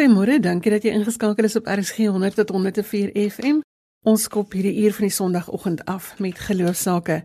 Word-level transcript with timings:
Goeiemôre, 0.00 0.38
dankie 0.40 0.70
dat 0.72 0.84
jy 0.86 0.94
ingeskakel 0.96 1.44
is 1.44 1.58
op 1.58 1.66
RSG 1.68 2.06
100 2.08 2.38
tot 2.38 2.48
104 2.54 3.10
FM. 3.20 3.58
Ons 4.08 4.22
skop 4.24 4.54
hierdie 4.56 4.86
uur 4.86 4.94
van 4.96 5.04
die 5.04 5.12
Sondagoggend 5.12 5.82
af 5.84 6.14
met 6.24 6.38
geloofsake. 6.40 7.18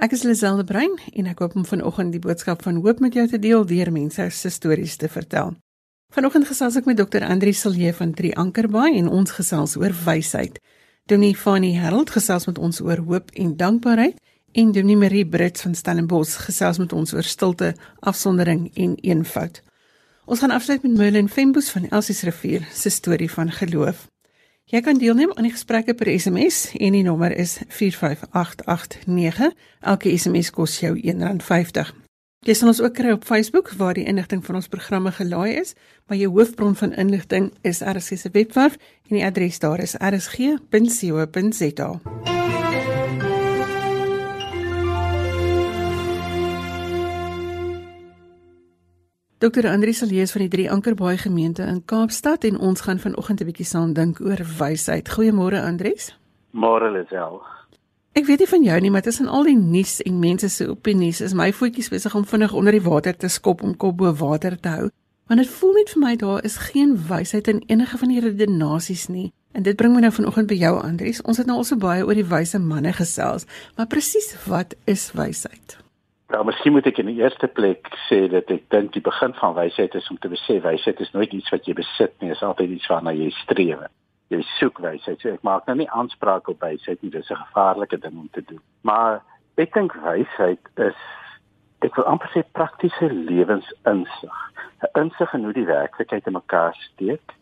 Ek 0.00 0.14
is 0.16 0.22
Liselde 0.24 0.64
Brein 0.64 0.94
en 1.12 1.28
ek 1.28 1.42
hoop 1.44 1.52
om 1.60 1.66
vanoggend 1.68 2.16
die 2.16 2.22
boodskap 2.24 2.64
van 2.64 2.78
hoop 2.80 3.02
met 3.04 3.18
jou 3.18 3.26
te 3.28 3.36
deel 3.42 3.66
deur 3.68 3.90
mense 3.92 4.24
se 4.38 4.52
stories 4.54 4.94
te 5.02 5.10
vertel. 5.12 5.52
Vanoggend 6.16 6.48
gesels 6.48 6.80
ek 6.80 6.88
met 6.88 7.02
Dr. 7.02 7.26
Andri 7.28 7.52
Silje 7.52 7.92
van 8.00 8.16
Drie 8.16 8.32
Ankerbaai 8.32 8.96
en 9.02 9.12
ons 9.12 9.36
gesels 9.36 9.76
oor 9.76 9.92
wysheid. 10.06 10.56
Dominee 11.04 11.36
Fanny 11.36 11.74
Harold 11.76 12.14
gesels 12.16 12.48
met 12.48 12.56
ons 12.56 12.80
oor 12.80 13.04
hoop 13.04 13.36
en 13.36 13.52
dankbaarheid 13.60 14.16
en 14.56 14.72
Dominee 14.72 15.02
Marie 15.04 15.28
Brits 15.28 15.68
van 15.68 15.76
Stellenbosch 15.76 16.40
gesels 16.48 16.80
met 16.80 16.96
ons 16.96 17.12
oor 17.12 17.28
stilte, 17.36 17.74
afsondering 18.00 18.70
en 18.72 18.96
eenvoud. 18.96 19.60
Ons 20.24 20.38
gaan 20.40 20.50
afsluit 20.50 20.82
met 20.82 20.96
Merlin 20.96 21.28
Fembus 21.28 21.70
van 21.70 21.88
Elsies 21.88 22.22
Rivier 22.22 22.68
se 22.72 22.88
storie 22.90 23.30
van 23.30 23.50
geloof. 23.52 24.06
Jy 24.64 24.80
kan 24.80 24.96
deelneem 24.98 25.32
aan 25.34 25.44
die 25.44 25.52
gesprekke 25.52 25.94
per 25.94 26.08
SMS 26.18 26.70
en 26.80 26.92
die 26.96 27.02
nommer 27.04 27.36
is 27.36 27.58
45889. 27.68 29.52
Elke 29.80 30.18
SMS 30.18 30.50
kos 30.50 30.80
jou 30.80 30.96
R1.50. 30.96 31.92
Jy 32.44 32.54
sal 32.56 32.68
ons 32.72 32.80
ook 32.80 32.96
kry 32.96 33.12
op 33.12 33.24
Facebook 33.24 33.70
waar 33.76 33.94
die 33.96 34.08
inligting 34.08 34.44
van 34.44 34.54
ons 34.60 34.68
programme 34.68 35.12
gelaai 35.12 35.60
is, 35.60 35.74
maar 36.08 36.16
jou 36.20 36.32
hoofbron 36.32 36.76
van 36.76 36.92
inligting 36.92 37.52
is 37.62 37.84
RSG 37.84 38.18
se 38.20 38.32
webwerf 38.32 38.80
en 39.08 39.16
die 39.18 39.24
adres 39.24 39.60
daar 39.60 39.80
is 39.84 39.96
rsg.co.za. 40.00 41.90
Dr. 49.44 49.66
Andri 49.68 49.92
sal 49.92 50.08
lees 50.08 50.30
van 50.32 50.40
die 50.40 50.48
drie 50.48 50.70
Ankerbaai 50.72 51.18
gemeente 51.20 51.66
in 51.68 51.82
Kaapstad 51.84 52.46
en 52.48 52.54
ons 52.58 52.80
gaan 52.80 52.98
vanoggend 52.98 53.40
'n 53.40 53.44
bietjie 53.44 53.66
saam 53.66 53.92
dink 53.92 54.20
oor 54.20 54.40
wysheid. 54.58 55.08
Goeiemôre 55.08 55.60
Andries. 55.60 56.16
Môre 56.50 56.88
Lisel. 56.90 57.42
Ek 58.12 58.24
weet 58.26 58.38
nie 58.38 58.48
van 58.48 58.62
jou 58.62 58.80
nie, 58.80 58.90
maar 58.90 59.02
tussen 59.02 59.28
al 59.28 59.42
die 59.44 59.56
nuus 59.56 60.02
en 60.02 60.18
mense 60.18 60.48
se 60.48 60.68
opinies 60.68 61.20
is 61.20 61.34
my 61.34 61.52
voetjies 61.52 61.88
besig 61.88 62.14
om 62.14 62.24
vinnig 62.24 62.52
onder 62.52 62.72
die 62.72 62.82
water 62.82 63.16
te 63.16 63.28
skop 63.28 63.62
om 63.62 63.76
kop 63.76 63.96
bo 63.96 64.14
water 64.14 64.60
te 64.60 64.68
hou. 64.68 64.90
Want 65.26 65.40
dit 65.40 65.48
voel 65.48 65.72
net 65.72 65.90
vir 65.90 66.00
my 66.00 66.16
daar 66.16 66.44
is 66.44 66.56
geen 66.56 67.06
wysheid 67.08 67.48
in 67.48 67.62
enige 67.66 67.98
van 67.98 68.08
die 68.08 68.20
redenasies 68.20 69.06
nie. 69.08 69.32
En 69.52 69.62
dit 69.62 69.76
bring 69.76 69.94
my 69.94 70.00
nou 70.00 70.12
vanoggend 70.12 70.46
by 70.46 70.54
jou 70.54 70.82
Andries. 70.82 71.22
Ons 71.22 71.36
het 71.36 71.46
nou 71.46 71.56
al 71.56 71.64
so 71.64 71.76
baie 71.76 72.06
oor 72.06 72.14
die 72.14 72.28
wyse 72.28 72.58
manne 72.58 72.92
gesels, 72.92 73.44
maar 73.76 73.86
presies 73.86 74.36
wat 74.46 74.74
is 74.84 75.12
wysheid? 75.12 75.83
Ja, 76.32 76.40
miskien 76.42 76.72
moet 76.72 76.86
ek 76.88 77.02
in 77.02 77.10
die 77.10 77.20
eerste 77.20 77.48
plek 77.52 77.90
sê 78.06 78.22
dat 78.32 78.48
ek 78.52 78.70
dink 78.72 78.94
die 78.94 79.02
begin 79.04 79.34
van 79.36 79.56
wysheid 79.58 79.92
is 79.98 80.06
om 80.08 80.16
te 80.18 80.30
besef 80.32 80.62
wysheid 80.64 81.02
is 81.04 81.12
nooit 81.12 81.34
iets 81.36 81.52
wat 81.52 81.68
jy 81.68 81.74
besit 81.76 82.14
nie, 82.22 82.30
dit 82.30 82.38
is 82.38 82.46
altyd 82.46 82.72
iets 82.78 82.88
waarna 82.88 83.12
jy 83.12 83.28
streef. 83.42 83.82
Jy 84.32 84.40
soek 84.54 84.80
wysheid. 84.80 85.20
So 85.20 85.34
ek 85.34 85.44
maak 85.44 85.68
nou 85.68 85.76
nie 85.82 85.90
aanspraak 85.92 86.48
op 86.48 86.64
wysheid 86.64 87.02
nie, 87.04 87.12
dis 87.12 87.28
'n 87.30 87.42
gevaarlike 87.44 88.00
ding 88.00 88.16
om 88.16 88.30
te 88.32 88.40
doen. 88.40 88.62
Maar 88.88 89.20
ek 89.60 89.74
dink 89.74 89.92
wysheid 90.00 90.64
is 90.80 90.96
ek 91.84 91.96
wil 91.96 92.08
amper 92.08 92.32
sê 92.32 92.42
praktiese 92.56 93.12
lewensinsig. 93.12 94.38
'n 94.80 95.00
Insig 95.04 95.34
in 95.34 95.44
hoe 95.44 95.52
die 95.52 95.68
werklikheid 95.68 96.26
in 96.26 96.40
mekaar 96.40 96.74
steek, 96.88 97.36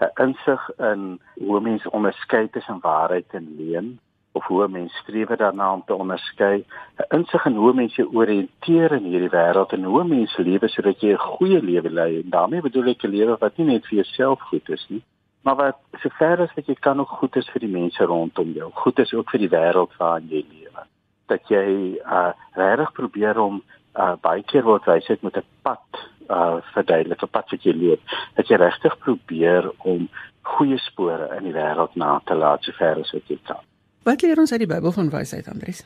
'n 0.00 0.12
insig 0.28 0.70
in 0.78 1.20
hoe 1.40 1.60
mense 1.60 1.90
onderskei 1.90 2.48
tussen 2.52 2.84
waarheid 2.84 3.32
en 3.32 3.56
leuen 3.56 3.98
of 4.36 4.44
hoe 4.44 4.68
mense 4.68 4.96
streef 5.02 5.28
daarna 5.40 5.72
om 5.72 5.82
te 5.86 5.94
onderskei, 5.94 6.64
'n 6.98 7.16
insig 7.16 7.44
in 7.46 7.56
hoe 7.62 7.72
mense 7.72 8.02
oriënteer 8.20 8.92
in 8.98 9.04
hierdie 9.10 9.34
wêreld 9.38 9.72
en 9.72 9.84
hoe 9.84 10.04
mense 10.04 10.42
lewe 10.42 10.68
sodat 10.68 11.00
jy 11.00 11.12
'n 11.12 11.26
goeie 11.30 11.60
lewe 11.62 11.90
lei. 11.90 12.20
En 12.22 12.30
daarmee 12.30 12.66
bedoel 12.68 12.90
ek 12.94 13.04
'n 13.04 13.14
lewe 13.16 13.36
wat 13.40 13.56
nie 13.56 13.66
net 13.66 13.86
vir 13.86 13.96
jouself 14.02 14.40
goed 14.40 14.68
is 14.68 14.86
nie, 14.88 15.02
maar 15.44 15.56
wat 15.56 15.78
sover 16.02 16.40
as 16.40 16.54
wat 16.56 16.66
jy 16.66 16.74
kan 16.74 17.00
ook 17.00 17.08
goed 17.08 17.36
is 17.36 17.48
vir 17.52 17.60
die 17.60 17.76
mense 17.80 18.04
rondom 18.04 18.52
jou. 18.52 18.70
Goed 18.74 18.98
is 18.98 19.14
ook 19.14 19.30
vir 19.30 19.40
die 19.40 19.54
wêreld 19.58 19.92
waarin 19.98 20.28
jy 20.28 20.44
lewe. 20.50 20.82
Dat 21.26 21.48
jy 21.48 21.66
uh 22.04 22.32
regtig 22.54 22.92
probeer 22.92 23.38
om 23.38 23.62
uh 23.94 24.14
baie 24.20 24.42
keer 24.42 24.64
word 24.64 24.84
wysheid 24.84 25.22
met 25.22 25.36
'n 25.36 25.44
pad 25.62 25.86
uh 26.28 26.56
verduidelik, 26.74 27.22
'n 27.22 27.34
pad 27.36 27.50
wat 27.50 27.62
jy 27.62 27.74
loop. 27.74 28.00
Dat 28.34 28.48
jy 28.48 28.56
regtig 28.56 28.98
probeer 28.98 29.70
om 29.78 30.08
goeie 30.42 30.78
spore 30.78 31.36
in 31.36 31.44
die 31.44 31.52
wêreld 31.52 31.94
na 31.94 32.20
te 32.24 32.34
laat 32.34 32.62
sover 32.62 33.00
as 33.00 33.12
wat 33.12 33.28
jy 33.28 33.38
kan. 33.46 33.64
Wat 34.06 34.22
leer 34.22 34.38
ons 34.38 34.52
uit 34.52 34.62
die 34.62 34.70
Bybel 34.70 34.92
van 34.94 35.08
wysheid, 35.10 35.48
Andries? 35.50 35.80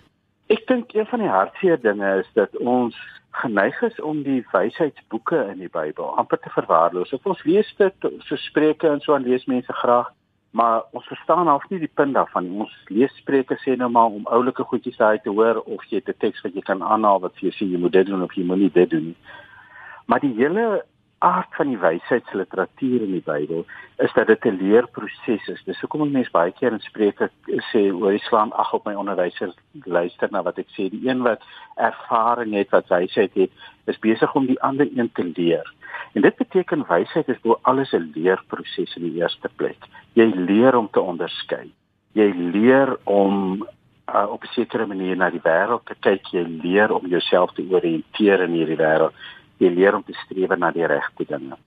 Ek 0.52 0.66
dink 0.68 0.90
een 0.92 1.06
van 1.08 1.22
die 1.22 1.30
hartseer 1.32 1.78
dinge 1.80 2.08
is 2.20 2.26
dat 2.36 2.56
ons 2.58 2.96
geneig 3.40 3.78
is 3.86 4.00
om 4.04 4.20
die 4.26 4.42
wysheidsboeke 4.50 5.38
in 5.54 5.62
die 5.62 5.70
Bybel 5.72 6.10
amper 6.20 6.36
te 6.44 6.52
verwaarloos. 6.52 7.14
Of 7.16 7.24
ons 7.32 7.40
lees 7.48 7.70
dit 7.78 8.08
so 8.26 8.36
Spreuke 8.42 8.90
en 8.90 9.00
so 9.00 9.16
aan 9.16 9.24
lees 9.24 9.46
mense 9.48 9.72
graag, 9.80 10.10
maar 10.52 10.82
ons 10.92 11.08
verstaan 11.08 11.48
half 11.48 11.64
nie 11.70 11.80
die 11.80 11.88
punt 11.88 12.12
daarvan. 12.18 12.50
Ons 12.66 12.74
lees 12.92 13.14
Spreuke 13.22 13.56
sê 13.64 13.78
nou 13.80 13.88
maar 13.94 14.12
om 14.12 14.28
oulike 14.36 14.68
goedjies 14.68 15.00
daai 15.00 15.22
te 15.24 15.32
hoor 15.32 15.62
of 15.64 15.88
jy 15.88 16.02
'n 16.04 16.20
teks 16.20 16.44
wat 16.44 16.52
jy 16.54 16.66
kan 16.68 16.82
aanhaal 16.82 17.24
wat 17.24 17.32
vir 17.40 17.48
jou 17.48 17.54
sê 17.56 17.72
jy 17.72 17.80
moet 17.80 17.96
dit 17.96 18.06
doen 18.06 18.22
of 18.22 18.36
jy 18.36 18.44
moenie 18.44 18.72
dit 18.72 18.90
doen 18.90 19.06
nie. 19.14 19.18
Maar 20.04 20.20
die 20.20 20.34
hele 20.36 20.84
aard 21.20 21.54
van 21.56 21.68
die 21.68 21.78
wysheidsliteratuur 21.78 23.02
in 23.04 23.12
die 23.12 23.24
Bybel 23.24 23.66
is 24.00 24.12
dat 24.16 24.26
dit 24.26 24.44
'n 24.44 24.56
leerproses 24.60 25.48
is. 25.48 25.62
Dis 25.64 25.80
hoekom 25.80 26.10
mense 26.12 26.30
baie 26.30 26.52
keer 26.52 26.72
in 26.72 26.80
Spreuke 26.80 27.30
sê 27.72 27.92
oor 27.92 28.10
die 28.10 28.24
slaan 28.24 28.52
ag 28.52 28.72
op 28.72 28.84
my 28.84 28.94
onderwysers 28.94 29.54
luister 29.84 30.28
na 30.30 30.42
wat 30.42 30.58
ek 30.58 30.68
sê. 30.68 30.88
Die 30.88 31.08
een 31.08 31.22
wat 31.22 31.42
ervaring 31.76 32.54
het, 32.54 32.70
wat 32.70 32.88
wysheid 32.88 33.34
het, 33.34 33.50
is 33.86 33.98
besig 33.98 34.34
om 34.34 34.46
die 34.46 34.60
ander 34.62 34.88
een 34.96 35.10
te 35.12 35.32
leer. 35.36 35.74
En 36.12 36.22
dit 36.22 36.36
beteken 36.36 36.86
wysheid 36.88 37.28
is 37.28 37.40
bo 37.40 37.58
alles 37.62 37.92
'n 37.92 38.12
leerproses 38.14 38.96
in 38.96 39.02
die 39.02 39.20
eerste 39.20 39.48
plek. 39.56 39.78
Jy 40.12 40.32
leer 40.34 40.76
om 40.76 40.88
te 40.90 41.00
onderskei. 41.00 41.70
Jy 42.12 42.32
leer 42.34 42.98
om 43.04 43.66
uh, 44.14 44.26
op 44.30 44.42
'n 44.42 44.52
sekere 44.52 44.86
manier 44.86 45.16
na 45.16 45.30
die 45.30 45.42
wêreld 45.42 45.84
te 45.84 45.94
kyk. 46.00 46.26
Jy 46.26 46.46
leer 46.62 46.92
om 46.92 47.06
jouself 47.06 47.52
te 47.52 47.66
oriënteer 47.70 48.40
in 48.40 48.50
hierdie 48.52 48.76
wêreld 48.76 49.12
jy 49.60 49.70
leer 49.74 49.96
om 49.96 50.04
te 50.04 50.16
streef 50.24 50.56
na 50.58 50.72
die 50.74 50.86
regte 50.88 51.26
dinge. 51.28 51.58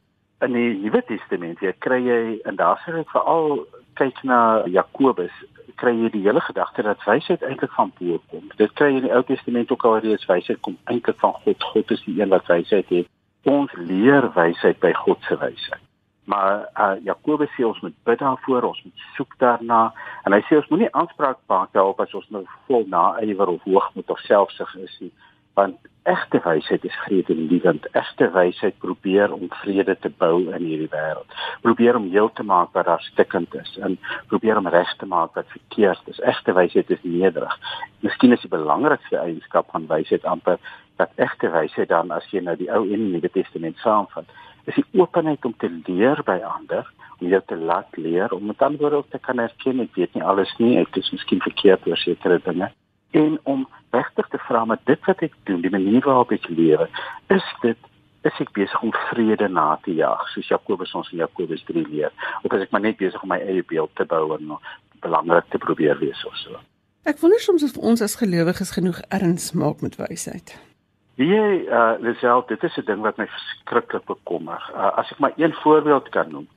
In 0.44 0.58
die 0.58 0.74
Nuwe 0.82 1.04
Testament 1.08 1.62
jy 1.64 1.72
kry 1.86 2.02
jy 2.04 2.22
en 2.50 2.58
daar 2.60 2.82
sê 2.84 2.96
ek 3.00 3.12
veral 3.14 3.64
kyk 4.00 4.24
na 4.28 4.40
Jakobus 4.68 5.34
kry 5.80 5.94
jy 5.98 6.10
die 6.14 6.24
hele 6.26 6.42
gedagte 6.44 6.84
dat 6.86 7.06
wysheid 7.08 7.46
eintlik 7.46 7.72
van 7.78 7.94
bo 8.00 8.20
kom. 8.32 8.50
Dit 8.60 8.74
kry 8.80 8.92
jy 8.92 9.02
in 9.02 9.08
die 9.08 9.16
Ou 9.16 9.24
Testament 9.28 9.72
ook 9.72 9.86
al 9.88 10.02
reeds 10.04 10.28
wysheid 10.30 10.62
kom 10.66 10.78
eintlik 10.92 11.20
van 11.22 11.38
God. 11.46 11.70
God 11.74 11.96
is 11.96 12.04
die 12.08 12.20
een 12.20 12.34
wat 12.34 12.50
wysheid 12.52 12.92
het. 12.94 13.10
Ons 13.50 13.74
leer 13.78 14.30
wysheid 14.36 14.80
by 14.84 14.94
God 15.04 15.22
se 15.28 15.38
wysheid. 15.40 15.82
Maar 16.30 16.70
uh, 16.80 16.94
Jakobus 17.04 17.52
sê 17.58 17.66
ons 17.68 17.80
moet 17.84 17.96
bid 18.08 18.20
daarvoor, 18.22 18.70
ons 18.70 18.84
moet 18.86 19.08
soek 19.18 19.34
daarna 19.42 19.90
en 20.24 20.36
hy 20.36 20.40
sê 20.48 20.56
ons 20.56 20.70
moenie 20.72 20.92
aanspraak 20.96 21.42
maak 21.52 21.74
daarop 21.76 22.00
as 22.00 22.14
ons 22.16 22.30
nou 22.32 22.46
vol 22.70 22.86
naaiwer 22.88 23.52
of 23.52 23.66
hoogmoed 23.68 24.14
of 24.14 24.24
selfsug 24.24 24.72
is 24.86 24.96
nie 25.04 25.12
want 25.54 25.78
egte 26.04 26.40
wysheid 26.44 26.84
is 26.84 26.96
vredelievend. 27.06 27.88
Egte 27.92 28.30
wysheid 28.32 28.78
probeer 28.78 29.32
om 29.32 29.48
vrede 29.50 29.96
te 30.00 30.10
bou 30.10 30.50
in 30.52 30.66
hierdie 30.66 30.90
wêreld. 30.92 31.36
Probeer 31.62 31.96
om 31.96 32.10
heel 32.12 32.32
te 32.34 32.44
maak 32.44 32.74
wat 32.76 32.86
daar 32.86 33.06
stikkend 33.12 33.56
is 33.56 33.78
en 33.80 33.98
probeer 34.28 34.60
om 34.60 34.68
reg 34.68 34.96
te 34.98 35.06
maak 35.06 35.36
wat 35.40 35.48
verkeerd 35.56 36.12
is. 36.12 36.20
Egte 36.20 36.54
wysheid 36.54 36.90
is 36.92 37.04
nederig. 37.04 37.56
Miskien 38.00 38.36
is 38.36 38.44
die 38.44 38.52
belangrikste 38.52 39.18
eienskap 39.18 39.72
van 39.72 39.88
wysheid 39.88 40.26
amper 40.26 40.60
dat 41.00 41.16
egte 41.16 41.50
wysheid 41.50 41.90
dan 41.90 42.12
as 42.12 42.28
jy 42.32 42.44
nou 42.44 42.58
die 42.60 42.72
Ou 42.72 42.84
en 42.84 43.08
die 43.08 43.14
Nuwe 43.16 43.32
Testament 43.32 43.80
saamvat, 43.82 44.28
is 44.70 44.76
die 44.76 44.86
openheid 45.00 45.46
om 45.46 45.56
te 45.58 45.72
leer 45.88 46.22
by 46.28 46.38
ander, 46.46 46.86
om 47.20 47.28
jou 47.32 47.42
te 47.48 47.58
laat 47.58 47.98
leer, 47.98 48.32
om 48.36 48.46
met 48.52 48.62
ander 48.62 48.80
woorde 48.84 49.04
te 49.10 49.20
kan 49.20 49.40
erken 49.40 49.82
ek 49.84 49.98
weet 49.98 50.14
nie 50.14 50.24
alles 50.24 50.54
nie, 50.60 50.78
ek 50.82 51.00
is 51.00 51.12
miskien 51.16 51.42
verkeerd 51.44 51.88
oor 51.88 52.00
sekere 52.00 52.40
dinge 52.44 52.70
en 53.14 53.40
om 53.44 53.68
regtig 53.94 54.28
te 54.34 54.40
vra 54.48 54.66
met 54.66 54.82
dit 54.90 55.06
wat 55.06 55.22
ek 55.26 55.34
doen, 55.50 55.62
die 55.62 55.74
manier 55.74 56.02
waarop 56.06 56.32
ek 56.34 56.50
lewe, 56.50 56.90
is 57.34 57.46
dit 57.62 57.90
is 58.24 58.40
ek 58.40 58.54
besig 58.56 58.82
om 58.82 58.94
vrede 59.10 59.50
na 59.52 59.74
te 59.84 59.94
jaag, 59.98 60.22
soos 60.32 60.48
Jakobus 60.48 60.94
ons 60.96 61.10
in 61.12 61.20
Jakobus 61.20 61.64
3 61.68 61.84
leer, 61.92 62.14
of 62.42 62.54
is 62.56 62.66
ek 62.66 62.72
maar 62.72 62.86
net 62.86 62.98
besig 63.02 63.24
om 63.24 63.34
my 63.34 63.40
eie 63.44 63.66
beeld 63.68 63.92
te 64.00 64.08
bou 64.08 64.26
en 64.38 64.54
belangrik 65.04 65.50
te 65.52 65.60
probeer 65.60 66.00
wees 66.00 66.22
of 66.30 66.38
so. 66.40 66.62
Ek 67.04 67.20
wonder 67.20 67.42
soms 67.44 67.66
of 67.68 67.76
ons 67.78 68.02
as 68.02 68.16
gelowiges 68.16 68.72
genoeg 68.78 69.02
erns 69.12 69.52
maak 69.60 69.84
met 69.84 70.00
wysheid. 70.00 70.56
Wie 71.20 71.36
eh 71.36 71.68
uh, 71.78 72.00
Lisel, 72.00 72.46
dit 72.48 72.64
is 72.64 72.78
'n 72.78 72.86
ding 72.86 73.02
wat 73.02 73.18
my 73.18 73.28
verskriklik 73.28 74.06
bekommer. 74.06 74.62
Uh, 74.74 74.98
as 74.98 75.12
ek 75.12 75.20
maar 75.20 75.34
een 75.36 75.54
voorbeeld 75.54 76.10
kan 76.10 76.32
noem, 76.32 76.48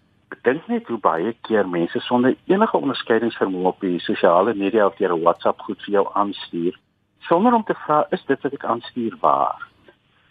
dink 0.42 0.66
net 0.68 0.86
hoe 0.86 0.98
baie 0.98 1.32
keer 1.42 1.68
mense 1.68 2.00
sonder 2.00 2.36
enige 2.46 2.76
onderskeidingsvermoë 2.76 3.66
op 3.66 3.80
die 3.80 3.98
sosiale 4.00 4.54
media 4.54 4.86
of 4.86 4.96
deur 4.96 5.14
'n 5.14 5.22
WhatsApp 5.22 5.60
goed 5.60 5.82
vir 5.82 5.92
jou 5.92 6.06
aanstuur 6.12 6.74
sonder 7.28 7.52
om 7.52 7.64
te 7.64 7.74
vra 7.74 8.06
is 8.10 8.24
dit 8.26 8.42
wat 8.42 8.54
ek 8.54 8.64
aanstuur 8.64 9.16
waar? 9.20 9.62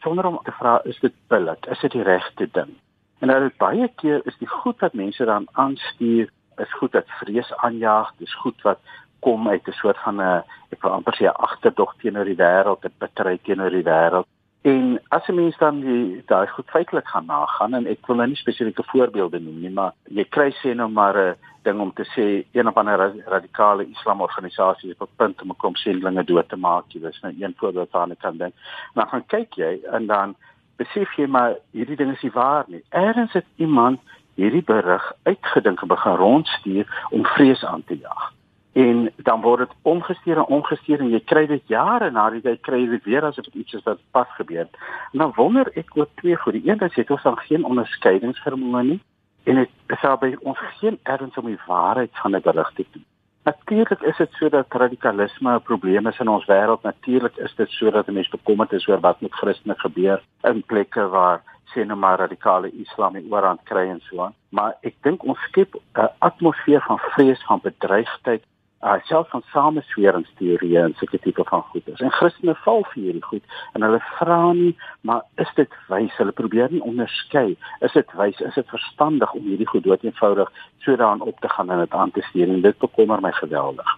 Sonder 0.04 0.26
om 0.26 0.40
te 0.44 0.54
vra 0.60 0.80
is 0.86 1.00
dit 1.00 1.14
billik? 1.28 1.66
Is 1.72 1.82
dit 1.84 1.92
die 1.92 2.04
regte 2.04 2.48
ding? 2.58 2.72
En 3.20 3.32
nou 3.32 3.50
baie 3.60 3.88
keer 4.02 4.22
is 4.30 4.38
die 4.40 4.50
goed 4.50 4.80
wat 4.84 4.94
mense 4.94 5.26
dan 5.26 5.48
aanstuur 5.52 6.30
is 6.64 6.78
goed 6.80 6.94
wat 6.96 7.10
vrees 7.20 7.52
aanjaag 7.68 8.14
dis 8.22 8.36
goed 8.44 8.62
wat 8.68 8.80
kom 9.26 9.50
uit 9.50 9.68
'n 9.68 9.80
soort 9.82 10.00
van 10.04 10.22
'n 10.22 10.44
ek 10.72 10.82
wil 10.82 10.92
amper 10.92 11.16
sê 11.16 11.26
agterdog 11.28 11.96
teenoor 12.00 12.26
die 12.26 12.42
wêreld 12.44 12.86
'n 12.86 13.00
bitterheid 13.00 13.44
teenoor 13.44 13.70
die 13.70 13.84
wêreld 13.84 14.28
En 14.66 15.02
as 15.08 15.28
'n 15.28 15.36
mens 15.36 15.58
dan 15.58 15.80
die 15.80 16.24
daai 16.26 16.48
goed 16.48 16.70
feitelik 16.70 17.08
gaan 17.08 17.26
nagaan 17.26 17.74
en 17.74 17.86
ek 17.86 18.08
wil 18.08 18.16
nou 18.16 18.28
nie 18.28 18.36
spesifieke 18.36 18.84
voorbeelde 18.84 19.40
noem 19.40 19.60
nie, 19.60 19.70
maar 19.70 19.94
jy 20.04 20.26
kry 20.30 20.50
sê 20.52 20.74
nou 20.76 20.90
maar 20.90 21.18
'n 21.18 21.36
ding 21.64 21.80
om 21.80 21.94
te 21.94 22.06
sê 22.16 22.26
een 22.52 22.68
of 22.68 22.78
ander 22.78 23.14
radikale 23.26 23.86
islamorganisasie 23.90 24.90
het 24.90 25.02
op 25.02 25.10
punt 25.16 25.42
om 25.42 25.50
'n 25.50 25.58
klomp 25.58 25.78
sendlinge 25.78 26.24
dood 26.24 26.50
te 26.50 26.56
maak. 26.56 26.86
Jy 26.88 27.08
is 27.08 27.22
nou 27.22 27.34
een 27.40 27.54
voorbeeld 27.58 27.92
waarna 27.92 28.14
ek 28.14 28.20
kan 28.20 28.38
dink. 28.38 28.54
Dan 28.94 29.08
gaan 29.08 29.26
kyk 29.26 29.54
jy 29.54 29.80
en 29.92 30.06
dan 30.06 30.36
besef 30.76 31.14
jy 31.16 31.28
maar 31.28 31.56
hierdie 31.72 31.96
ding 31.96 32.12
is 32.14 32.22
nie 32.22 32.32
waar 32.32 32.66
nie. 32.68 32.84
Eerens 32.90 33.34
het 33.34 33.46
iemand 33.56 34.00
hierdie 34.34 34.64
berig 34.64 35.14
uitgedink 35.24 35.82
en 35.82 35.88
begin 35.88 36.16
rondstuur 36.16 37.08
om 37.10 37.26
vrees 37.26 37.66
aan 37.66 37.84
te 37.84 37.98
jaag 37.98 38.35
en 38.76 39.12
dan 39.16 39.42
word 39.42 39.60
dit 39.60 39.76
omgestuur 39.82 40.38
en 40.38 40.46
omgestuur 40.58 41.00
en 41.00 41.10
jy 41.14 41.22
kry 41.24 41.46
dit 41.48 41.62
jare 41.72 42.10
na 42.12 42.26
die 42.34 42.42
tyd 42.44 42.60
kry 42.68 42.82
jy 42.82 42.90
dit 42.98 43.06
weer 43.08 43.24
as 43.24 43.38
dit 43.40 43.54
iets 43.54 43.78
is 43.78 43.84
wat 43.88 44.02
pas 44.12 44.32
gebeur. 44.36 44.68
En 45.14 45.22
dan 45.22 45.32
wonder 45.38 45.70
ek 45.80 45.94
oor 45.96 46.10
twee 46.20 46.36
goed. 46.36 46.58
Die 46.58 46.68
een 46.68 46.84
is 46.84 46.98
het 47.00 47.14
ons 47.16 47.24
dan 47.24 47.38
geen 47.48 47.64
onderskeidingsvermoë 47.64 48.82
nie 48.90 49.00
en 49.48 49.62
dit 49.62 50.00
sou 50.02 50.12
by 50.20 50.34
ons 50.42 50.60
geen 50.82 50.98
erns 51.04 51.38
om 51.40 51.48
die 51.48 51.62
waarheid 51.68 52.12
van 52.20 52.36
'n 52.36 52.42
berig 52.42 52.72
te 52.76 52.86
doen. 52.92 53.06
Natuurlik 53.46 54.02
is 54.02 54.18
dit 54.18 54.32
sodat 54.42 54.74
radikalisme 54.74 55.56
'n 55.56 55.62
probleem 55.62 56.08
is 56.08 56.20
in 56.20 56.28
ons 56.28 56.46
wêreld. 56.46 56.84
Natuurlik 56.84 57.38
is 57.38 57.56
dit 57.56 57.70
sodat 57.70 58.08
mense 58.08 58.38
bekommerd 58.38 58.74
is 58.74 58.88
oor 58.88 59.00
wat 59.00 59.22
met 59.22 59.34
Christene 59.34 59.76
gebeur 59.78 60.22
in 60.44 60.64
plekke 60.64 61.08
waar 61.08 61.44
sien 61.64 61.88
nou 61.88 62.00
maar 62.00 62.20
radikale 62.20 62.72
islam 62.72 63.16
in 63.16 63.32
oorhand 63.32 63.64
kry 63.64 63.90
en 63.90 64.02
so 64.02 64.22
aan. 64.22 64.34
Maar 64.50 64.76
ek 64.82 64.96
dink 65.02 65.24
ons 65.24 65.40
skep 65.40 65.76
'n 65.76 66.10
atmosfeer 66.20 66.82
van 66.82 67.00
vrees, 67.00 67.44
van 67.44 67.60
bedreigdheid 67.64 68.44
uh 68.86 69.00
selfs 69.10 69.32
van 69.34 69.44
samesweringsteorieë 69.54 70.84
en 70.84 70.94
sulke 71.00 71.20
tipe 71.20 71.44
van 71.50 71.64
goeders. 71.72 72.02
En 72.06 72.14
Christene 72.14 72.56
val 72.66 72.84
vir 72.92 73.02
hierdie 73.04 73.24
goed 73.26 73.58
en 73.74 73.86
hulle 73.88 74.02
vra 74.18 74.40
nie, 74.54 74.76
maar 75.02 75.24
is 75.42 75.52
dit 75.58 75.72
wys? 75.90 76.14
Hulle 76.20 76.36
probeer 76.38 76.70
nie 76.72 76.84
onderskei. 76.86 77.56
Is 77.88 77.98
dit 77.98 78.14
wys? 78.20 78.42
Is 78.46 78.58
dit 78.60 78.70
verstandig 78.70 79.34
om 79.34 79.48
hierdie 79.50 79.70
goed 79.72 79.88
dood 79.88 80.06
eenvoudig 80.06 80.52
so 80.86 80.96
daarin 80.96 81.26
op 81.26 81.40
te 81.42 81.50
gaan 81.50 81.72
en 81.74 81.82
dit 81.82 81.98
aan 81.98 82.12
te 82.12 82.22
stuur? 82.30 82.50
En 82.50 82.62
dit 82.62 82.78
bekommer 82.78 83.22
my 83.22 83.32
geweldig. 83.42 83.98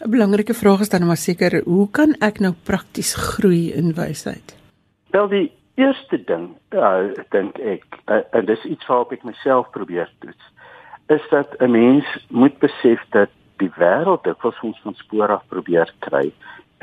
'n 0.00 0.10
Belangrike 0.10 0.54
vraag 0.54 0.80
is 0.80 0.88
dan 0.88 1.06
maar 1.06 1.16
seker, 1.16 1.62
hoe 1.64 1.90
kan 1.90 2.16
ek 2.18 2.40
nou 2.40 2.54
prakties 2.64 3.14
groei 3.14 3.72
in 3.72 3.94
wysheid? 3.94 4.56
Wel 5.10 5.28
die 5.28 5.52
eerste 5.74 6.18
ding, 6.24 6.48
uh, 6.70 7.12
dink 7.30 7.58
ek, 7.58 7.84
uh, 8.06 8.22
en 8.30 8.44
dis 8.44 8.64
iets 8.64 8.86
waarop 8.86 9.12
ek 9.12 9.22
myself 9.24 9.70
probeer 9.70 10.10
toets, 10.18 10.50
is 11.06 11.22
dat 11.30 11.54
'n 11.60 11.70
mens 11.70 12.04
moet 12.28 12.58
besef 12.58 13.00
dat 13.10 13.30
die 13.62 13.70
wêreld 13.76 14.24
dit 14.24 14.40
wat 14.42 14.60
ons 14.62 14.80
van 14.82 14.96
spoor 14.98 15.34
af 15.36 15.46
probeer 15.48 15.90
kry. 16.06 16.32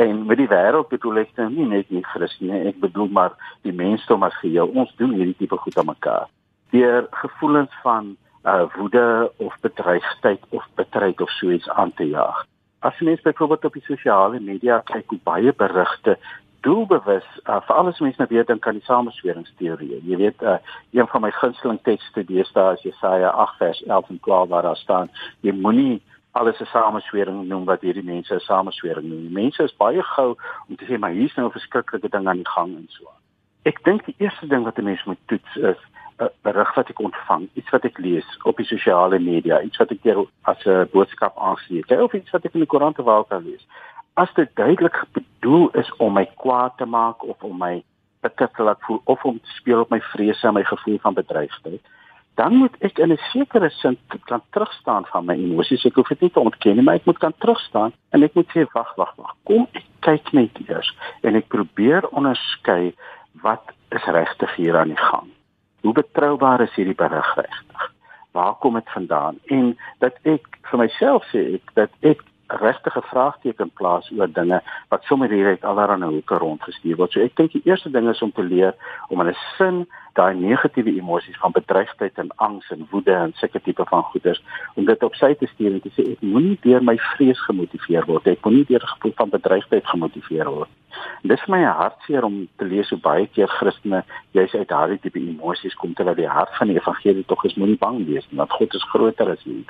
En 0.02 0.26
met 0.26 0.40
die 0.40 0.50
wêreld 0.50 0.90
bedoel 0.90 1.24
ek 1.24 1.34
nou 1.38 1.50
nie 1.52 1.68
net 1.70 1.90
nie 1.92 2.04
Christene 2.14 2.64
ek 2.70 2.80
bedoel 2.84 3.12
maar 3.12 3.36
die 3.68 3.76
mensdom 3.76 4.24
as 4.24 4.38
geheel. 4.42 4.72
Ons 4.74 4.94
doen 5.02 5.14
hierdie 5.18 5.38
tipe 5.38 5.58
goed 5.58 5.78
aan 5.78 5.92
mekaar. 5.92 6.30
Deur 6.72 7.08
gevoelens 7.24 7.74
van 7.84 8.16
uh, 8.46 8.64
woede 8.78 9.32
of 9.38 9.58
bedreigdheid 9.62 10.46
of 10.50 10.68
bitterheid 10.76 11.22
of 11.22 11.30
so 11.38 11.52
iets 11.52 11.70
aan 11.70 11.94
te 11.94 12.08
jaag. 12.10 12.46
As 12.80 13.00
net 13.00 13.22
byvoorbeeld 13.22 13.66
op 13.66 13.74
die 13.74 13.86
sosiale 13.86 14.40
media 14.40 14.82
kyk 14.86 15.12
hoe 15.14 15.20
baie 15.24 15.54
berigte 15.54 16.18
doelbewus 16.66 17.26
uh, 17.50 17.60
vir 17.66 17.76
alles 17.76 18.00
mense 18.04 18.22
nou 18.22 18.30
weet 18.30 18.50
dan 18.50 18.60
kan 18.62 18.78
die 18.78 18.86
samesweringsteorie 18.86 20.02
jy 20.06 20.18
weet 20.20 20.44
uh, 20.46 20.58
een 20.94 21.10
van 21.10 21.24
my 21.26 21.32
gunsteling 21.34 21.80
tekste 21.88 22.24
deesdae 22.28 22.78
is 22.78 22.86
Jesaja 22.86 23.32
8 23.46 23.58
vers 23.62 23.84
11 23.88 24.12
en 24.14 24.20
12 24.28 24.50
waar 24.54 24.68
daar 24.70 24.82
staan 24.82 25.10
jy 25.46 25.56
moenie 25.58 26.02
alles 26.32 26.60
'n 26.60 26.66
sameswering 26.66 27.48
noem 27.48 27.66
wat 27.66 27.82
hierdie 27.82 28.04
mense 28.04 28.34
'n 28.34 28.40
sameswering 28.40 29.06
noem. 29.08 29.22
Die 29.22 29.40
mense 29.42 29.64
is 29.64 29.76
baie 29.76 30.04
gou 30.04 30.36
om 30.70 30.76
te 30.76 30.86
sê 30.86 31.00
maar 31.00 31.12
hier's 31.12 31.36
nou 31.36 31.48
'n 31.48 31.58
verskriklike 31.60 32.10
ding 32.10 32.28
aan 32.28 32.42
die 32.44 32.50
gang 32.56 32.76
en 32.76 32.88
so. 32.90 33.06
Ek 33.64 33.84
dink 33.84 34.06
die 34.06 34.16
eerste 34.18 34.48
ding 34.48 34.64
wat 34.64 34.78
'n 34.78 34.84
mens 34.84 35.04
moet 35.04 35.20
toets 35.26 35.56
is 35.56 35.78
'n 36.20 36.30
berig 36.42 36.76
wat 36.76 36.90
ek 36.90 37.00
ontvang, 37.00 37.50
iets 37.54 37.70
wat 37.70 37.86
ek 37.86 37.98
lees 37.98 38.38
op 38.44 38.58
die 38.58 38.66
sosiale 38.66 39.20
media, 39.20 39.62
iets 39.62 39.78
wat 39.78 39.92
ek 39.92 40.18
as 40.42 40.66
'n 40.66 40.90
boodskap 40.92 41.38
aansien, 41.38 41.84
of 41.90 42.14
iets 42.14 42.32
wat 42.32 42.46
ek 42.46 42.54
in 42.54 42.60
die 42.60 42.70
koerant 42.74 43.00
of 43.00 43.06
waar 43.06 43.26
kan 43.26 43.44
lees. 43.44 43.66
As 44.14 44.34
dit 44.34 44.50
duidelik 44.56 45.06
bedoel 45.12 45.70
is 45.70 45.96
om 45.98 46.14
my 46.14 46.26
kwaad 46.36 46.78
te 46.78 46.86
maak 46.86 47.24
of 47.24 47.44
om 47.44 47.58
my 47.58 47.84
bitter 48.22 48.50
te 48.52 48.64
laat 48.64 48.82
voel 48.82 49.02
of 49.06 49.24
om 49.24 49.40
te 49.40 49.50
speel 49.50 49.80
op 49.80 49.90
my 49.90 50.02
vrese 50.02 50.48
en 50.48 50.54
my 50.54 50.64
gevoel 50.64 50.98
van 50.98 51.14
bedreigdheid, 51.14 51.82
dan 52.36 52.56
moet 52.56 52.76
ek 52.80 52.98
in 52.98 53.12
'n 53.12 53.20
sekere 53.32 53.70
sin 53.70 53.98
kan 54.26 54.42
terugstaan 54.52 55.06
van 55.06 55.26
my 55.26 55.36
emosies. 55.36 55.86
Ek 55.86 55.96
hoef 55.96 56.08
dit 56.08 56.22
nie 56.22 56.32
te 56.32 56.40
ontken 56.40 56.76
nie, 56.76 56.84
maar 56.84 56.96
ek 56.96 57.06
moet 57.06 57.18
kan 57.18 57.34
terugstaan 57.38 57.94
en 58.12 58.24
ek 58.24 58.34
moet 58.34 58.50
sê 58.50 58.66
wag, 58.74 58.96
wag, 58.96 59.14
wag. 59.16 59.36
Kom 59.44 59.68
ek 59.74 59.86
kyk 60.00 60.34
net 60.34 60.52
eers 60.68 60.96
en 61.22 61.36
ek 61.36 61.48
probeer 61.48 62.08
onderskei 62.10 62.94
wat 63.42 63.74
is 63.90 64.06
regtig 64.06 64.56
hier 64.56 64.78
aan 64.78 64.88
die 64.88 65.04
gang. 65.10 65.28
Hoe 65.82 65.94
betroubaar 65.94 66.62
is 66.62 66.76
hierdie 66.76 66.96
berig 66.96 67.36
regtig? 67.36 67.94
Waar 68.32 68.56
kom 68.60 68.74
dit 68.74 68.90
vandaan? 68.90 69.40
En 69.46 69.78
dat 70.00 70.14
ek 70.24 70.48
vir 70.70 70.80
myself 70.80 71.24
sê 71.34 71.56
ek 71.56 71.74
dat 71.74 71.92
ek 72.02 72.24
regtige 72.60 73.02
vraagteken 73.02 73.72
plaas 73.74 74.12
oor 74.18 74.32
dinge 74.32 74.62
wat 74.90 75.04
sommer 75.04 75.30
uit 75.30 75.64
allerlei 75.64 76.10
hoeke 76.10 76.36
rondgestuur 76.36 76.96
word. 76.96 77.12
So 77.12 77.24
ek 77.24 77.36
dink 77.36 77.52
die 77.52 77.64
eerste 77.66 77.92
ding 77.92 78.10
is 78.10 78.22
om 78.22 78.32
te 78.32 78.44
leer 78.44 78.76
om 79.10 79.22
in 79.22 79.32
'n 79.32 79.38
sin 79.58 79.88
daai 80.14 80.36
negatiewe 80.36 80.92
emosies 81.00 81.38
van 81.38 81.52
bedreigdheid 81.52 82.18
en 82.18 82.30
angs 82.36 82.72
en 82.72 82.88
woede 82.92 83.14
en 83.14 83.32
sulke 83.36 83.62
tipe 83.62 83.86
van 83.86 84.04
goeders 84.04 84.44
om 84.76 84.86
dit 84.86 85.04
op 85.04 85.16
sy 85.16 85.34
te 85.34 85.48
stuur 85.48 85.72
en 85.72 85.82
te 85.82 85.92
sê 85.96 86.12
ek 86.12 86.22
moenie 86.22 86.58
deur 86.62 86.84
my 86.84 86.98
vrees 86.98 87.40
gemotiveer 87.40 88.06
word. 88.06 88.28
Ek 88.28 88.44
moenie 88.46 88.66
deur 88.66 88.84
gevoel 88.94 89.14
van 89.16 89.30
bedreigdheid 89.30 89.88
gemotiveer 89.88 90.50
word. 90.50 90.70
En 91.24 91.30
dis 91.30 91.44
vir 91.46 91.56
my 91.56 91.64
hartseer 91.64 92.24
om 92.24 92.48
te 92.58 92.66
lees 92.66 92.90
hoe 92.90 93.00
baie 93.00 93.28
keer 93.28 93.48
Christene 93.48 94.04
jy's 94.32 94.54
uit 94.54 94.68
daardie 94.68 95.00
tipe 95.00 95.20
emosies 95.20 95.76
kom 95.80 95.94
terwyl 95.94 96.16
die 96.16 96.28
hart 96.28 96.56
van 96.60 96.68
die 96.68 96.80
evangelie 96.80 97.26
tog 97.26 97.46
is 97.46 97.56
moenie 97.56 97.80
bang 97.80 98.06
wees 98.06 98.28
want 98.32 98.52
God 98.52 98.76
is 98.76 98.90
groter 98.94 99.32
as 99.32 99.44
hierdie 99.48 99.68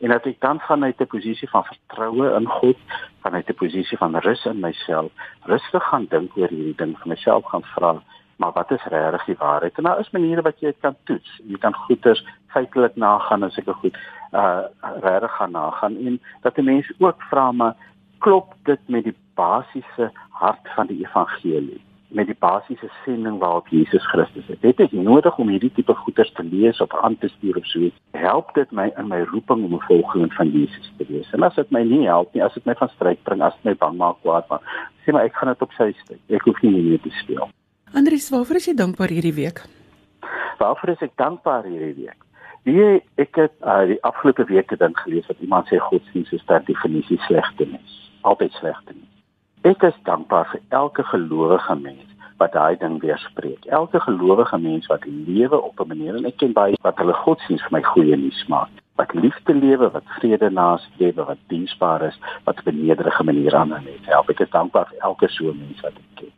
en 0.00 0.08
dat 0.08 0.26
ek 0.26 0.40
dan 0.40 0.60
vanuit 0.60 1.00
'n 1.00 1.06
posisie 1.06 1.48
van 1.48 1.64
vertroue 1.64 2.34
in 2.38 2.46
God 2.46 2.78
vanuit 3.22 3.48
'n 3.48 3.54
posisie 3.54 3.98
van 3.98 4.16
rus 4.16 4.44
in 4.44 4.60
myself 4.60 5.12
rustig 5.44 5.84
gaan 5.88 6.06
dink 6.08 6.36
oor 6.36 6.48
hierdie 6.48 6.76
ding 6.76 6.98
vir 6.98 7.08
myself 7.08 7.44
gaan 7.44 7.64
vra 7.74 8.00
maar 8.40 8.52
wat 8.52 8.70
is 8.70 8.84
regtig 8.84 9.24
die 9.24 9.36
waarheid? 9.38 9.76
En 9.76 9.82
daar 9.82 9.98
is 9.98 10.10
maniere 10.10 10.42
wat 10.42 10.60
jy 10.60 10.72
dit 10.72 10.80
kan 10.80 10.96
toets. 11.04 11.40
Jy 11.44 11.58
kan 11.60 11.74
goeders 11.74 12.22
feitelik 12.54 12.96
nagaan 12.96 13.44
as 13.44 13.58
ek 13.60 13.68
goed 13.82 13.98
uh 14.32 14.64
regtig 15.04 15.34
gaan 15.36 15.52
nagaan 15.52 15.96
en 16.06 16.20
dat 16.42 16.56
'n 16.56 16.64
mens 16.64 16.92
ook 16.98 17.22
vra 17.30 17.52
maar 17.52 17.76
klop 18.18 18.54
dit 18.64 18.80
met 18.88 19.04
die 19.04 19.16
basiese 19.34 20.10
hart 20.30 20.68
van 20.74 20.86
die 20.86 21.04
evangelie? 21.04 21.82
Met 22.10 22.26
die 22.26 22.36
basiese 22.38 22.88
sending 23.04 23.38
waarop 23.38 23.68
Jesus 23.68 24.06
Christus 24.10 24.46
het. 24.46 24.60
Dit 24.62 24.80
is 24.80 24.90
nodig 24.90 25.36
om 25.38 25.48
hierdie 25.48 25.72
tipe 25.74 25.94
goeders 25.94 26.32
te 26.34 26.44
lees 26.44 26.80
of 26.80 26.94
aan 26.94 27.18
te 27.18 27.28
stuur 27.28 27.56
of 27.56 27.66
so 27.66 27.78
iets. 27.86 27.96
Help 28.18 28.54
dit 28.54 28.70
my 28.70 28.88
in 28.98 29.08
my 29.08 29.20
roeping 29.32 29.64
om 29.64 29.74
'n 29.74 29.86
volgeling 29.86 30.32
van 30.34 30.50
Jesus 30.50 30.92
te 30.96 31.04
wees. 31.08 31.32
En 31.32 31.42
as 31.42 31.54
dit 31.54 31.70
my 31.70 31.82
nie 31.82 32.06
help 32.06 32.34
nie, 32.34 32.44
as 32.44 32.54
dit 32.54 32.64
my 32.64 32.74
van 32.74 32.88
stryd 32.88 33.22
bring, 33.22 33.42
as 33.42 33.54
dit 33.54 33.64
my 33.64 33.74
bang 33.74 33.96
maak 33.96 34.16
kwaad 34.22 34.48
maak, 34.48 34.62
sê 35.04 35.12
maar 35.12 35.24
ek 35.24 35.34
gaan 35.34 35.48
dit 35.48 35.62
op 35.62 35.72
sy 35.72 35.92
steek. 36.02 36.20
Ek 36.28 36.42
hoef 36.42 36.62
nie 36.62 36.70
meer 36.70 37.00
te 37.00 37.10
speel. 37.10 37.48
Andries, 37.94 38.30
waarvoor 38.30 38.56
is 38.56 38.66
jy 38.66 38.74
dankbaar 38.74 39.08
hierdie 39.08 39.34
week? 39.34 39.62
Waarvoor 40.58 40.88
is 40.88 41.02
ek 41.02 41.16
dankbaar 41.16 41.64
hierdie 41.64 41.94
week? 41.94 42.24
Wie 42.62 43.02
ek 43.16 43.34
het 43.34 43.52
uh, 43.64 43.86
die 43.88 44.02
afgelope 44.02 44.44
week 44.44 44.68
gedink 44.68 44.98
gelees 44.98 45.26
dat 45.26 45.40
iemand 45.40 45.66
sê 45.66 45.78
godsdienst 45.78 46.32
is 46.32 46.44
ter 46.44 46.64
definisie 46.64 47.18
slegte 47.26 47.66
mens, 47.66 48.12
altyd 48.20 48.52
slegte 48.52 48.92
mens. 48.92 49.09
Ek 49.60 49.82
is 49.84 49.96
dankbaar 50.08 50.46
vir 50.48 50.60
elke 50.72 51.02
gelowige 51.04 51.74
mens 51.76 52.08
wat 52.40 52.54
daai 52.56 52.76
ding 52.80 52.94
weerspreek. 53.02 53.66
Elke 53.68 54.00
gelowige 54.00 54.58
mens 54.58 54.86
wat 54.88 55.04
lewe 55.04 55.60
op 55.60 55.80
'n 55.80 55.88
manier 55.88 56.16
en 56.16 56.24
ek 56.24 56.36
ken 56.36 56.52
baie 56.52 56.76
wat 56.80 56.96
hulle 56.96 57.12
godsdienst 57.12 57.64
vir 57.68 57.76
my 57.76 57.82
goeie 57.82 58.16
nuus 58.16 58.44
maak. 58.48 58.72
Wat 58.96 59.12
liefde 59.14 59.54
lewe, 59.54 59.90
wat 59.90 60.02
vrede 60.18 60.50
naastrewe, 60.50 61.24
wat 61.24 61.38
diensbaar 61.48 62.02
is, 62.02 62.18
wat 62.44 62.58
op 62.58 62.66
'n 62.66 62.86
nederige 62.86 63.24
manier 63.24 63.54
aan 63.54 63.60
ander 63.60 63.82
mense 63.82 64.10
help. 64.10 64.30
Ek 64.30 64.40
is 64.40 64.50
dankbaar 64.50 64.86
vir 64.86 64.98
elke 64.98 65.28
so 65.28 65.52
mens 65.52 65.80
wat 65.80 65.92
ek 65.92 66.10
ken. 66.14 66.32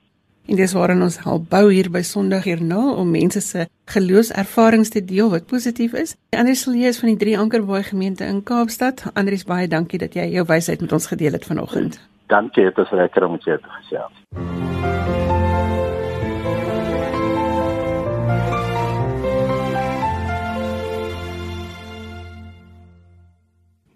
En 0.46 0.56
dis 0.56 0.72
waarin 0.72 1.02
ons 1.02 1.22
help 1.22 1.48
bou 1.48 1.72
hier 1.72 1.90
by 1.90 2.02
Sondag 2.02 2.44
hierna 2.44 2.92
om 2.92 3.10
mense 3.10 3.40
se 3.40 3.66
geloofservarings 3.84 4.88
te 4.88 5.04
deel 5.04 5.30
wat 5.30 5.46
positief 5.46 5.92
is. 5.92 6.16
Andries 6.30 6.62
Silje 6.62 6.86
is 6.86 6.98
van 6.98 7.08
die 7.08 7.16
Drie 7.16 7.38
Ankerbaai 7.38 7.82
gemeente 7.82 8.24
in 8.24 8.42
Kaapstad. 8.42 9.04
Andries, 9.14 9.44
baie 9.44 9.68
dankie 9.68 9.98
dat 9.98 10.14
jy 10.14 10.26
jou 10.26 10.44
wysheid 10.46 10.80
met 10.80 10.92
ons 10.92 11.06
gedeel 11.06 11.32
het 11.32 11.44
vanoggend. 11.44 11.92
Dankie, 11.92 12.11
dit 12.54 12.78
is 12.78 12.90
lekker 12.90 13.24
om 13.24 13.36
jou 13.40 13.58
te 13.58 13.68
gesels. 13.68 14.16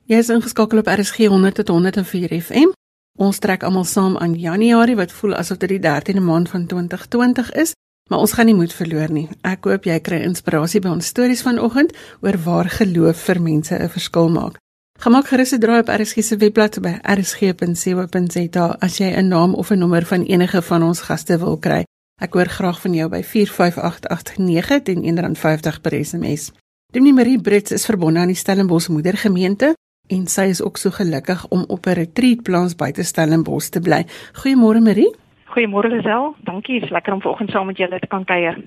Jy 0.07 0.21
is 0.23 0.28
ingeskakel 0.31 0.78
op 0.78 0.87
RSG 0.87 1.26
100 1.26 1.55
tot 1.55 1.69
104 1.69 2.35
FM. 2.40 2.75
Ons 3.19 3.38
trek 3.38 3.64
almal 3.66 3.85
saam 3.85 4.16
aan 4.16 4.37
Januarie 4.38 4.95
wat 4.97 5.12
voel 5.12 5.35
asof 5.35 5.59
dit 5.59 5.69
die 5.69 5.81
13de 5.81 6.21
maand 6.21 6.49
van 6.52 6.66
2020 6.66 7.50
is, 7.52 7.73
maar 8.11 8.23
ons 8.23 8.33
gaan 8.33 8.47
nie 8.47 8.55
moed 8.55 8.75
verloor 8.76 9.11
nie. 9.11 9.26
Ek 9.43 9.64
hoop 9.64 9.88
jy 9.88 9.97
kry 10.00 10.21
inspirasie 10.28 10.81
by 10.85 10.93
ons 10.95 11.09
stories 11.11 11.43
vanoggend 11.43 11.97
oor 12.21 12.38
waar 12.45 12.71
geloof 12.71 13.25
vir 13.25 13.43
mense 13.43 13.75
'n 13.75 13.88
verskil 13.88 14.28
maak. 14.28 14.61
Gemaak 14.99 15.26
gerus 15.26 15.53
'n 15.53 15.61
draai 15.61 15.81
op 15.81 15.88
RSG 15.88 16.23
se 16.23 16.37
webblad 16.37 16.81
by 16.81 16.95
rsg.co.za 17.03 18.76
as 18.81 18.99
jy 18.99 19.11
'n 19.17 19.29
naam 19.29 19.55
of 19.55 19.71
'n 19.71 19.79
nommer 19.79 20.05
van 20.05 20.23
enige 20.23 20.62
van 20.62 20.83
ons 20.83 21.00
gaste 21.00 21.38
wil 21.38 21.59
kry. 21.59 21.85
Ek 22.21 22.33
hoor 22.33 22.49
graag 22.49 22.81
van 22.81 22.95
jou 22.95 23.09
by 23.09 23.23
45889 23.23 24.83
teen 24.83 25.03
R1.50 25.05 25.81
per 25.81 26.05
SMS. 26.05 26.53
Dominee 26.93 27.12
Marie 27.12 27.41
Brits 27.41 27.73
is 27.73 27.85
verbonde 27.85 28.21
aan 28.21 28.26
die 28.26 28.37
Stellenbosch 28.37 28.88
Moedergemeente 28.88 29.75
en 30.07 30.26
sy 30.26 30.41
is 30.41 30.62
ook 30.62 30.76
so 30.76 30.91
gelukkig 30.91 31.49
om 31.49 31.65
op 31.69 31.87
'n 31.87 31.91
retreat 31.91 32.43
plaas 32.43 32.75
buite 32.75 33.03
Stellenbosch 33.03 33.69
te 33.69 33.81
bly. 33.81 34.07
Goeiemôre 34.33 34.81
Marie. 34.81 35.15
Goeiemôre 35.45 35.88
Lisel. 35.88 36.35
Dankie, 36.45 36.83
is 36.83 36.91
lekker 36.91 37.12
om 37.12 37.21
vanoggend 37.21 37.50
saam 37.50 37.67
met 37.67 37.76
julle 37.76 37.99
te 37.99 38.07
kan 38.07 38.25
kuier. 38.25 38.62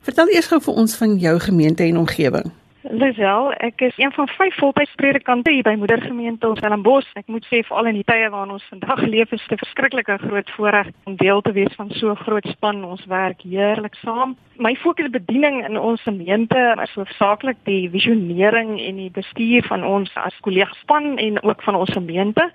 Vertel 0.00 0.28
eers 0.28 0.46
gou 0.46 0.60
vir 0.60 0.74
ons 0.74 0.96
van 0.96 1.18
jou 1.18 1.38
gemeente 1.40 1.82
en 1.82 1.98
omgewing. 1.98 2.52
Lisel, 2.90 3.50
ek 3.66 3.80
is 3.80 3.96
een 3.98 4.12
van 4.14 4.28
vyf 4.30 4.54
voltydse 4.60 4.94
predikante 5.00 5.50
hier 5.50 5.64
by 5.66 5.72
Moedergemeente 5.74 6.52
Stellenbosch. 6.54 7.08
Ek 7.18 7.26
moet 7.32 7.46
sê 7.50 7.62
veral 7.66 7.90
in 7.90 7.96
die 7.98 8.06
tye 8.06 8.28
waarin 8.30 8.52
ons 8.54 8.66
vandag 8.70 9.02
leef, 9.02 9.32
is 9.32 9.42
dit 9.48 9.58
'n 9.58 9.64
verskriklike 9.64 10.18
groot 10.22 10.50
voorreg 10.56 10.90
om 11.04 11.16
deel 11.16 11.40
te 11.42 11.52
wees 11.52 11.74
van 11.74 11.90
so 11.90 12.10
'n 12.10 12.22
groot 12.22 12.46
span. 12.46 12.84
Ons 12.84 13.04
werk 13.06 13.42
heerlik 13.42 13.94
saam. 14.04 14.36
My 14.58 14.74
fokus 14.76 15.10
bediening 15.10 15.66
in 15.66 15.78
ons 15.78 16.02
gemeente 16.02 16.76
is 16.82 16.94
hoofsaaklik 16.94 17.56
die 17.64 17.90
visionering 17.90 18.80
en 18.80 18.96
die 18.96 19.10
bestuur 19.10 19.62
van 19.66 19.84
ons 19.84 20.10
as 20.14 20.40
kollegaspan 20.40 21.18
en 21.18 21.42
ook 21.42 21.62
van 21.62 21.74
ons 21.74 21.90
gemeente. 21.90 22.52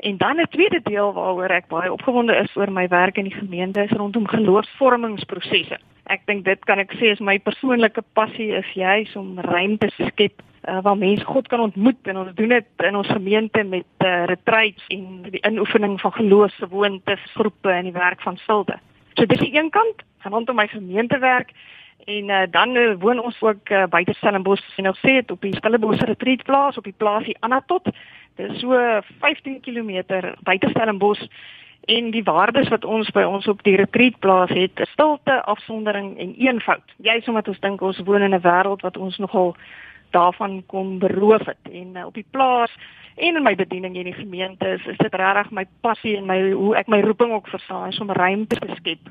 En 0.00 0.16
dan 0.16 0.40
'n 0.40 0.48
tweede 0.50 0.80
deel 0.82 1.12
waaroor 1.12 1.50
ek 1.50 1.68
baie 1.68 1.92
opgewonde 1.92 2.36
is 2.36 2.56
oor 2.56 2.72
my 2.72 2.88
werk 2.88 3.16
in 3.16 3.24
die 3.24 3.38
gemeente 3.38 3.82
is 3.82 3.90
rondom 3.90 4.26
geloofsvormingsprosesse. 4.26 5.78
Ek 6.08 6.22
dink 6.26 6.46
dit 6.46 6.60
kan 6.64 6.80
ek 6.80 6.94
sê 6.96 7.12
is 7.12 7.20
my 7.20 7.36
persoonlike 7.38 8.00
passie 8.16 8.52
is 8.56 8.68
juis 8.72 9.10
om 9.16 9.36
ruimte 9.44 9.90
te 9.92 10.06
skep 10.08 10.42
uh, 10.68 10.78
waar 10.82 10.96
mense 10.96 11.24
God 11.24 11.48
kan 11.52 11.60
ontmoet 11.60 12.08
en 12.08 12.16
ons 12.16 12.34
doen 12.34 12.54
dit 12.54 12.84
in 12.88 12.96
ons 12.96 13.10
gemeente 13.12 13.64
met 13.64 14.04
uh, 14.04 14.24
retreats 14.30 14.84
en 14.94 15.22
die 15.28 15.42
inoefening 15.44 15.98
van 16.00 16.12
geloofsgewoontes, 16.12 17.26
groepe 17.34 17.70
en 17.70 17.90
die 17.90 17.96
werk 17.96 18.22
van 18.24 18.36
stilte. 18.36 18.78
So 19.18 19.26
dis 19.26 19.42
die 19.44 19.52
een 19.56 19.70
kant 19.70 20.04
rondom 20.28 20.56
my 20.56 20.66
gemeentewerk 20.68 21.52
en 22.06 22.32
uh, 22.32 22.42
dan 22.50 22.76
uh, 22.76 22.94
woon 23.00 23.20
ons 23.20 23.36
ook 23.42 23.70
uh, 23.70 23.84
buite 23.90 24.14
Stellenbosch 24.16 24.64
en 24.76 24.88
nou 24.88 24.96
sê 25.02 25.18
dit 25.20 25.30
op 25.30 25.44
die 25.44 25.56
Stellenbosch 25.56 26.04
retreat 26.08 26.44
plaas 26.48 26.76
op 26.80 26.88
die 26.88 26.96
plaasie 26.96 27.36
Anatot. 27.40 27.92
Dit 28.38 28.50
is 28.50 28.60
so 28.60 28.76
15 29.20 29.60
km 29.60 30.02
buite 30.46 30.72
Stellenbosch 30.72 31.28
en 31.88 32.10
die 32.12 32.22
waardes 32.22 32.68
wat 32.68 32.84
ons 32.84 33.08
by 33.16 33.24
ons 33.24 33.46
op 33.48 33.62
die 33.64 33.76
retreat 33.80 34.18
plaas 34.20 34.52
het, 34.52 34.80
is 34.80 34.90
stilte, 34.92 35.38
afsondering 35.48 36.18
en 36.20 36.34
eenvoud. 36.36 36.94
Jy 37.04 37.20
sê 37.20 37.32
omdat 37.32 37.48
ons 37.48 37.60
dink 37.64 37.82
ons 37.82 38.00
woon 38.04 38.22
in 38.26 38.34
'n 38.36 38.44
wêreld 38.44 38.84
wat 38.84 38.96
ons 38.96 39.16
nogal 39.18 39.56
daarvan 40.10 40.62
kom 40.66 40.98
beroof 40.98 41.44
het 41.46 41.64
en 41.72 41.96
uh, 41.96 42.06
op 42.06 42.14
die 42.14 42.26
plaas 42.30 42.72
en 43.16 43.36
in 43.36 43.42
my 43.42 43.54
bediening 43.54 43.96
in 43.96 44.08
die 44.08 44.16
gemeente 44.16 44.68
is, 44.76 44.84
is 44.86 44.96
dit 44.96 45.14
regtig 45.14 45.50
my 45.50 45.64
passie 45.80 46.16
en 46.16 46.26
my 46.26 46.38
hoe 46.52 46.76
ek 46.76 46.88
my 46.88 47.00
roeping 47.04 47.32
ook 47.32 47.48
verstaan 47.48 47.92
om 48.00 48.10
ruimte 48.10 48.56
te 48.56 48.74
skep 48.78 49.10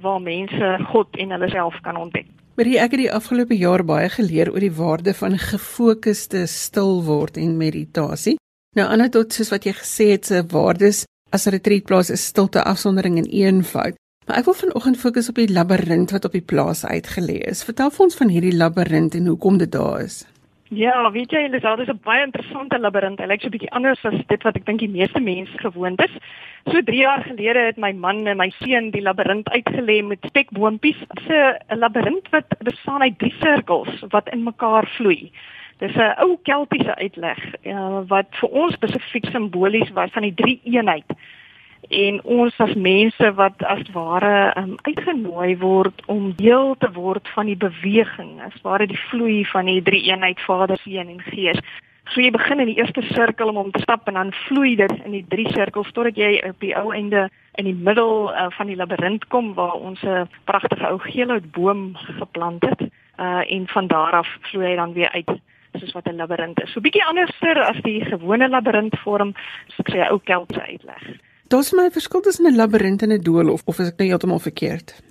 waar 0.00 0.20
mense 0.20 0.78
God 0.92 1.16
en 1.16 1.30
hulle 1.30 1.48
self 1.48 1.80
kan 1.82 1.96
ontdek. 1.96 2.26
Maar 2.56 2.66
ek 2.66 2.96
het 2.96 3.00
die 3.00 3.12
afgelope 3.12 3.56
jaar 3.56 3.84
baie 3.84 4.08
geleer 4.12 4.52
oor 4.52 4.60
die 4.60 4.72
waarde 4.72 5.14
van 5.14 5.38
gefokusde 5.38 6.46
stil 6.46 7.02
word 7.04 7.36
en 7.36 7.56
meditasie. 7.56 8.36
Nou 8.76 8.88
ander 8.92 9.10
tot 9.10 9.32
soos 9.32 9.52
wat 9.52 9.64
jy 9.64 9.72
gesê 9.76 10.10
het 10.16 10.28
se 10.28 10.42
waardes 10.52 11.04
as 11.30 11.46
'n 11.46 11.50
retreatplaas 11.50 12.10
is 12.10 12.24
stilte, 12.24 12.62
afsondering 12.62 13.18
en 13.18 13.30
eenvoud. 13.30 13.94
Maar 14.26 14.38
ek 14.38 14.44
wil 14.44 14.54
vanoggend 14.54 14.98
fokus 14.98 15.28
op 15.28 15.34
die 15.34 15.52
labirint 15.52 16.10
wat 16.10 16.24
op 16.24 16.32
die 16.32 16.42
plaas 16.42 16.84
uitgelê 16.84 17.38
is. 17.46 17.64
Vertel 17.64 17.90
vir 17.90 18.04
ons 18.04 18.16
van 18.16 18.28
hierdie 18.28 18.56
labirint 18.56 19.14
en 19.14 19.26
hoekom 19.26 19.58
dit 19.58 19.72
daar 19.72 20.00
is. 20.00 20.26
Ja, 20.74 21.10
weet 21.14 21.30
jy, 21.30 21.48
dit 21.48 21.62
is 21.62 21.88
'n 21.88 22.00
baie 22.02 22.24
interessante 22.24 22.78
labirint. 22.78 23.20
Hy 23.20 23.26
lyk 23.26 23.40
so 23.40 23.46
'n 23.46 23.50
bietjie 23.50 23.70
anders 23.70 24.04
as 24.04 24.26
dit 24.26 24.42
wat 24.42 24.56
ek 24.56 24.66
dink 24.66 24.80
die 24.80 24.88
meeste 24.88 25.20
mense 25.20 25.58
gewoond 25.58 26.02
is. 26.02 26.10
So 26.64 26.82
3 26.82 26.96
jaar 26.96 27.22
gelede 27.22 27.66
het 27.66 27.76
my 27.76 27.92
man 27.92 28.26
en 28.26 28.36
my 28.36 28.50
seun 28.50 28.90
die 28.90 29.02
labirint 29.02 29.48
uitgelê 29.48 30.02
met 30.02 30.18
spekboompies. 30.26 30.98
Dit 30.98 31.18
is 31.18 31.28
'n 31.70 31.78
labirint 31.78 32.28
wat 32.30 32.46
bestaan 32.58 33.02
uit 33.02 33.18
drie 33.18 33.34
sirkels 33.40 34.02
wat 34.10 34.28
in 34.32 34.42
mekaar 34.42 34.86
vloei. 34.96 35.30
Dis 35.78 35.94
'n 35.94 36.14
ou 36.24 36.38
keltiese 36.42 36.94
uitleg 36.94 37.40
uh, 37.62 38.00
wat 38.08 38.28
vir 38.40 38.48
ons 38.48 38.74
spesifiek 38.74 39.26
simbolies 39.30 39.90
was 39.92 40.10
van 40.10 40.22
die 40.22 40.34
drie 40.34 40.60
eenheid 40.64 41.04
en 41.88 42.20
ons 42.24 42.54
as 42.58 42.74
mense 42.74 43.32
wat 43.34 43.62
as 43.62 43.82
ware 43.94 44.52
um, 44.58 44.74
uitgenooi 44.82 45.56
word 45.58 46.02
om 46.06 46.32
deel 46.36 46.74
te 46.78 46.90
word 46.92 47.28
van 47.34 47.46
die 47.46 47.56
beweging 47.56 48.40
as 48.42 48.56
ware 48.62 48.86
die 48.86 49.00
vloei 49.10 49.44
van 49.52 49.68
die 49.70 49.82
drie 49.82 50.02
eenheid 50.10 50.40
Vader, 50.40 50.78
Seun 50.82 51.08
en 51.08 51.20
Gees. 51.28 51.60
So 52.10 52.20
jy 52.22 52.30
begin 52.30 52.60
in 52.62 52.70
die 52.70 52.78
eerste 52.78 53.02
sirkel 53.12 53.48
om 53.48 53.56
om 53.56 53.70
te 53.70 53.82
stap 53.82 54.08
en 54.08 54.14
dan 54.14 54.32
vloei 54.46 54.76
dit 54.76 54.92
in 55.04 55.12
die 55.12 55.24
drie 55.28 55.48
sirkels 55.52 55.90
totdat 55.92 56.16
jy 56.16 56.38
op 56.48 56.60
die 56.60 56.74
ou 56.78 56.92
einde 56.94 57.28
in 57.58 57.64
die 57.68 57.74
middel 57.74 58.30
uh, 58.30 58.46
van 58.56 58.70
die 58.70 58.76
labirint 58.76 59.26
kom 59.28 59.54
waar 59.54 59.74
ons 59.74 60.02
'n 60.02 60.28
pragtige 60.44 60.86
ou 60.86 60.98
geelhoutboom 60.98 61.96
geplant 62.18 62.64
het 62.64 62.80
uh, 63.18 63.42
en 63.44 63.68
van 63.68 63.86
daar 63.86 64.12
af 64.12 64.28
vloei 64.50 64.70
hy 64.70 64.76
dan 64.76 64.92
weer 64.92 65.10
uit 65.10 65.30
soos 65.78 65.92
wat 65.92 66.06
'n 66.06 66.16
labirint 66.16 66.62
is. 66.62 66.72
So 66.72 66.80
bietjie 66.80 67.04
anderster 67.04 67.58
as 67.62 67.82
die 67.82 68.00
gewone 68.04 68.48
labirintvorm, 68.48 69.34
so 69.68 69.82
ek 69.82 69.90
sê 69.90 69.98
'n 69.98 70.12
ou 70.12 70.18
keltse 70.18 70.60
uitleg. 70.60 71.02
Daar's 71.48 71.72
my 71.72 71.90
verskil 71.90 72.20
tussen 72.20 72.46
'n 72.46 72.56
labirint 72.56 73.02
en 73.02 73.12
'n 73.12 73.22
doolhof 73.22 73.62
of 73.66 73.78
is 73.78 73.88
ek 73.88 73.98
nou 73.98 74.08
heeltemal 74.08 74.38
verkeerd? 74.38 75.02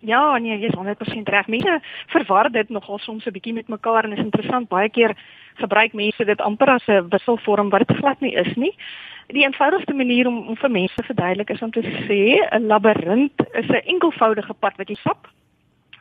Ja, 0.00 0.38
nee, 0.38 0.58
jy 0.58 0.66
is 0.66 0.74
100% 0.74 1.28
reg. 1.28 1.46
Mense 1.46 1.80
verwar 2.06 2.50
dit 2.50 2.68
nogal 2.68 2.98
soms 2.98 3.26
'n 3.26 3.32
bietjie 3.32 3.52
met 3.52 3.68
mekaar 3.68 4.04
en 4.04 4.12
is 4.12 4.24
interessant. 4.24 4.68
Baie 4.68 4.88
keer 4.88 5.16
gebruik 5.54 5.92
mense 5.92 6.24
dit 6.24 6.40
amper 6.40 6.68
as 6.68 6.86
'n 6.88 7.08
wisselvorm 7.08 7.68
wat 7.70 7.86
dit 7.86 7.96
glad 7.96 8.20
nie 8.20 8.34
is 8.34 8.54
nie. 8.56 8.74
Die 9.28 9.44
eenvoudigste 9.44 9.94
manier 9.94 10.26
om, 10.26 10.48
om 10.48 10.56
vir 10.56 10.70
mense 10.70 10.94
te 10.94 11.02
verduidelik 11.02 11.50
is 11.50 11.62
om 11.62 11.70
te 11.70 11.82
sê 11.82 12.48
'n 12.56 12.66
labirint 12.66 13.32
is 13.52 13.68
'n 13.68 13.86
enkelvoudige 13.86 14.54
pad 14.54 14.76
wat 14.76 14.88
jy 14.88 14.94
stap 14.94 15.28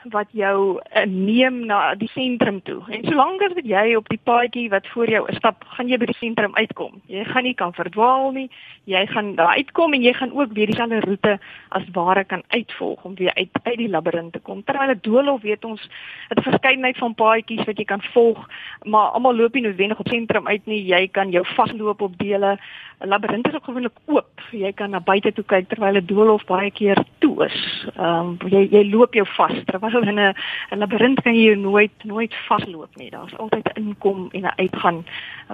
wat 0.03 0.27
jou 0.32 0.79
uh, 0.79 1.03
neem 1.06 1.65
na 1.65 1.96
die 1.96 2.10
sentrum 2.13 2.62
toe. 2.63 2.79
En 2.88 3.03
solank 3.03 3.41
as 3.41 3.58
jy 3.63 3.96
op 3.96 4.08
die 4.10 4.20
paadjie 4.24 4.70
wat 4.70 4.88
voor 4.88 5.10
jou 5.10 5.24
stap, 5.36 5.63
gaan 5.75 5.89
jy 5.91 5.98
by 6.00 6.08
die 6.10 6.18
sentrum 6.20 6.56
uitkom. 6.56 7.01
Jy 7.12 7.24
gaan 7.27 7.44
nie 7.44 7.53
kan 7.53 7.74
verdwaal 7.74 8.32
nie. 8.32 8.48
Jy 8.89 9.06
gaan 9.12 9.36
daar 9.36 9.56
uitkom 9.60 9.94
en 9.94 10.01
jy 10.01 10.13
gaan 10.13 10.34
ook 10.34 10.53
weer 10.58 10.72
dieselfde 10.72 11.01
roete 11.06 11.38
as 11.75 11.84
ware 11.94 12.24
kan 12.24 12.44
uitvolg 12.48 13.03
om 13.03 13.15
weer 13.15 13.34
uit 13.36 13.50
uit 13.63 13.77
die 13.77 13.89
labirint 13.89 14.34
te 14.34 14.39
kom. 14.39 14.63
Terwyl 14.63 14.96
'n 14.96 15.00
doolhof 15.01 15.41
weet 15.41 15.65
ons 15.65 15.89
'n 16.36 16.41
verskeidenheid 16.41 16.98
van 16.98 17.15
paadjies 17.15 17.65
wat 17.65 17.77
jy 17.77 17.86
kan 17.86 18.01
volg, 18.13 18.50
maar 18.84 19.12
almal 19.12 19.36
loop 19.36 19.53
nie 19.53 19.63
noodwendig 19.63 20.00
op 20.00 20.08
sentrum 20.08 20.48
uit 20.48 20.65
nie. 20.65 20.86
Jy 20.86 21.08
kan 21.08 21.32
jou 21.32 21.46
vasloop 21.46 22.01
op 22.01 22.18
dele. 22.18 22.58
'n 23.00 23.08
Labirint 23.08 23.48
is 23.48 23.53
ook 23.53 23.63
gewoonlik 23.63 23.98
oop. 24.06 24.41
Jy 24.51 24.72
kan 24.74 24.89
na 24.89 25.00
buite 25.00 25.32
toe 25.34 25.44
kyk 25.44 25.68
terwyl 25.70 25.96
'n 25.96 26.06
doolhof 26.06 26.46
baie 26.46 26.72
keer 26.72 27.03
toe 27.20 27.46
is. 27.46 27.88
Ehm 27.96 28.38
um, 28.41 28.50
jy 28.50 28.68
jy 28.72 28.89
loop 28.89 29.13
jou 29.13 29.25
vas 29.38 29.63
terwyl 29.65 29.88
so 29.91 30.00
in 30.00 30.19
'n 30.19 30.34
'n 30.72 30.79
labirint 30.79 31.22
kan 31.22 31.36
jy 31.36 31.55
nooit 31.55 32.03
nooit 32.03 32.34
vasloop 32.48 32.96
nie. 32.96 33.10
Daar's 33.10 33.38
altyd 33.38 33.67
'n 33.74 33.81
inkom 33.81 34.29
en 34.31 34.41
'n 34.41 34.58
uitgang 34.58 35.05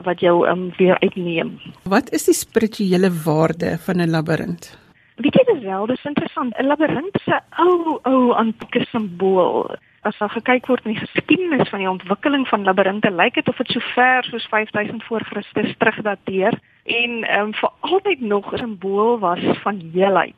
wat 0.04 0.20
jou 0.20 0.48
um, 0.48 0.74
weer 0.78 1.00
uitneem. 1.00 1.60
Wat 1.84 2.12
is 2.12 2.26
die 2.26 2.34
spirituele 2.34 3.12
waarde 3.24 3.78
van 3.78 4.02
'n 4.02 4.10
labirint? 4.10 4.86
Weet 5.16 5.34
jy 5.34 5.44
dit 5.48 5.62
wel, 5.64 5.86
dis 5.86 6.04
interessant. 6.04 6.58
'n 6.60 6.68
Labirint 6.68 7.16
is 7.16 7.28
'n 7.28 7.44
ou 7.64 8.00
ou 8.04 8.34
antieke 8.34 8.86
simbool. 8.92 9.76
As 10.02 10.18
jy 10.20 10.28
gekyk 10.28 10.68
word 10.68 10.86
in 10.86 10.94
die 10.94 11.06
geskiedenis 11.06 11.70
van 11.70 11.80
die 11.80 11.90
ontwikkeling 11.90 12.48
van 12.48 12.64
labirinte, 12.64 13.12
lyk 13.12 13.34
dit 13.34 13.48
of 13.48 13.58
dit 13.58 13.72
so 13.72 13.80
ver 13.80 14.24
soos 14.24 14.48
5000 14.52 15.04
voor 15.04 15.24
Christus 15.24 15.78
terugdateer 15.78 16.60
en 16.84 17.24
ehm 17.24 17.46
um, 17.46 17.54
vir 17.54 17.72
altyd 17.80 18.20
nog 18.22 18.54
'n 18.54 18.58
simbool 18.58 19.20
was 19.20 19.44
van 19.64 19.80
heelheid 19.94 20.36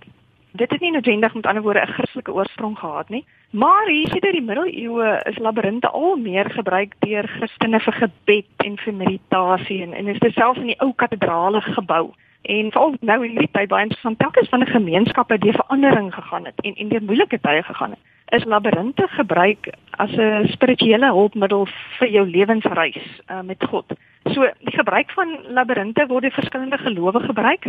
dit 0.58 0.72
het 0.72 0.82
nie 0.82 0.92
noodwendig 0.92 1.34
met 1.34 1.46
ander 1.46 1.64
woorde 1.64 1.82
'n 1.82 1.94
Christelike 1.94 2.34
oorsprong 2.34 2.78
gehad 2.80 3.10
nie. 3.10 3.26
Maar 3.50 3.88
hier 3.88 4.08
sit 4.08 4.26
in 4.26 4.32
die 4.32 4.42
middeleeue 4.42 5.22
is 5.24 5.38
labirinte 5.38 5.90
al 5.90 6.16
meer 6.16 6.50
gebruik 6.50 6.94
deur 7.00 7.28
Christene 7.28 7.80
vir 7.80 7.94
gebed 7.94 8.46
en 8.58 8.78
vir 8.78 8.94
meditasie 8.94 9.82
en 9.82 9.94
en 9.94 10.08
is 10.08 10.20
dit 10.20 10.34
selfs 10.34 10.60
in 10.60 10.66
die 10.66 10.80
ou 10.80 10.94
kathedrale 10.96 11.62
gebou. 11.62 12.12
En 12.42 12.72
veral 12.72 12.96
nou 13.00 13.26
in 13.26 13.36
die 13.36 13.50
tyd 13.52 13.68
baie 13.68 13.84
interessant, 13.84 14.20
telkens 14.20 14.50
van 14.50 14.60
'n 14.60 14.76
gemeenskap 14.76 15.30
het 15.30 15.42
deur 15.42 15.54
verandering 15.54 16.14
gegaan 16.14 16.46
het 16.46 16.62
en 16.62 16.76
en 16.76 16.88
deur 16.88 17.04
moeilike 17.04 17.40
tye 17.40 17.64
gegaan 17.64 17.90
het. 17.90 18.00
Is 18.30 18.44
labirinte 18.44 19.08
gebruik 19.08 19.74
as 19.90 20.12
'n 20.12 20.48
spirituele 20.48 21.06
hulpmiddel 21.06 21.68
vir 22.00 22.10
jou 22.10 22.30
lewensreis 22.30 23.22
uh, 23.32 23.42
met 23.42 23.64
God. 23.64 23.86
So 24.24 24.52
die 24.60 24.78
gebruik 24.78 25.12
van 25.12 25.38
labirinte 25.48 26.06
word 26.08 26.22
deur 26.22 26.32
verskillende 26.32 26.78
gelowe 26.78 27.20
gebruik. 27.20 27.66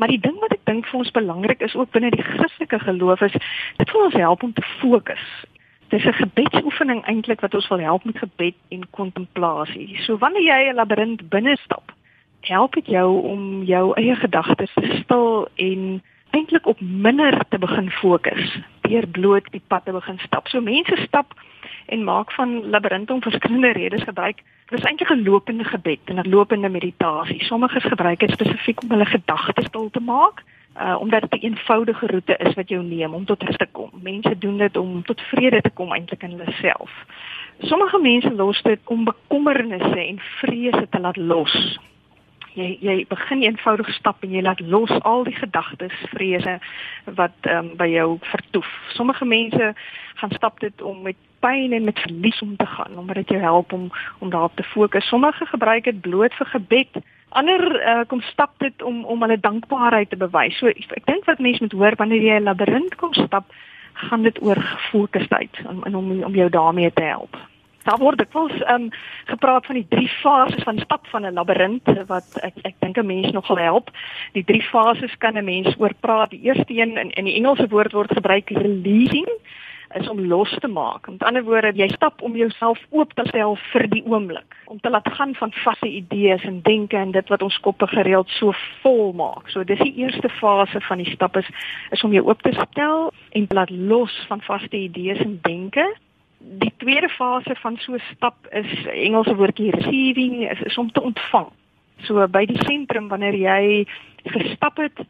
Maar 0.00 0.08
die 0.08 0.20
ding 0.20 0.38
wat 0.40 0.54
ek 0.56 0.62
dink 0.64 0.86
vir 0.88 0.98
ons 1.02 1.10
belangrik 1.12 1.60
is 1.60 1.74
ook 1.76 1.90
binne 1.92 2.08
die 2.14 2.22
Christelike 2.24 2.78
geloof 2.80 3.20
is 3.26 3.34
dit 3.76 3.90
wil 3.92 4.06
ons 4.06 4.14
help 4.16 4.42
om 4.46 4.52
te 4.56 4.62
fokus. 4.78 5.24
Dis 5.92 6.06
'n 6.08 6.16
gebedsoefening 6.22 7.02
eintlik 7.04 7.44
wat 7.44 7.54
ons 7.54 7.68
wil 7.68 7.82
help 7.84 8.04
met 8.08 8.18
gebed 8.18 8.56
en 8.68 8.86
kontemplasie. 8.90 10.00
So 10.06 10.16
wanneer 10.16 10.42
jy 10.42 10.70
'n 10.70 10.74
labirint 10.80 11.28
binne 11.28 11.56
stap, 11.56 11.92
help 12.40 12.72
dit 12.74 12.86
jou 12.86 13.22
om 13.28 13.62
jou 13.62 13.92
eie 13.94 14.16
gedagtes 14.16 14.72
te 14.74 15.02
stil 15.02 15.48
en 15.54 16.02
eintlik 16.30 16.66
op 16.66 16.80
minder 16.80 17.42
te 17.48 17.58
begin 17.58 17.90
fokus 17.90 18.58
deur 18.80 19.06
bloot 19.06 19.50
die 19.50 19.62
pad 19.66 19.84
te 19.84 19.92
begin 19.92 20.18
stap. 20.18 20.48
So 20.48 20.60
mense 20.60 20.96
stap 21.06 21.34
en 21.86 22.04
maak 22.04 22.32
van 22.32 22.70
labirinte 22.70 23.12
om 23.12 23.22
verskillende 23.22 23.72
redes 23.72 24.02
gebruik. 24.02 24.42
Dit 24.68 24.78
is 24.78 24.84
eintlik 24.84 25.10
'n 25.10 25.22
lopende 25.22 25.64
gebed 25.64 25.98
en 26.04 26.18
'n 26.18 26.28
lopende 26.28 26.68
meditasie. 26.68 27.44
Sommiges 27.44 27.84
gebruik 27.84 28.18
dit 28.18 28.30
spesifiek 28.30 28.82
om 28.82 28.90
hulle 28.90 29.06
gedagtes 29.06 29.66
stil 29.66 29.90
te 29.90 30.00
maak. 30.00 30.42
uh 30.80 31.00
omdat 31.00 31.20
dit 31.20 31.32
'n 31.32 31.44
eenvoudige 31.44 32.06
roete 32.06 32.36
is 32.36 32.54
wat 32.54 32.68
jou 32.68 32.82
neem 32.82 33.14
om 33.14 33.24
tot 33.24 33.42
rus 33.42 33.56
te 33.56 33.66
kom. 33.72 33.90
Mense 34.02 34.38
doen 34.38 34.58
dit 34.58 34.76
om 34.76 35.02
tot 35.02 35.20
vrede 35.20 35.60
te 35.60 35.70
kom 35.70 35.92
eintlik 35.92 36.22
in 36.22 36.30
hulle 36.30 36.52
self. 36.52 36.90
Sommige 37.58 37.98
mense 37.98 38.32
los 38.34 38.62
dit 38.62 38.80
om 38.84 39.04
bekommernisse 39.04 40.06
en 40.06 40.18
vrese 40.18 40.86
te 40.90 41.00
laat 41.00 41.16
los. 41.16 41.78
Jy 42.58 42.78
jy 42.82 43.06
begin 43.08 43.42
eenvoudig 43.42 43.88
stap 43.94 44.24
en 44.26 44.32
jy 44.34 44.42
laat 44.42 44.60
los 44.60 44.90
al 45.06 45.24
die 45.24 45.36
gedagtes, 45.36 45.94
vrese 46.10 46.58
wat 47.04 47.36
ehm 47.46 47.70
um, 47.70 47.76
by 47.76 47.86
jou 47.92 48.18
vertoef. 48.32 48.70
Sommige 48.96 49.24
mense 49.24 49.74
gaan 50.14 50.32
stap 50.34 50.60
dit 50.60 50.82
om 50.82 51.02
met 51.02 51.16
pyn 51.40 51.72
en 51.72 51.84
met 51.84 51.98
verlies 51.98 52.40
om 52.42 52.56
te 52.56 52.66
gaan 52.66 52.98
omdat 52.98 53.22
dit 53.22 53.28
jou 53.28 53.40
help 53.40 53.72
om 53.72 53.90
om 54.18 54.30
daarop 54.30 54.56
te 54.56 54.62
fokus. 54.62 55.08
Sommige 55.08 55.46
gebruik 55.46 55.84
dit 55.84 56.00
bloot 56.00 56.34
vir 56.34 56.46
gebed. 56.46 57.00
Ander 57.28 57.62
uh, 57.80 58.00
kom 58.06 58.20
stap 58.20 58.58
dit 58.58 58.82
om 58.82 59.04
om 59.04 59.22
hulle 59.22 59.40
dankbaarheid 59.40 60.10
te 60.10 60.16
bewys. 60.16 60.58
So 60.58 60.66
ek, 60.66 61.06
dink 61.06 61.24
wat 61.24 61.38
mense 61.38 61.62
moet 61.62 61.78
hoor 61.78 61.96
wanneer 61.96 62.22
jy 62.22 62.40
'n 62.40 62.48
labirint 62.50 62.94
kom 62.94 63.14
stap, 63.14 63.54
gaan 63.94 64.22
dit 64.22 64.42
oor 64.42 64.56
gefokusheid 64.56 65.62
om 65.66 65.82
om 65.94 66.22
om 66.22 66.34
jou 66.34 66.50
daarmee 66.50 66.92
te 66.92 67.02
help. 67.02 67.36
Daar 67.90 67.98
word 67.98 68.20
dikwels 68.22 68.52
um, 68.70 68.84
gepraat 69.26 69.64
van 69.66 69.74
die 69.74 69.86
drie 69.90 70.08
fases 70.20 70.62
van 70.62 70.78
stap 70.78 71.06
van 71.10 71.24
'n 71.26 71.34
labirint 71.34 71.88
wat 72.06 72.38
ek 72.46 72.54
ek 72.62 72.74
dink 72.78 72.96
'n 72.98 73.06
mens 73.06 73.30
nogal 73.32 73.58
help. 73.58 73.90
Die 74.32 74.44
drie 74.44 74.62
fases 74.62 75.16
kan 75.18 75.34
'n 75.34 75.44
mens 75.44 75.74
oor 75.78 75.94
praat. 76.00 76.30
Die 76.30 76.42
eerste 76.42 76.70
een 76.70 76.96
in 76.96 77.10
in 77.10 77.24
die 77.24 77.34
Engelse 77.34 77.68
woord 77.68 77.92
word 77.92 78.12
gebruik 78.12 78.50
releasing 78.50 79.26
is 79.94 80.08
om 80.08 80.26
los 80.26 80.56
te 80.58 80.68
maak. 80.68 81.08
Met 81.08 81.22
ander 81.22 81.44
woorde, 81.44 81.72
jy 81.74 81.88
stap 81.88 82.22
om 82.22 82.36
jouself 82.36 82.78
oop 82.90 83.12
te 83.12 83.24
stel 83.26 83.56
vir 83.72 83.88
die 83.88 84.04
oomblik, 84.06 84.54
om 84.66 84.80
te 84.80 84.90
laat 84.90 85.08
gaan 85.12 85.34
van 85.34 85.52
vaste 85.52 85.88
idees 85.88 86.42
en 86.42 86.60
denke 86.62 86.96
en 86.96 87.10
dit 87.10 87.28
wat 87.28 87.42
ons 87.42 87.60
koppe 87.60 87.86
gereeld 87.86 88.28
so 88.28 88.52
vol 88.82 89.12
maak. 89.12 89.48
So 89.48 89.64
dis 89.64 89.78
die 89.78 89.96
eerste 89.96 90.28
fase 90.28 90.80
van 90.80 90.98
die 90.98 91.10
stap 91.10 91.36
is 91.36 91.48
is 91.90 92.04
om 92.04 92.12
jou 92.12 92.24
oop 92.26 92.42
te 92.42 92.52
stel 92.52 93.12
en 93.30 93.46
te 93.46 93.54
laat 93.54 93.70
los 93.70 94.24
van 94.28 94.40
vaste 94.40 94.76
idees 94.76 95.18
en 95.18 95.38
denke. 95.42 95.96
Die 96.40 96.72
tweede 96.76 97.08
fase 97.08 97.54
van 97.60 97.76
so 97.76 97.92
'n 97.92 98.02
stap 98.14 98.36
is 98.50 98.86
Engelse 98.86 99.34
woordjie 99.36 99.70
receiving, 99.70 100.50
is, 100.50 100.60
is 100.60 100.78
om 100.78 100.92
te 100.92 101.02
ontvang. 101.02 101.48
So 102.02 102.28
by 102.28 102.46
die 102.46 102.62
sentrum 102.64 103.08
wanneer 103.08 103.34
jy 103.34 103.86
gestap 104.24 104.76
het 104.76 105.04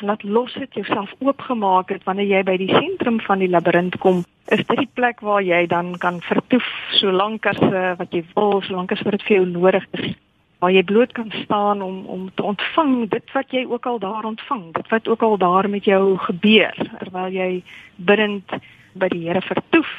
laat 0.00 0.22
los 0.22 0.54
het, 0.54 0.74
jouself 0.74 1.14
oopgemaak 1.18 1.88
het 1.88 2.04
wanneer 2.04 2.26
jy 2.26 2.42
by 2.42 2.56
die 2.56 2.72
sentrum 2.72 3.20
van 3.20 3.38
die 3.38 3.48
labirint 3.48 3.98
kom, 3.98 4.24
is 4.46 4.64
dit 4.66 4.78
die 4.78 4.90
plek 4.94 5.20
waar 5.20 5.42
jy 5.42 5.66
dan 5.66 5.98
kan 5.98 6.20
vertoef 6.20 6.66
solank 6.90 7.46
as 7.46 7.60
uh, 7.60 7.92
wat 7.98 8.10
jy 8.10 8.24
wil, 8.34 8.60
solank 8.62 8.92
as 8.92 9.02
wat 9.02 9.12
dit 9.12 9.22
vir 9.22 9.36
jou 9.36 9.46
nodig 9.46 9.86
is 9.92 10.14
waar 10.62 10.70
jy 10.70 10.82
bloot 10.86 11.12
kan 11.12 11.30
staan 11.42 11.82
om 11.82 12.04
om 12.06 12.28
te 12.34 12.42
ontvang 12.42 13.08
dit 13.10 13.32
wat 13.34 13.50
jy 13.50 13.64
ook 13.66 13.86
al 13.86 13.98
daar 13.98 14.24
ontvang, 14.24 14.68
dit 14.72 14.88
wat 14.94 15.08
ook 15.08 15.22
al 15.22 15.36
daar 15.38 15.68
met 15.68 15.84
jou 15.84 16.18
gebeur 16.18 16.76
terwyl 16.98 17.34
jy 17.34 17.62
bidend 17.96 18.54
by 18.94 19.08
die 19.10 19.24
Here 19.26 19.42
vertoef. 19.42 19.90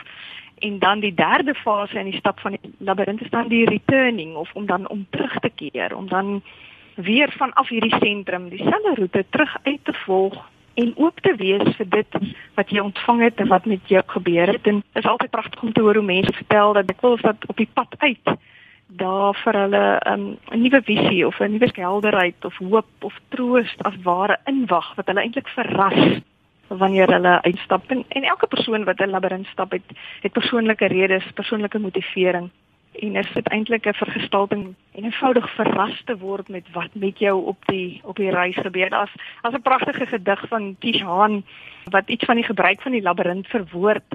En 0.63 0.79
dan 0.79 0.99
die 0.99 1.13
derde 1.13 1.53
fase 1.55 1.99
in 1.99 2.05
die 2.11 2.19
stap 2.19 2.39
van 2.39 2.55
die 2.55 2.71
labirint 2.77 3.21
is 3.21 3.29
dan 3.29 3.47
die 3.51 3.65
returning 3.67 4.35
of 4.35 4.53
om 4.53 4.65
dan 4.65 4.87
om 4.87 5.05
terug 5.09 5.39
te 5.39 5.49
keer, 5.49 5.95
om 5.95 6.07
dan 6.07 6.41
weer 6.95 7.33
vanaf 7.37 7.67
hierdie 7.67 7.97
sentrum 7.99 8.49
dieselfde 8.49 8.93
roete 8.95 9.25
terug 9.29 9.57
uit 9.63 9.79
te 9.83 9.93
volg 10.05 10.37
en 10.73 10.93
oop 10.95 11.19
te 11.19 11.35
wees 11.35 11.75
vir 11.75 11.89
dit 11.89 12.17
wat 12.55 12.71
jy 12.71 12.79
ontvang 12.79 13.21
het 13.21 13.43
en 13.43 13.51
wat 13.51 13.65
met 13.65 13.91
jou 13.91 14.03
gebeur 14.15 14.47
het. 14.55 14.67
En 14.71 14.79
dit 14.79 15.03
is 15.03 15.09
altyd 15.09 15.35
pragtig 15.35 15.61
om 15.61 15.73
te 15.73 15.81
hoor 15.81 15.99
hoe 15.99 16.05
mense 16.05 16.33
vertel 16.33 16.73
dat 16.79 16.89
ek 16.95 17.01
wil 17.01 17.17
dat 17.21 17.47
op 17.47 17.57
die 17.57 17.69
pad 17.73 17.95
uit 17.97 18.35
daar 18.93 19.35
vir 19.43 19.57
hulle 19.57 19.85
um, 20.07 20.25
'n 20.51 20.61
nuwe 20.61 20.81
visie 20.81 21.27
of 21.27 21.39
'n 21.39 21.51
nuwe 21.51 21.69
helderheid 21.73 22.45
of 22.45 22.57
hoop 22.57 22.87
of 22.99 23.19
troost 23.35 23.83
as 23.83 24.01
ware 24.03 24.37
inwag 24.45 24.95
wat 24.95 25.07
hulle 25.07 25.21
eintlik 25.21 25.47
verras 25.47 26.21
wanneer 26.67 27.11
hulle 27.11 27.41
uitstap 27.41 27.89
en, 27.91 28.05
en 28.07 28.23
elke 28.23 28.47
persoon 28.47 28.83
wat 28.83 28.99
'n 28.99 29.09
labirint 29.09 29.47
stap 29.47 29.71
het 29.71 29.87
het 30.21 30.31
persoonlike 30.31 30.85
redes, 30.85 31.31
persoonlike 31.33 31.79
motivering 31.79 32.49
en 32.99 33.15
is 33.15 33.31
dit 33.33 33.47
eintlik 33.47 33.85
'n 33.85 33.93
vergestalting 33.93 34.75
en 34.91 35.03
eenvoudig 35.03 35.55
verras 35.55 36.01
te 36.05 36.17
word 36.17 36.49
met 36.49 36.65
wat 36.71 36.89
met 36.93 37.19
jou 37.19 37.45
op 37.45 37.57
die 37.65 38.01
op 38.03 38.15
die 38.15 38.29
reis 38.29 38.55
gebeur. 38.55 38.89
Daar's 38.89 39.13
as 39.41 39.53
'n 39.53 39.61
pragtige 39.61 40.05
gedig 40.05 40.47
van 40.47 40.75
Tishan 40.79 41.43
wat 41.83 42.09
iets 42.09 42.25
van 42.25 42.35
die 42.35 42.45
gebruik 42.45 42.81
van 42.81 42.91
die 42.91 43.01
labirint 43.01 43.47
verwoord 43.47 44.09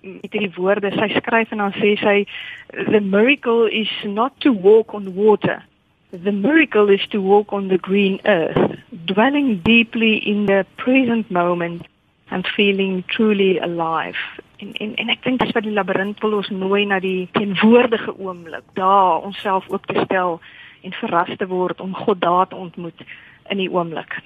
met 0.00 0.32
hierdie 0.32 0.54
woorde. 0.54 0.90
Sy 0.90 1.08
skryf 1.08 1.50
en 1.50 1.58
dan 1.58 1.72
sê 1.72 1.96
sy 1.96 2.26
the 2.68 3.00
miracle 3.00 3.70
is 3.70 4.04
not 4.04 4.32
to 4.38 4.60
walk 4.60 4.92
on 4.92 5.14
water. 5.14 5.62
The 6.10 6.32
miracle 6.32 6.92
is 6.92 7.06
to 7.06 7.20
walk 7.20 7.52
on 7.52 7.68
the 7.68 7.78
green 7.80 8.20
earth, 8.22 8.76
dwelling 9.04 9.62
deeply 9.62 10.16
in 10.16 10.46
the 10.46 10.66
present 10.76 11.30
moment 11.30 11.86
and 12.32 12.48
feeling 12.56 13.04
truly 13.14 13.58
alive 13.58 14.18
en 14.62 14.72
en 14.72 14.94
en 14.94 15.08
ek 15.14 15.22
dink 15.26 15.40
dis 15.42 15.54
wat 15.56 15.66
die 15.66 15.74
labirint 15.74 16.20
wil 16.24 16.38
ons 16.40 16.50
nooi 16.54 16.84
na 16.86 16.98
die 17.02 17.28
teenwoordige 17.38 18.14
oomblik 18.18 18.66
daar 18.78 19.24
onsself 19.28 19.68
oop 19.70 19.86
te 19.86 20.04
stel 20.04 20.38
en 20.82 20.94
verras 21.00 21.32
te 21.38 21.46
word 21.46 21.80
om 21.80 21.94
God 21.94 22.20
daar 22.20 22.48
te 22.48 22.58
ontmoet 22.58 23.02
in 23.50 23.58
die 23.62 23.70
oomblik. 23.70 24.18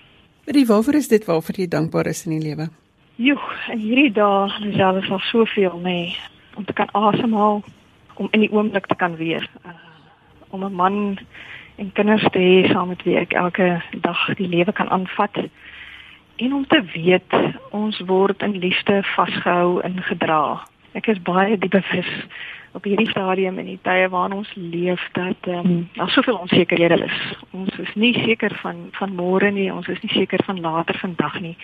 Maar 0.46 0.56
die 0.56 0.66
waarvoor 0.66 1.00
is 1.00 1.08
dit 1.08 1.24
waarvoor 1.24 1.60
jy 1.60 1.68
dankbaar 1.68 2.06
is 2.12 2.24
in 2.26 2.36
die 2.36 2.44
lewe? 2.48 2.68
Joe, 3.16 3.40
en 3.72 3.80
hierdie 3.80 4.12
dae 4.12 4.68
is 4.68 4.80
alles 4.80 5.10
al 5.10 5.22
soveel 5.30 5.78
mee 5.82 6.16
om 6.56 6.64
te 6.64 6.72
kan 6.72 6.92
asemhaal, 6.92 7.62
om 8.14 8.28
in 8.30 8.44
die 8.44 8.52
oomblik 8.52 8.86
te 8.86 8.96
kan 8.96 9.16
wees, 9.16 9.44
uh, 9.64 9.72
om 10.48 10.64
'n 10.64 10.72
man 10.72 11.18
en 11.76 11.92
kinders 11.92 12.24
te 12.32 12.38
hê 12.38 12.72
saam 12.72 12.88
met 12.88 13.02
wie 13.02 13.16
ek 13.16 13.32
elke 13.32 13.82
dag 14.00 14.34
die 14.36 14.48
lewe 14.48 14.72
kan 14.72 14.88
aanvat 14.88 15.36
en 16.36 16.52
om 16.54 16.66
te 16.66 16.82
weet 16.94 17.32
ons 17.70 18.00
word 18.06 18.42
in 18.42 18.58
liefde 18.58 19.02
vasgehou 19.02 19.80
en 19.80 20.02
gedra. 20.02 20.62
Ek 20.92 21.08
is 21.12 21.22
baie 21.22 21.58
diep 21.58 21.76
bewus 21.76 22.12
op 22.76 22.84
hierdie 22.84 23.08
stadium 23.08 23.58
in 23.58 23.70
die 23.70 23.80
tye 23.88 24.08
waarin 24.12 24.36
ons 24.36 24.52
leef 24.54 25.00
dat 25.16 25.48
ehm 25.48 25.70
um, 25.70 25.88
daar 25.96 26.12
soveel 26.12 26.36
onsekerhede 26.36 26.98
is. 27.04 27.20
Ons 27.50 27.78
is 27.80 27.94
nie 27.94 28.12
seker 28.14 28.54
van 28.62 28.88
van 28.98 29.14
môre 29.16 29.50
nie, 29.50 29.72
ons 29.72 29.88
is 29.88 30.00
nie 30.04 30.12
seker 30.12 30.44
van 30.44 30.60
later 30.60 30.98
vandag 30.98 31.40
nie. 31.40 31.56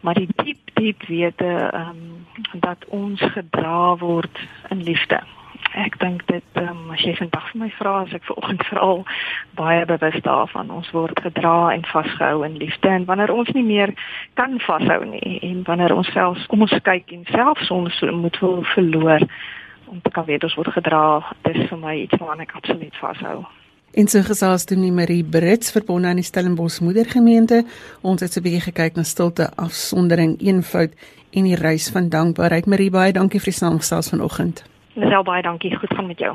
Maar 0.00 0.14
die 0.14 0.28
diep 0.42 0.72
diep 0.74 1.04
wete 1.08 1.52
ehm 1.72 1.90
um, 1.90 2.60
dat 2.60 2.84
ons 2.88 3.20
gedra 3.20 3.96
word 3.96 4.48
in 4.70 4.82
liefde 4.82 5.20
ek 5.78 5.98
dink 6.00 6.24
dit 6.26 6.60
um, 6.62 6.90
as 6.94 7.02
jy 7.04 7.12
vandag 7.18 7.50
vir 7.52 7.60
my 7.60 7.68
vra 7.76 7.92
as 8.02 8.14
ek 8.16 8.24
vanoggend 8.28 8.64
veral 8.70 9.04
baie 9.58 9.84
bewus 9.88 10.16
daarvan 10.24 10.72
ons 10.74 10.90
word 10.96 11.20
gedra 11.26 11.74
en 11.74 11.84
vasgehou 11.92 12.42
in 12.46 12.56
liefde 12.62 12.88
en 12.88 13.04
wanneer 13.10 13.32
ons 13.34 13.52
nie 13.56 13.66
meer 13.66 13.92
kan 14.40 14.58
vashou 14.64 15.04
nie 15.04 15.38
en 15.50 15.62
wanneer 15.68 15.94
ons 15.94 16.10
selfs 16.16 16.48
kom 16.48 16.64
ons 16.66 16.74
kyk 16.88 17.12
en 17.12 17.28
selfs 17.30 17.70
ons 17.74 18.02
moet 18.22 18.40
wil 18.42 18.64
verloor 18.74 19.28
om 19.88 20.00
te 20.04 20.12
kan 20.12 20.26
weet 20.28 20.44
ons 20.48 20.58
word 20.60 20.72
gedra 20.80 21.04
dis 21.48 21.62
vir 21.70 21.80
my 21.84 21.94
iets 22.04 22.18
waaraan 22.20 22.46
ek 22.46 22.56
absoluut 22.60 23.00
vashou 23.04 23.38
En 23.98 24.06
so 24.06 24.20
gesels 24.22 24.66
toe 24.68 24.76
nie 24.76 24.92
Marie 24.92 25.24
Brits 25.24 25.72
verbonde 25.72 26.10
aan 26.10 26.20
die 26.20 26.26
Stellenbosch 26.26 26.82
moedergemeente. 26.84 27.64
Ons 28.04 28.20
het 28.20 28.32
so 28.32 28.40
'n 28.40 28.44
bietjie 28.44 28.68
gekyk 28.68 28.96
na 28.96 29.02
stilte, 29.02 29.48
afsondering, 29.56 30.36
eenvoud 30.40 30.92
en 31.32 31.44
die 31.44 31.56
reis 31.56 31.88
van 31.88 32.08
dankbaarheid. 32.08 32.66
Marie, 32.66 32.90
baie 32.90 33.12
dankie 33.12 33.40
vir 33.40 33.52
die 33.52 33.58
saamgesels 33.58 34.08
vanoggend. 34.08 34.62
Lisel 34.98 35.22
baie 35.22 35.42
dankie, 35.46 35.70
goed 35.78 35.92
gaan 35.94 36.08
met 36.10 36.18
jou. 36.18 36.32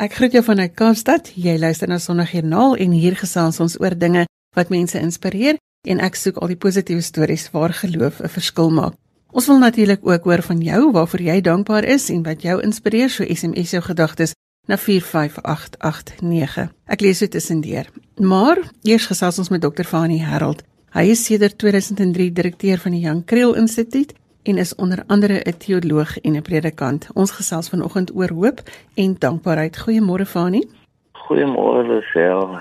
Ek 0.00 0.16
groet 0.18 0.32
jou 0.34 0.42
vanuit 0.42 0.72
Kaapstad. 0.74 1.30
Jy 1.38 1.58
luister 1.62 1.88
na 1.88 1.98
Sondagjoernaal 2.02 2.74
en 2.82 2.90
hier 2.96 3.14
gesels 3.18 3.60
ons 3.62 3.76
oor 3.78 3.94
dinge 3.94 4.24
wat 4.58 4.72
mense 4.72 4.98
inspireer 4.98 5.60
en 5.86 6.02
ek 6.02 6.18
soek 6.18 6.40
al 6.42 6.50
die 6.50 6.58
positiewe 6.58 7.04
stories 7.06 7.50
waar 7.54 7.72
geloof 7.72 8.20
'n 8.20 8.28
verskil 8.28 8.70
maak. 8.70 8.94
Ons 9.32 9.46
wil 9.46 9.58
natuurlik 9.58 10.00
ook 10.02 10.24
hoor 10.24 10.42
van 10.42 10.60
jou 10.60 10.92
waarvoor 10.92 11.20
jy 11.20 11.40
dankbaar 11.40 11.84
is 11.84 12.10
en 12.10 12.22
wat 12.22 12.42
jou 12.42 12.60
inspireer, 12.62 13.10
so 13.10 13.24
SMS 13.24 13.70
jou 13.70 13.82
gedagtes 13.82 14.34
na 14.66 14.76
45889. 14.76 16.72
Ek 16.86 17.00
lees 17.00 17.18
dit 17.18 17.30
tussendeur. 17.30 17.86
Maar 18.18 18.58
eers 18.82 19.06
gesels 19.06 19.38
ons 19.38 19.48
met 19.48 19.60
Dr. 19.62 19.84
Fani 19.84 20.18
Harold. 20.18 20.62
Hy 20.90 21.10
is 21.10 21.24
sedert 21.24 21.58
2003 21.58 22.32
direkteur 22.32 22.78
van 22.78 22.92
die 22.92 23.00
Jan 23.00 23.24
Kriel 23.24 23.54
Instituut 23.54 24.12
en 24.42 24.58
is 24.58 24.74
onder 24.74 25.02
andere 25.06 25.42
'n 25.44 25.56
teoloog 25.58 26.18
en 26.18 26.36
'n 26.36 26.42
predikant. 26.42 27.08
Ons 27.14 27.30
gesels 27.30 27.68
vanoggend 27.68 28.14
oor 28.14 28.32
hoop 28.32 28.60
en 28.94 29.16
dankbaarheid. 29.18 29.78
Goeiemôre 29.82 30.26
Fani. 30.26 30.68
Goeiemôre 31.12 31.86
Lisel. 31.86 32.58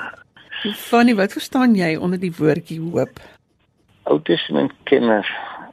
Fani, 0.74 1.15
wat 1.15 1.32
verstaan 1.32 1.76
jy 1.76 1.96
onder 1.96 2.20
die 2.20 2.34
woordjie 2.38 2.82
hoop? 2.82 3.20
Ou 4.04 4.22
Testament 4.22 4.72
kenners 4.84 5.32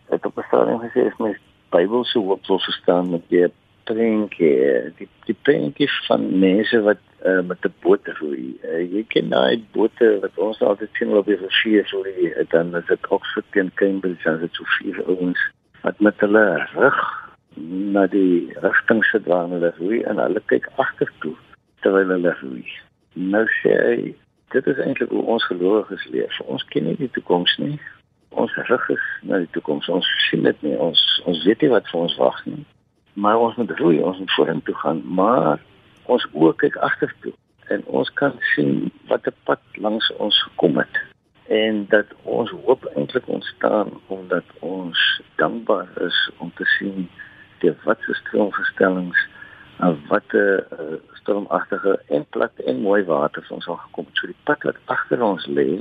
het 0.08 0.26
op 0.26 0.36
'n 0.36 0.44
stadium 0.46 0.80
gesê 0.80 1.06
as 1.06 1.18
mens 1.18 1.38
Bybelse 1.70 2.18
hoop 2.18 2.46
wil 2.46 2.58
verstaan 2.58 3.10
met 3.10 3.22
die 3.28 3.50
prentjie, 3.84 4.92
die 4.96 5.08
die 5.24 5.36
prentjie 5.42 5.90
van 6.06 6.38
mense 6.38 6.80
wat 6.80 7.02
uh, 7.24 7.40
met 7.40 7.58
'n 7.64 7.74
boot 7.80 8.06
roei. 8.18 8.58
Uh, 8.62 8.92
jy 8.92 9.04
ken 9.08 9.28
daai 9.28 9.64
bote 9.72 10.18
wat 10.20 10.38
ons 10.38 10.62
altyd 10.62 10.88
sien 10.92 11.16
op 11.16 11.26
die 11.26 11.36
rivier 11.36 11.86
so 11.86 12.02
die 12.02 12.32
dan 12.48 12.76
is 12.76 12.86
dit 12.86 13.08
Oxford 13.08 13.44
teen 13.50 13.70
Cambridge, 13.74 14.22
dan 14.24 14.34
is 14.34 14.40
dit 14.40 14.54
so 14.54 14.64
vier 14.78 15.04
ouens 15.06 15.50
wat 15.86 16.00
met 16.00 16.20
hulle 16.24 16.44
rug 16.74 16.98
na 17.94 18.06
die 18.10 18.52
rigting 18.64 19.04
sit 19.04 19.26
waar 19.30 19.48
hulle 19.48 19.70
roei 19.78 20.00
en 20.10 20.18
hulle 20.18 20.42
kyk 20.50 20.66
agtertoe 20.82 21.34
terwyl 21.84 22.10
hulle 22.16 22.32
roei. 22.40 22.64
Nou 23.14 23.44
sê 23.60 23.74
hy, 23.82 24.00
dit 24.54 24.70
is 24.72 24.82
eintlik 24.82 25.14
hoe 25.14 25.22
ons 25.36 25.46
gelowiges 25.46 26.08
leef. 26.10 26.40
Ons 26.50 26.66
ken 26.74 26.88
nie 26.90 26.96
die 27.04 27.12
toekoms 27.18 27.54
nie. 27.62 27.78
ons 28.36 28.52
rig 28.68 28.88
is 28.92 29.04
na 29.24 29.38
die 29.40 29.52
toekoms. 29.54 29.86
Ons 29.88 30.08
sien 30.26 30.42
dit 30.44 30.62
nie. 30.66 30.74
Ons 30.76 31.00
ons 31.30 31.44
weet 31.48 31.62
nie 31.64 31.70
wat 31.72 31.86
vir 31.88 32.02
ons 32.02 32.16
wag 32.20 32.42
nie. 32.44 32.64
Maar 33.14 33.40
ons 33.46 33.56
moet 33.56 33.72
groei, 33.78 34.02
ons 34.02 34.18
moet 34.20 34.34
vorentoe 34.36 34.74
gaan, 34.82 35.00
maar 35.20 35.62
ons 36.12 36.26
ook 36.32 36.58
kyk 36.60 36.76
agtertoe 36.90 37.32
en 37.72 37.86
ons 38.00 38.10
kan 38.20 38.34
sien 38.54 38.90
wat 39.08 39.26
'n 39.26 39.38
pad 39.48 39.62
langs 39.86 40.12
ons 40.18 40.42
gekom 40.48 40.82
het 40.82 41.06
en 41.48 41.86
dat 41.88 42.06
ons 42.22 42.50
hoop 42.50 42.84
eintlik 42.94 43.28
ontstaan 43.28 43.90
omdat 44.06 44.44
ons 44.58 45.20
dankbaar 45.34 45.88
is 46.00 46.30
om 46.38 46.52
te 46.54 46.64
sien 46.64 47.08
die 47.58 47.72
wat 47.84 47.98
se 48.00 48.14
stroomverstellings 48.14 49.28
en 49.78 49.98
wat 50.08 50.32
'n 50.32 50.36
uh, 50.36 50.96
stormagtige 51.12 52.00
en 52.08 52.26
plat 52.30 52.58
en 52.64 52.80
mooi 52.80 53.04
water 53.04 53.42
vir 53.42 53.56
ons 53.56 53.66
al 53.66 53.76
gekom 53.76 54.04
het. 54.04 54.16
So 54.16 54.26
die 54.26 54.42
pad 54.42 54.62
wat 54.62 54.76
agter 54.84 55.22
ons 55.22 55.46
lê, 55.46 55.80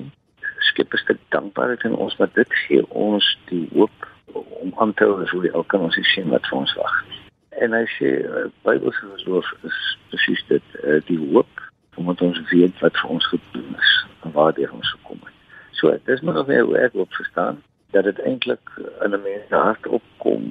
skep 0.60 0.94
'n 0.94 0.98
stuk 0.98 1.20
dankbaarheid 1.30 1.84
in 1.84 1.96
ons 1.96 2.16
wat 2.16 2.34
dit 2.34 2.54
gee 2.54 2.90
ons 2.90 3.38
die 3.46 3.70
hoop 3.74 4.08
om 4.34 4.74
aan 4.76 4.94
te 4.94 5.04
hou 5.04 5.30
hoe 5.30 5.52
elke 5.52 5.68
kan 5.68 5.80
ons 5.80 6.14
sien 6.14 6.30
wat 6.30 6.48
vir 6.48 6.58
ons 6.58 6.74
wag. 6.74 7.04
En 7.50 7.72
hy 7.74 7.86
sê 7.86 8.10
uh, 8.26 8.46
Bybelse 8.64 9.06
geloof 9.16 9.54
is 9.64 9.98
presies 10.10 10.44
dit 10.48 10.64
die 11.06 11.20
hoop 11.32 11.64
omdat 11.96 12.22
ons 12.22 12.42
weet 12.50 12.80
wat 12.80 12.98
vir 12.98 13.10
ons 13.10 13.28
gedoen 13.28 13.76
is 13.80 14.06
en 14.24 14.32
waar 14.32 14.54
dit 14.54 14.72
ons 14.72 14.92
gekom 14.92 15.20
het. 15.24 15.35
So, 15.76 15.92
dis 16.08 16.22
maar 16.22 16.34
nog 16.34 16.48
hoe 16.48 16.78
ek 16.78 16.94
op 16.96 17.14
verstaan 17.14 17.64
dat 17.92 18.04
dit 18.04 18.20
eintlik 18.20 18.70
in 19.04 19.14
'n 19.14 19.22
mens 19.22 19.50
hart 19.50 19.88
opkom 19.88 20.44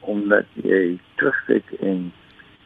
omdat 0.00 0.46
jy 0.54 0.98
terugkyk 1.16 1.72
en 1.80 2.12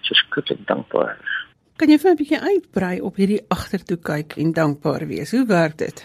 so 0.00 0.14
skielik 0.14 0.66
dankbaar 0.66 1.16
is. 1.22 1.34
Kan 1.76 1.88
jy 1.88 1.98
vir 1.98 2.10
'n 2.10 2.16
bietjie 2.16 2.40
uitbrei 2.40 3.00
op 3.00 3.16
hierdie 3.16 3.44
agtertoe 3.48 3.96
kyk 3.96 4.36
en 4.36 4.52
dankbaar 4.52 5.06
wees? 5.06 5.30
Hoe 5.30 5.46
werk 5.46 5.76
dit? 5.78 6.04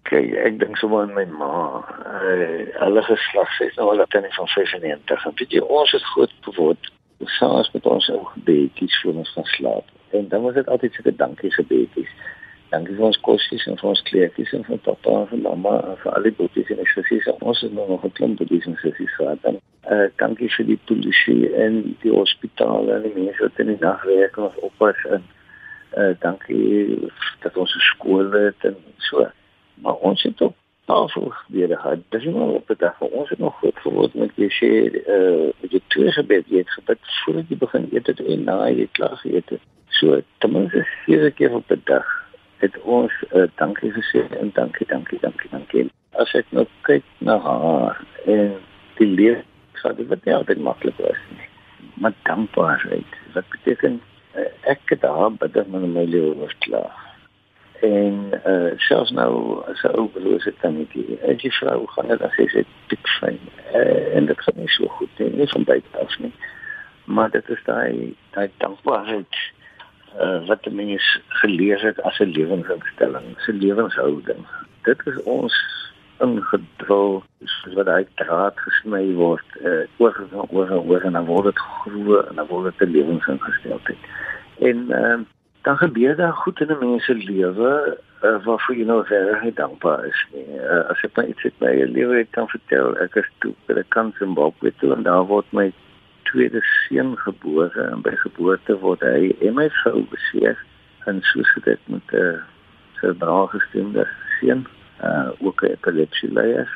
Okay, 0.00 0.30
ek 0.46 0.58
dink 0.58 0.76
sommer 0.76 1.02
aan 1.02 1.14
my 1.14 1.24
ma. 1.24 1.84
Uh, 2.24 2.64
hulle 2.84 3.02
geslag 3.02 3.50
sê 3.58 3.68
nou 3.76 3.96
dat 3.96 4.12
hy 4.12 4.30
van 4.36 4.48
95 4.48 5.26
en 5.26 5.34
weet 5.36 5.52
jy 5.52 5.60
ons 5.60 5.92
het 5.92 6.02
groot 6.02 6.32
geword 6.40 6.92
saans 7.38 7.70
met 7.74 7.86
ons 7.86 8.08
ou 8.14 8.24
gebedjies 8.24 9.00
voor 9.02 9.14
ons 9.14 9.32
gaan 9.32 9.44
slaap. 9.44 9.84
En 10.10 10.28
dan 10.28 10.42
was 10.42 10.54
dit 10.54 10.68
altyd 10.68 10.94
so 10.94 11.02
'n 11.04 11.16
dankie 11.16 11.52
gebedjies. 11.52 12.12
Dankie 12.68 12.98
vir 12.98 13.06
ons 13.06 13.18
kosies 13.24 13.62
en 13.70 13.78
vir 13.80 13.88
ons 13.88 14.00
kleertjies 14.10 14.50
en 14.52 14.64
vir 14.66 14.80
pappa 14.84 15.12
en 15.22 15.28
vir 15.30 15.40
mamma 15.40 15.70
en 15.88 15.94
vir 16.02 16.16
al 16.18 16.26
die 16.26 16.34
boeties 16.36 16.72
en 16.74 16.82
eksersies. 16.82 17.28
Ons 17.40 17.62
het 17.64 17.72
nog 17.72 18.04
'n 18.04 18.12
klomp 18.18 18.36
boeties 18.40 18.66
en 18.66 18.76
eksersies 18.76 19.14
gehad. 19.16 19.46
Eh 19.46 19.54
uh, 19.94 20.08
dankie 20.20 20.50
vir 20.56 20.66
die 20.66 20.80
polisie 20.90 21.54
en 21.64 21.96
die 22.02 22.12
hospitale 22.12 22.92
en 22.96 23.02
die 23.02 23.14
mense 23.14 23.40
wat 23.42 23.58
in 23.58 23.72
die 23.72 23.80
nag 23.80 24.04
werk 24.04 24.36
en 24.36 24.42
ons 24.50 24.60
oppas 24.68 25.00
en 25.08 25.22
eh 25.96 26.08
uh, 26.08 26.14
dankie 26.20 27.08
dat 27.40 27.56
ons 27.56 27.72
skool 27.90 28.32
het 28.32 28.60
en 28.64 28.76
so. 28.98 29.26
Maar 29.82 29.94
ons 29.94 30.22
het 30.22 30.42
ook 30.42 30.54
tafel 30.84 31.32
weer 31.48 31.68
gehad. 31.68 31.98
Dis 32.10 32.24
nie 32.24 32.34
maar 32.34 32.60
op 32.60 32.70
'n 32.70 32.76
dag 32.78 32.98
vir 32.98 33.08
ons 33.08 33.28
het 33.28 33.38
nog 33.38 33.58
goed 33.58 33.78
geword 33.78 34.14
met 34.14 34.30
jy 34.36 34.50
sê 34.60 34.70
eh 34.92 35.16
uh, 35.16 35.52
jy 35.72 35.80
twee 35.88 36.12
gebed 36.12 36.44
jy 36.48 36.58
het 36.58 36.70
gebed 36.70 36.98
voordat 37.24 37.48
jy 37.48 37.56
begin 37.56 37.88
eet 37.92 38.06
het 38.06 38.20
en 38.20 38.44
na 38.44 38.68
jy 38.68 38.88
klaar 38.92 39.16
geëet 39.16 39.48
het. 39.48 39.60
So 39.88 40.20
ten 40.38 40.52
minste 40.52 40.86
vier 41.04 41.30
keer 41.32 41.54
op 41.54 41.70
'n 41.70 41.82
dag 41.84 42.27
het 42.62 42.78
ons 42.82 43.12
uh, 43.32 43.46
dankie 43.60 43.92
gesê 43.92 44.24
en 44.40 44.50
dankie 44.54 44.86
dankie 44.86 45.18
dankie 45.20 45.50
dankie. 45.50 45.86
As 46.18 46.32
ek 46.34 46.46
nou 46.50 46.66
kyk 46.88 47.04
na 47.18 47.38
haar 47.44 48.00
en 48.26 48.56
die 48.98 49.10
lewe 49.10 49.42
sou 49.78 49.94
dit 49.94 50.08
wat 50.10 50.24
nie 50.24 50.34
altyd 50.34 50.62
maklik 50.62 50.98
was 51.02 51.20
nie. 51.34 51.50
Maar 52.02 52.14
dankbaarheid. 52.26 53.18
Wat 53.34 53.46
beteken 53.54 54.00
uh, 54.34 54.48
ek 54.70 54.94
het 54.94 55.06
haar 55.06 55.30
bid 55.38 55.56
in 55.56 55.92
my 55.92 56.04
lewe 56.04 56.34
was 56.42 56.56
klaar 56.66 57.08
en 57.80 58.30
uh, 58.46 58.72
selfs 58.76 59.10
nou 59.10 59.62
as 59.70 59.82
'n 59.82 59.94
ou 59.94 60.08
verlose 60.12 60.52
tannie 60.60 60.88
as 61.22 61.42
jy 61.42 61.50
vrou 61.50 61.86
gaan 61.86 62.08
dit 62.08 62.22
as 62.22 62.34
jy 62.38 62.46
sê 62.50 62.64
dik 62.90 63.06
fyn 63.20 63.38
uh, 63.74 64.16
en 64.16 64.26
dit 64.26 64.40
gaan 64.40 64.58
nie 64.58 64.70
so 64.74 64.88
goed 64.98 65.10
nie 65.18 65.30
nie 65.30 65.46
van 65.52 65.64
buite 65.64 65.98
af 65.98 66.18
nie 66.18 66.32
maar 67.04 67.30
dit 67.30 67.48
is 67.48 67.62
daai 67.64 68.16
daai 68.34 68.50
dankbaarheid 68.58 69.38
uh, 70.20 70.46
wat 70.46 70.62
die 70.62 70.74
mens 70.74 71.20
geleer 71.42 71.80
het 71.82 72.02
as 72.02 72.18
'n 72.18 72.34
lewensinstelling, 72.36 73.26
'n 73.46 73.58
lewenshouding. 73.58 74.46
Dit 74.82 75.06
is 75.06 75.22
ons 75.22 75.54
ingedrul 76.18 77.22
soos 77.44 77.74
wat 77.74 77.86
hy 77.86 78.06
draad 78.14 78.56
gesny 78.56 79.14
word, 79.14 79.46
uh, 79.62 79.86
oor 79.96 80.14
en 80.30 80.46
oor 80.50 80.70
en 80.70 80.82
oor 80.90 81.00
en 81.00 81.12
dan 81.12 81.26
word 81.26 81.44
dit 81.44 81.58
groei 81.58 82.22
en 82.28 82.34
dan 82.34 82.46
word 82.46 82.64
dit 82.64 82.88
'n 82.88 82.92
lewensingesteldheid. 82.92 84.02
En 84.58 84.78
uh, 84.90 85.18
dan 85.62 85.76
gebeur 85.76 86.16
daar 86.16 86.32
goed 86.32 86.60
in 86.60 86.70
'n 86.70 86.78
mens 86.78 87.04
se 87.04 87.14
lewe 87.14 87.98
uh, 88.22 88.44
waarvoor 88.44 88.76
jy 88.76 88.84
nou 88.84 89.02
baie 89.08 89.52
dankbaar 89.54 90.04
is. 90.04 90.26
Uh, 90.34 90.88
as 90.90 91.02
ek 91.06 91.16
net 91.16 91.28
iets 91.28 91.44
uit 91.44 91.58
my 91.58 91.72
lewe 91.84 92.26
kan 92.30 92.48
vertel, 92.48 92.96
ek 93.04 93.14
is 93.14 93.30
toe 93.38 93.54
by 93.66 93.74
die 93.74 93.88
kans 93.94 94.18
in 94.18 94.26
Zimbabwe 94.26 94.72
toe 94.80 94.94
en 94.94 95.02
daar 95.02 95.26
word 95.26 95.46
my 95.52 95.72
tweede 96.30 96.60
seun 96.62 97.16
gebore 97.18 97.84
en 97.92 98.02
by 98.04 98.14
geboorte 98.22 98.76
word 98.82 99.04
hy 99.06 99.30
en 99.44 99.56
my 99.58 99.68
vrou 99.82 100.02
beseer 100.12 100.58
en 101.10 101.22
soos 101.32 101.52
dit 101.64 101.80
met 101.92 102.12
'n 102.12 102.24
uh, 102.24 102.42
cerebraal 103.00 103.46
gestemde 103.54 104.04
seun 104.38 104.66
uh 105.08 105.30
ook 105.40 105.62
'n 105.62 105.72
epilepsie 105.76 106.32
leier. 106.32 106.68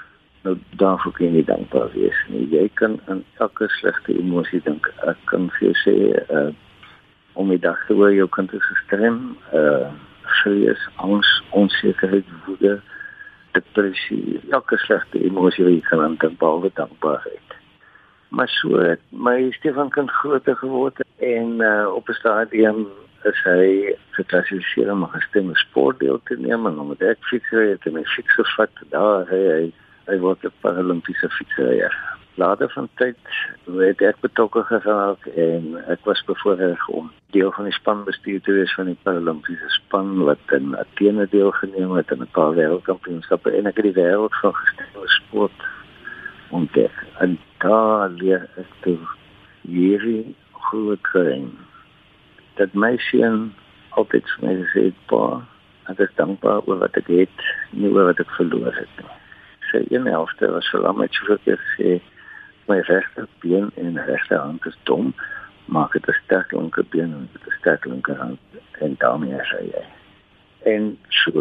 Nou 0.42 0.56
daarvoor 0.70 1.12
kan 1.12 1.34
jy 1.34 1.44
dankbaar 1.44 1.90
wees. 1.92 2.18
Nie. 2.28 2.48
Jy 2.50 2.70
kan 2.74 3.00
in 3.08 3.24
elke 3.38 3.68
slegte 3.68 4.18
emosie 4.18 4.60
dink. 4.64 4.86
Ek 5.06 5.18
kan 5.24 5.50
vir 5.50 5.68
jou 5.68 5.76
sê 5.84 5.96
uh 6.30 6.52
om 7.32 7.48
die 7.48 7.58
dag 7.58 7.86
te 7.86 7.94
hoor 7.94 8.12
jou 8.12 8.28
kind 8.28 8.52
is 8.52 8.66
gestrem, 8.66 9.36
uh 9.52 9.88
vrees, 10.22 10.88
angs, 10.96 11.42
onsekerheid, 11.50 12.24
woede, 12.46 12.80
depressie, 13.52 14.40
elke 14.50 14.76
slegte 14.76 15.24
emosie 15.24 15.64
wat 15.64 15.72
jy 15.72 15.80
kan 15.80 16.18
dink 16.18 16.38
behalwe 16.38 16.70
dankbaarheid 16.74 17.61
maar 18.32 18.48
so 18.48 18.78
het 18.80 19.00
my 19.08 19.50
Stefan 19.50 19.90
kind 19.90 20.10
groter 20.10 20.56
geword 20.56 21.00
en 21.16 21.60
uh, 21.60 21.86
op 21.94 22.08
'n 22.08 22.12
stadium 22.12 22.86
is 23.22 23.42
hy 23.44 23.94
geklassifiseer 24.10 24.90
om 24.92 25.06
gestem 25.06 25.54
sportdeel 25.54 26.20
te 26.24 26.36
neem 26.38 26.66
en 26.66 26.78
omdat 26.78 27.00
ek 27.12 27.28
fietsry 27.30 27.68
het 27.70 27.86
en 27.86 27.92
my 27.98 28.04
fiets 28.14 28.34
gevat 28.38 28.82
daar 28.94 29.28
hy 29.30 29.42
hy, 29.50 29.66
hy 30.10 30.18
word 30.24 30.44
'n 30.44 30.54
paralimpiese 30.64 31.28
fietsryer 31.28 31.94
later 32.34 32.70
van 32.72 32.88
tyd 32.94 33.18
het 33.66 34.00
ek 34.00 34.24
betrokke 34.24 34.62
geraak 34.70 35.26
en 35.26 35.76
ek 35.94 36.08
was 36.08 36.24
bevoorreg 36.24 36.88
om 36.88 37.12
deel 37.36 37.52
van 37.52 37.68
die 37.68 37.76
spanbestuur 37.80 38.40
te 38.40 38.52
wees 38.52 38.74
van 38.74 38.88
die 38.88 39.00
paralimpiese 39.02 39.68
span 39.68 40.24
wat 40.24 40.56
in 40.58 40.76
Athene 40.76 41.28
deelgeneem 41.36 41.92
het 42.00 42.12
aan 42.12 42.24
'n 42.24 42.36
paar 42.38 42.56
wêreldkampioenskappe 42.56 43.50
en 43.50 43.66
ek 43.66 43.76
het 43.76 43.88
die 43.90 44.00
wêreld 44.00 44.34
van 44.40 44.54
gestem 44.54 45.06
sport 45.20 45.68
ontdek. 46.52 46.92
En 47.18 47.38
daar 47.58 48.08
leer 48.08 48.48
ek 48.60 48.70
toe 48.84 48.98
hierdie 49.60 50.34
groot 50.52 51.06
geheim. 51.12 51.50
Dat 52.60 52.74
my 52.74 52.96
seun 53.08 53.52
altyd 53.98 54.28
vir 54.34 54.46
my 54.46 54.54
gesê 54.60 54.84
het, 54.90 54.98
"Pa, 55.06 55.42
ek 55.90 55.98
is 55.98 56.14
dankbaar 56.20 56.60
oor 56.66 56.78
wat 56.78 56.96
ek 56.96 57.08
het, 57.08 57.38
nie 57.70 57.90
oor 57.90 58.04
wat 58.04 58.20
ek 58.20 58.30
verloor 58.38 58.74
het 58.74 58.92
nie." 58.98 59.10
Sy 59.70 59.84
een 59.88 60.06
helfte 60.06 60.50
was 60.50 60.68
so 60.70 60.80
lank 60.80 60.96
met 60.96 61.16
veel 61.16 61.38
gesê, 61.46 62.00
"My 62.68 62.80
regte 62.80 63.26
been 63.40 63.70
en 63.76 64.04
regte 64.06 64.36
hand 64.36 64.66
is 64.66 64.78
dom, 64.82 65.14
maar 65.64 65.86
ek 65.86 65.92
het 65.92 66.08
'n 66.08 66.20
sterk 66.24 66.52
linkerbeen 66.52 67.12
en 67.12 67.28
'n 67.32 67.52
sterk 67.58 67.84
linkerhand 67.84 68.40
en 68.80 68.94
daarmee 68.98 69.40
is 69.40 69.50
hy." 69.50 69.72
En 70.64 70.98
so 71.08 71.32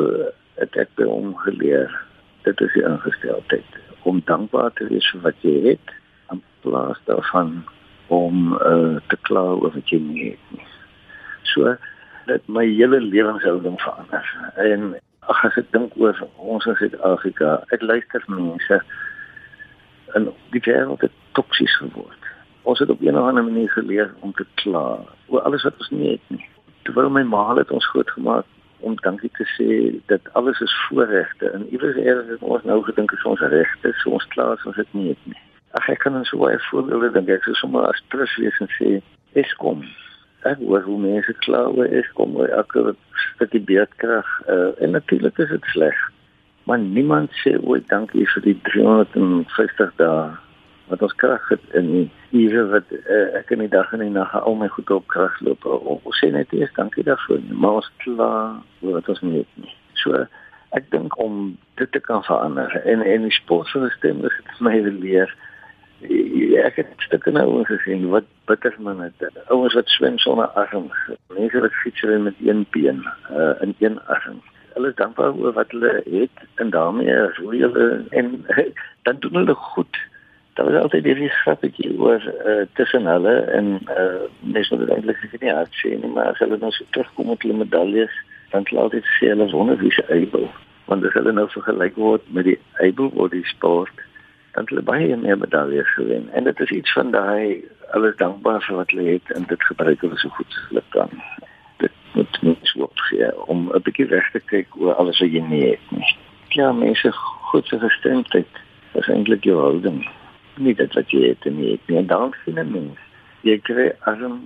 het 0.56 0.76
ek 0.76 0.90
by 0.96 1.04
hom 1.04 1.36
geleer 1.36 2.02
dit 2.42 2.62
is 2.62 2.74
die 2.74 2.84
ingesteldheid 2.84 3.91
om 4.04 4.22
dankbaar 4.26 4.74
te 4.74 4.88
wees 4.90 5.08
vir 5.14 5.22
wat 5.22 5.46
jy 5.46 5.56
het 5.70 5.94
in 6.32 6.42
plaas 6.66 7.00
daarvan 7.06 7.62
om 8.08 8.54
uh, 8.54 8.98
te 9.08 9.18
kla 9.28 9.44
oor 9.56 9.74
wat 9.74 9.90
jy 9.94 10.00
nie 10.04 10.26
het 10.32 10.56
nie. 10.58 10.68
So 11.54 11.76
dat 12.30 12.48
my 12.48 12.66
hele 12.68 13.00
lewenshouding 13.02 13.80
verander. 13.82 14.28
En 14.56 14.94
ag 15.32 15.46
as 15.48 15.58
ek 15.62 15.72
dink 15.76 15.96
oor 16.00 16.18
ons 16.38 16.68
in 16.70 16.78
Suid-Afrika, 16.80 17.62
ek 17.76 17.84
luister 17.86 18.26
mense 18.28 18.82
en 20.18 20.28
die 20.52 20.64
wêreld 20.66 21.04
het 21.06 21.16
toksies 21.38 21.76
geword. 21.80 22.30
Ons 22.68 22.80
het 22.84 22.90
op 22.94 23.02
'n 23.02 23.16
of 23.16 23.28
ander 23.28 23.44
manier 23.44 23.70
geleer 23.70 24.12
om 24.20 24.34
te 24.34 24.46
kla 24.62 25.00
oor 25.28 25.42
alles 25.42 25.64
wat 25.64 25.78
ons 25.78 25.90
nie 25.90 26.12
het 26.12 26.26
nie. 26.28 26.46
Terwyl 26.84 27.10
my 27.10 27.24
ma 27.24 27.56
het 27.56 27.72
ons 27.72 27.88
groot 27.88 28.10
gemaak 28.10 28.46
om 28.82 28.98
dankie 29.06 29.32
te 29.38 29.46
sê 29.56 29.70
dat 30.12 30.28
alles 30.40 30.60
is 30.60 30.76
voorregte 30.88 31.50
en 31.50 31.68
iewers 31.70 31.98
eers 32.02 32.28
het 32.28 32.42
ons 32.42 32.64
nou 32.64 32.82
gedink 32.84 33.12
is 33.16 33.26
ons 33.30 33.40
regte 33.54 33.94
so 34.02 34.18
ons 34.18 34.28
klaar 34.34 34.58
is 34.58 34.68
ons 34.70 34.76
dit 34.76 34.94
nie 34.98 35.08
het 35.14 35.26
nie. 35.32 35.42
Ag 35.80 35.88
ek 35.94 36.04
kan 36.04 36.18
so 36.26 36.42
baie 36.42 36.60
voorbeelde 36.68 37.12
dink. 37.16 37.30
Ek 37.32 37.46
sou 37.48 37.56
sommer 37.56 37.88
as 37.88 38.02
trus 38.14 38.34
wees 38.42 38.58
en 38.64 38.72
sê 38.76 38.98
Eskom. 39.40 39.86
Ek 40.50 40.60
hoor 40.60 40.84
hoe 40.84 40.98
mense 41.00 41.34
kla 41.46 41.64
oor 41.72 41.88
Eskom 42.02 42.36
oor 42.36 42.52
elke 42.52 42.96
stukkie 43.36 43.64
beerdkrag. 43.70 44.28
Uh, 44.52 44.72
en 44.84 44.98
natuurlik 44.98 45.40
is 45.40 45.54
dit 45.54 45.70
sleg. 45.72 45.98
Maar 46.68 46.82
niemand 46.84 47.32
sê 47.44 47.56
ooit 47.62 47.88
dankie 47.90 48.28
vir 48.34 48.48
die 48.50 48.58
350 48.68 49.96
dae 50.02 50.32
wat 50.92 51.02
ons 51.08 51.16
krag 51.24 51.48
het 51.50 51.76
in 51.80 52.10
hier 52.30 52.68
wat 52.72 52.92
uh, 52.92 53.28
ek 53.40 53.52
in 53.56 53.64
die 53.64 53.72
dag 53.72 53.92
en 53.96 54.04
die 54.04 54.12
nag 54.14 54.36
al 54.38 54.58
my 54.60 54.68
goed 54.76 54.92
op 54.92 55.08
krag 55.12 55.40
loop. 55.46 55.66
Ons 55.66 56.20
sê 56.20 56.32
net 56.34 56.52
eers 56.56 56.74
dankie 56.78 57.06
daarvoor. 57.08 57.44
Maar 57.52 57.82
ons 57.82 57.92
klaar 58.04 58.60
oor 58.82 58.98
wat 59.00 59.12
ons 59.14 59.24
nie 59.26 59.42
het 59.42 59.62
nie. 59.64 59.76
So 60.04 60.26
ek 60.78 60.90
dink 60.92 61.16
om 61.20 61.58
dit 61.80 61.92
te 61.92 62.00
kan 62.00 62.24
verander 62.24 62.76
en 62.86 63.02
en 63.04 63.26
die 63.28 63.36
sportverstemmers 63.36 64.38
het 64.40 64.60
my 64.64 64.78
geleer 64.84 65.34
ek 66.66 66.80
het 66.80 66.94
stukke 67.06 67.34
nou 67.36 67.64
gesien 67.68 68.08
wat 68.14 68.28
bitter 68.50 68.76
man 68.80 69.02
het 69.04 69.42
ouens 69.54 69.76
wat 69.78 69.92
swem 69.92 70.18
sonder 70.24 70.48
arms 70.62 71.02
mense 71.36 71.60
wat 71.66 71.76
fiets 71.84 72.06
met 72.28 72.40
een 72.40 72.66
been 72.72 73.04
uh, 73.30 73.54
in 73.62 73.76
een 73.80 74.00
arm 74.16 74.40
hulle 74.74 74.90
is 74.90 74.96
dankbaar 74.96 75.36
oor 75.36 75.54
wat 75.54 75.76
hulle 75.76 75.92
het 76.06 76.46
en 76.64 76.70
daarmee 76.70 77.18
is 77.28 77.38
hoe 77.44 77.56
hulle 77.56 78.06
en 78.10 78.46
dan 79.06 79.20
doen 79.20 79.42
hulle 79.42 79.56
goed 79.56 80.00
daar 80.54 80.66
was 80.72 80.82
altyd 80.82 81.06
hierdie 81.10 81.30
grappetjie 81.30 81.94
oor 82.00 82.22
uh, 82.46 82.66
tussen 82.74 83.06
hulle 83.06 83.36
en 83.58 83.80
uh, 83.88 84.28
mense 84.40 84.78
wat 84.78 84.90
eintlik 84.90 85.40
nie 85.40 85.54
hard 85.54 85.74
sien 85.84 86.02
nie 86.02 86.12
maar 86.12 86.34
as 86.34 86.44
hulle 86.44 86.58
nou 86.58 86.72
so 86.72 86.86
terugkom 86.90 87.32
met 87.32 87.42
hulle 87.46 87.62
medaljes 87.64 88.20
dan 88.52 88.68
laat 88.70 88.92
dit 88.92 89.08
sê 89.18 89.32
hulle 89.32 89.50
wonder 89.52 89.80
wie 89.80 89.94
se 89.96 90.06
able 90.10 90.48
want 90.92 91.06
as 91.08 91.16
hulle 91.16 91.32
nou 91.32 91.48
vergelyk 91.56 91.96
word 91.96 92.32
met 92.36 92.50
die 92.50 92.60
able 92.88 93.10
body 93.16 93.44
sport 93.54 94.08
dan 94.52 94.68
hulle 94.68 94.84
baie 94.84 95.18
meer 95.18 95.38
medaljes 95.38 95.94
gewen. 95.94 96.30
En 96.36 96.44
dit 96.44 96.60
is 96.60 96.70
iets 96.70 96.94
van 96.94 97.12
daai 97.12 97.64
alles 97.92 98.16
dankbaar 98.16 98.62
vir 98.62 98.76
wat 98.76 98.92
hulle 98.92 99.08
het 99.12 99.32
en 99.36 99.46
dit 99.48 99.64
gebruik 99.64 100.02
hulle 100.02 100.18
so 100.20 100.30
goed 100.30 100.58
as 100.58 100.68
hulle 100.70 100.84
kan. 100.96 101.14
Dit 101.84 101.92
moet 102.14 102.42
mens 102.42 102.76
ook 102.78 103.06
gee 103.10 103.30
om 103.48 103.70
'n 103.72 103.84
bietjie 103.88 104.08
reg 104.08 104.32
te 104.32 104.40
kyk 104.40 104.68
oor 104.76 104.94
alles 104.94 105.20
wat 105.20 105.32
jy 105.32 105.44
nie 105.48 105.70
het 105.70 105.92
nie. 105.92 106.16
Ja 106.50 106.72
mense 106.72 107.12
goed 107.52 107.68
se 107.68 107.80
gestemdheid 107.80 108.52
is 108.94 109.08
eintlik 109.08 109.44
jou 109.44 109.60
houding 109.60 110.04
nie 110.58 110.76
dit 110.76 110.94
wat 110.94 111.12
jy 111.12 111.28
het 111.28 111.46
nie 111.46 111.74
ek 111.74 111.88
nie 111.88 112.06
dan 112.06 112.34
sien 112.44 112.60
'n 112.60 112.72
mens 112.72 113.00
jy 113.42 113.58
kry 113.60 113.92
arm 114.00 114.42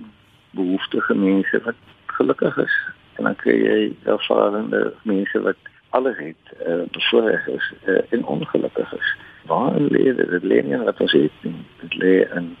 behoeftige 0.56 1.14
mense 1.14 1.60
wat 1.64 1.80
gelukkig 2.06 2.56
is 2.56 2.76
en 3.16 3.24
dan 3.24 3.36
kry 3.36 3.56
jy 3.62 3.80
ervarende 4.04 4.92
mense 5.02 5.40
wat 5.40 5.56
alles 5.96 6.16
het 6.16 6.44
uh, 6.66 6.82
bevoorreg 6.90 7.46
is 7.46 7.72
uh, 7.86 8.00
en 8.08 8.24
ongelukkig 8.26 8.92
is. 8.92 9.16
Waar 9.46 9.80
lê 9.80 10.14
dit? 10.16 10.30
Dit 10.30 10.42
lê 10.42 10.62
nie 10.62 10.76
wat 10.76 11.00
ons 11.00 11.12
het 11.12 11.32
nie. 11.40 11.54
Dit 11.80 11.94
lê 12.02 12.14
in 12.36 12.56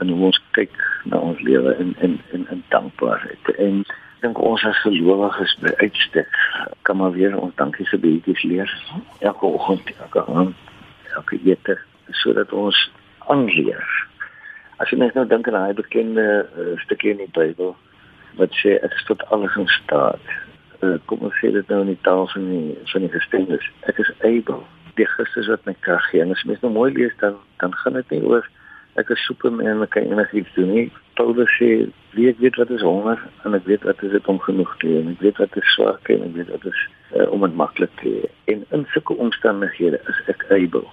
in 0.00 0.08
hoe 0.08 0.30
ons 0.30 0.38
kyk 0.56 0.76
na 1.04 1.18
ons 1.20 1.40
lewe 1.44 1.74
en 1.74 1.90
en 1.98 2.20
en 2.32 2.46
in 2.50 2.62
dankbaarheid. 2.68 3.50
En 3.66 3.82
ek 3.90 4.22
dink 4.24 4.40
ons 4.40 4.64
as 4.64 4.80
gelowiges 4.86 5.56
by 5.60 5.74
uitstek 5.82 6.40
kan 6.88 6.96
maar 6.96 7.12
weer 7.12 7.36
ons 7.36 7.54
dankie 7.60 7.86
se 7.88 7.98
beetjies 8.00 8.42
leer 8.48 8.72
elke 9.18 9.46
oggend, 9.46 9.92
elke 10.00 10.24
aand, 10.24 10.56
elke 11.16 11.40
ete 11.44 11.76
sodat 12.22 12.52
ons 12.52 12.78
aanleer. 13.32 13.86
As 14.80 14.90
jy 14.90 14.98
net 15.00 15.14
nou 15.14 15.26
dink 15.28 15.48
aan 15.48 15.58
daai 15.58 15.76
bekende 15.76 16.26
uh, 16.44 16.74
stukkie 16.84 17.12
in 17.14 17.22
die 17.22 17.32
Bybel 17.36 17.74
wat 18.38 18.54
sê 18.62 18.76
ek 18.78 18.94
is 18.96 19.06
tot 19.08 19.24
alles 19.34 19.56
in 19.60 19.68
staat. 19.80 20.22
Uh, 20.80 20.96
kom 21.10 21.26
ons 21.26 21.36
sê 21.42 21.50
dit 21.52 21.72
nou 21.72 21.82
in 21.84 21.92
die 21.92 22.02
taal 22.06 22.26
van 22.32 22.46
die 22.48 22.76
van 22.92 23.04
die 23.04 23.12
gestendes. 23.12 23.66
Ek 23.90 24.00
is 24.00 24.12
able. 24.24 24.62
Die 24.96 25.08
Christus 25.16 25.50
wat 25.52 25.66
my 25.68 25.74
krag 25.84 26.06
gee. 26.10 26.22
En 26.24 26.32
as 26.32 26.46
mens 26.48 26.62
nou 26.64 26.72
mooi 26.72 26.90
lees 26.96 27.16
dan 27.20 27.36
dan 27.62 27.76
gaan 27.82 27.98
dit 28.00 28.16
nie 28.16 28.24
oor 28.24 28.46
ek 28.98 29.10
is 29.14 29.22
superman 29.26 29.68
en 29.70 29.84
ek 29.84 29.92
kan 29.94 30.08
enigiets 30.08 30.54
doen 30.56 30.72
nie. 30.74 30.86
Paulus 31.18 31.50
sê 31.58 31.68
wie 32.16 32.28
ek 32.30 32.40
weet 32.42 32.58
wat 32.60 32.72
is 32.74 32.84
honger 32.84 33.20
en 33.46 33.54
ek 33.54 33.68
weet 33.68 33.84
wat 33.86 34.02
is 34.06 34.14
dit 34.16 34.30
om 34.30 34.40
genoeg 34.42 34.72
te 34.80 34.88
hê 34.90 35.02
en 35.02 35.12
ek 35.12 35.22
weet 35.24 35.38
wat 35.42 35.58
is 35.60 35.74
swak 35.76 36.10
en 36.12 36.24
ek 36.26 36.34
weet 36.38 36.50
wat 36.54 36.66
is 36.70 36.80
uh, 37.14 37.28
om 37.30 37.44
dit 37.46 37.56
maklik 37.60 37.92
te 38.00 38.14
hê. 38.16 38.32
En 38.54 38.64
in 38.76 38.86
sulke 38.94 39.16
omstandighede 39.26 40.00
is 40.10 40.22
ek 40.32 40.46
able. 40.56 40.86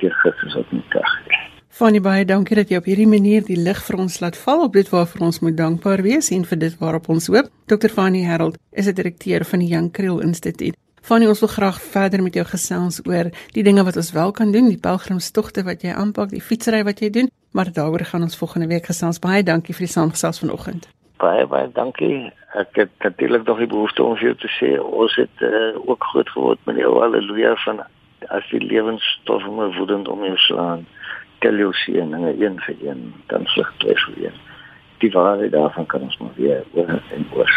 Die 0.00 0.10
Christus 0.10 0.54
wat 0.54 0.72
my 0.72 0.82
krag 0.88 1.18
gee. 1.28 1.44
Fanny 1.74 1.98
baie 1.98 2.22
dankie 2.22 2.54
dat 2.54 2.70
jy 2.70 2.78
op 2.78 2.86
hierdie 2.86 3.08
manier 3.10 3.42
die 3.42 3.56
lig 3.58 3.80
vir 3.82 3.96
ons 3.98 4.20
laat 4.22 4.36
val 4.38 4.60
op 4.68 4.76
dit 4.78 4.86
waarvoor 4.92 5.24
ons 5.26 5.40
moet 5.42 5.56
dankbaar 5.58 6.04
wees 6.06 6.28
en 6.30 6.44
vir 6.46 6.60
dit 6.60 6.76
waarop 6.78 7.08
ons 7.10 7.26
hoop. 7.26 7.48
Dr. 7.66 7.90
Fanny 7.90 8.22
Harold 8.28 8.60
is 8.70 8.86
'n 8.86 8.94
direkteur 8.94 9.44
van 9.44 9.58
die 9.58 9.68
Jan 9.74 9.90
Kriel 9.90 10.20
Instituut. 10.20 10.76
Fanny, 11.02 11.26
ons 11.26 11.40
wil 11.40 11.48
graag 11.48 11.80
verder 11.82 12.22
met 12.22 12.34
jou 12.34 12.44
gesels 12.46 13.00
oor 13.04 13.28
die 13.52 13.62
dinge 13.62 13.82
wat 13.84 13.96
ons 13.96 14.12
wel 14.12 14.30
kan 14.32 14.52
doen, 14.52 14.68
die 14.68 14.78
pelgrimstogte 14.78 15.64
wat 15.64 15.82
jy 15.82 15.90
aanpak, 15.92 16.30
die 16.30 16.40
fietsry 16.40 16.84
wat 16.84 17.00
jy 17.00 17.10
doen, 17.10 17.28
maar 17.52 17.72
daaroor 17.72 18.04
gaan 18.04 18.22
ons 18.22 18.38
volgende 18.38 18.68
week 18.70 18.86
gesels. 18.86 19.18
Baie 19.18 19.42
dankie 19.42 19.74
vir 19.74 19.84
die 19.84 19.92
saamgesels 19.92 20.38
vanoggend. 20.38 20.88
Baie 21.18 21.46
baie 21.46 21.68
dankie. 21.72 22.32
Ek 22.54 22.70
het 22.72 22.90
natuurlik 23.02 23.44
nog 23.46 23.58
die 23.58 23.66
behoefte 23.66 24.02
om 24.02 24.16
vir 24.16 24.30
jou 24.30 24.36
te 24.46 24.50
sê 24.60 24.70
ons 24.80 25.16
het 25.16 25.42
uh, 25.42 25.74
ook 25.90 26.04
groot 26.04 26.28
geword 26.28 26.58
met 26.64 26.76
die 26.76 26.86
haleluja 26.86 27.56
van 27.64 27.82
as 28.28 28.46
die 28.50 28.60
lewensstofme 28.60 29.70
woedend 29.76 30.08
om 30.08 30.24
jou 30.24 30.36
slaan 30.36 30.86
tel 31.44 31.58
jou 31.60 31.72
seëninge 31.84 32.34
een 32.40 32.60
vir 32.66 32.76
een, 32.80 33.12
dan 33.26 33.46
twee 33.78 33.96
vir 34.06 34.14
een. 34.24 34.36
Die 34.98 35.10
waarheid 35.12 35.52
daarvan 35.52 35.86
kan 35.86 36.02
ons 36.02 36.16
maar 36.18 36.32
weer 36.36 36.64
oor 36.72 37.02
en 37.12 37.26
oor. 37.34 37.52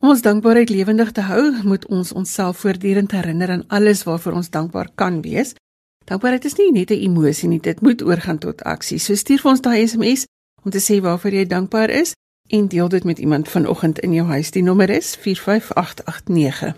Om 0.00 0.08
ons 0.14 0.22
dankbaarheid 0.22 0.70
lewendig 0.70 1.10
te 1.12 1.20
hou, 1.26 1.42
moet 1.66 1.86
ons 1.86 2.12
onsself 2.12 2.62
voortdurend 2.62 3.12
herinner 3.12 3.50
aan 3.50 3.64
alles 3.68 4.04
waarvoor 4.06 4.32
ons 4.40 4.50
dankbaar 4.50 4.88
kan 4.94 5.20
wees. 5.22 5.54
Dankbaarheid 6.06 6.44
is 6.44 6.56
nie 6.56 6.72
net 6.72 6.90
'n 6.90 7.02
emosie 7.08 7.48
nie, 7.48 7.60
dit 7.60 7.80
moet 7.80 8.02
oorgaan 8.02 8.38
tot 8.38 8.62
aksie. 8.62 8.98
So 8.98 9.14
stuur 9.14 9.38
vir 9.38 9.50
ons 9.50 9.60
daai 9.60 9.86
SMS 9.86 10.26
om 10.64 10.70
te 10.70 10.80
sê 10.80 11.00
waarvoor 11.00 11.32
jy 11.32 11.46
dankbaar 11.46 11.90
is 11.90 12.14
en 12.48 12.68
deel 12.68 12.88
dit 12.88 13.04
met 13.04 13.18
iemand 13.18 13.48
vanoggend 13.48 13.98
in 13.98 14.12
jou 14.12 14.26
huis. 14.26 14.50
Die 14.50 14.62
nommer 14.62 14.90
is 14.90 15.16
45889. 15.16 16.74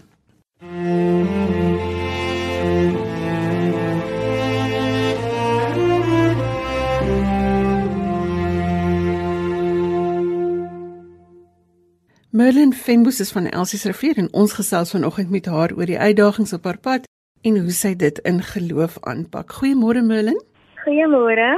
Merlin 12.32 12.72
Fenbus 12.72 13.20
is 13.20 13.32
van 13.32 13.46
Elsies 13.46 13.84
Rivier 13.84 14.18
en 14.22 14.28
ons 14.32 14.52
gesels 14.54 14.90
vanoggend 14.94 15.30
met 15.34 15.46
haar 15.50 15.72
oor 15.74 15.88
die 15.90 15.98
uitdagings 15.98 16.52
op 16.52 16.64
haar 16.64 16.78
pad 16.78 17.08
en 17.42 17.56
hoe 17.58 17.74
sy 17.74 17.90
dit 17.98 18.20
in 18.30 18.38
geloof 18.38 19.00
aanpak. 19.02 19.56
Goeiemôre 19.56 20.02
Merlin. 20.06 20.38
Goeiemôre. 20.84 21.48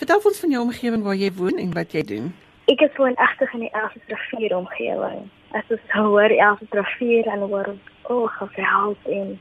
Vertel 0.00 0.26
ons 0.32 0.40
van 0.40 0.56
jou 0.56 0.64
omgewing 0.64 1.04
waar 1.06 1.14
jy 1.14 1.30
woon 1.38 1.62
en 1.62 1.70
wat 1.78 1.94
jy 1.94 2.02
doen. 2.10 2.26
Ek 2.74 2.82
is 2.82 2.98
woonagtig 2.98 3.54
in 3.54 3.62
die 3.68 3.70
Elsies 3.70 4.10
Rivier 4.10 4.56
omgewing. 4.58 5.30
As 5.54 5.70
ons 5.78 5.96
hoor 6.00 6.36
Elsies 6.40 6.74
Rivier 6.80 7.30
en 7.36 7.46
hoor 7.46 7.70
oh, 8.10 8.26
geweld 8.42 9.08
en 9.20 9.32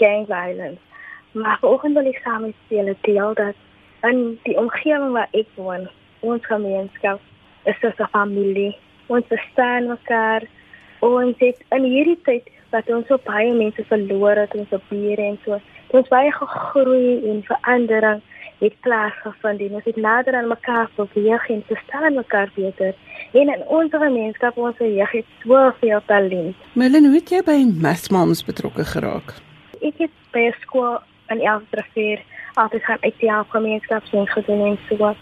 gang 0.00 0.26
violence. 0.32 0.80
Maar 1.36 1.60
vanoggend 1.60 2.00
wil 2.00 2.12
ek 2.16 2.24
saam 2.24 2.48
met 2.48 2.66
julle 2.72 2.96
deel 3.04 3.36
dat 3.44 4.08
in 4.08 4.38
die 4.48 4.56
omgewing 4.56 5.12
waar 5.12 5.28
ek 5.36 5.56
woon, 5.60 5.90
ons 6.24 6.52
gemeenskap 6.56 7.20
is 7.68 7.76
'n 7.84 8.14
familie 8.16 8.72
ons 9.08 9.26
verstaan 9.28 9.88
mekaar. 9.90 10.46
Ons 11.04 11.36
het 11.42 11.60
in 11.76 11.84
hierdie 11.84 12.18
tyd 12.26 12.48
wat 12.72 12.88
ons 12.92 13.06
so 13.08 13.20
baie 13.24 13.52
mense 13.56 13.84
verloor 13.88 14.36
het, 14.36 14.54
ons 14.54 14.88
bure 14.90 15.24
en 15.24 15.38
so, 15.44 15.60
ons 15.96 16.10
baie 16.12 16.32
gegroei 16.34 17.30
en 17.30 17.42
verandering 17.46 18.24
het 18.58 18.74
plaasgevind. 18.84 19.62
Ons 19.70 19.86
het 19.86 19.96
nader 19.96 20.36
aan 20.36 20.50
mekaar 20.50 20.90
beweeg 20.96 21.48
en 21.48 21.62
verstaan 21.66 22.18
mekaar 22.18 22.50
beter. 22.54 22.94
En 23.32 23.52
in 23.54 23.62
ons 23.66 23.92
gemeenskap, 23.92 24.56
ons 24.56 24.78
jeug 24.78 25.10
het 25.10 25.28
soveel 25.44 26.00
talent. 26.06 26.56
Melanie, 26.74 27.12
hoe 27.12 27.20
het 27.20 27.30
jy 27.30 27.42
by 27.46 27.58
Math 27.82 28.10
Moms 28.10 28.42
betrokke 28.44 28.84
geraak? 28.84 29.36
Ek 29.80 30.02
het 30.02 30.14
by 30.34 30.48
'n 30.50 30.56
skool 30.60 30.98
in 31.28 31.40
Elstrafeer 31.40 32.20
altyd 32.54 32.84
gaan 32.84 32.98
uit 33.00 33.14
die 33.18 33.32
gemeenskap 33.48 34.04
sien 34.04 34.26
gedoen 34.26 34.66
en 34.66 34.78
so 34.88 34.96
wat. 34.96 35.16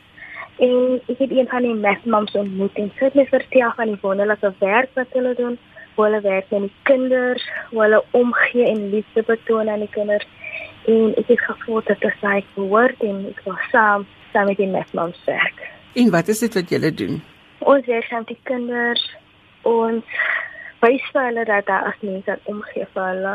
En 0.58 1.00
ek 1.06 1.18
het 1.18 1.30
een 1.30 1.48
van 1.48 1.62
die 1.62 1.74
mesmams 1.74 2.32
ontmoet 2.32 2.78
en 2.80 2.90
sy 2.96 3.10
het 3.10 3.16
my 3.18 3.26
vertel 3.28 3.72
van 3.76 3.90
die 3.92 3.98
wonderlike 4.00 4.52
werk 4.58 4.92
wat 4.96 5.12
hulle 5.12 5.34
doen. 5.36 5.58
Hulle 5.96 6.20
werk 6.20 6.50
met 6.50 6.68
die 6.68 6.72
kinders, 6.88 7.44
hulle 7.70 8.02
omgee 8.16 8.64
en 8.64 8.90
liefde 8.90 9.22
betoon 9.22 9.68
aan 9.68 9.84
die 9.84 9.92
kinders. 9.92 10.24
En 10.86 11.12
ek 11.16 11.28
het 11.28 11.40
gevoel 11.40 11.82
dat 11.84 12.00
dit 12.00 12.20
sy 12.20 12.40
behoort 12.54 13.02
en 13.04 13.24
ek 13.32 13.42
was 13.44 13.68
saam 13.72 14.06
saam 14.32 14.48
met 14.48 14.60
die 14.60 14.68
mesmams 14.70 15.20
werk. 15.24 15.60
En 15.96 16.10
wat 16.10 16.28
is 16.28 16.40
dit 16.44 16.54
wat 16.54 16.72
julle 16.72 16.92
doen? 16.94 17.20
Ons 17.58 17.86
werk 17.86 18.10
met 18.10 18.32
die 18.32 18.40
kinders. 18.48 19.04
Ons 19.62 20.04
wys 20.80 21.04
vir 21.12 21.28
hulle 21.28 21.44
dat 21.44 21.66
daar 21.68 21.90
as 21.90 22.00
mense 22.00 22.38
omgee 22.44 22.88
vir 22.94 23.10
hulle. 23.10 23.34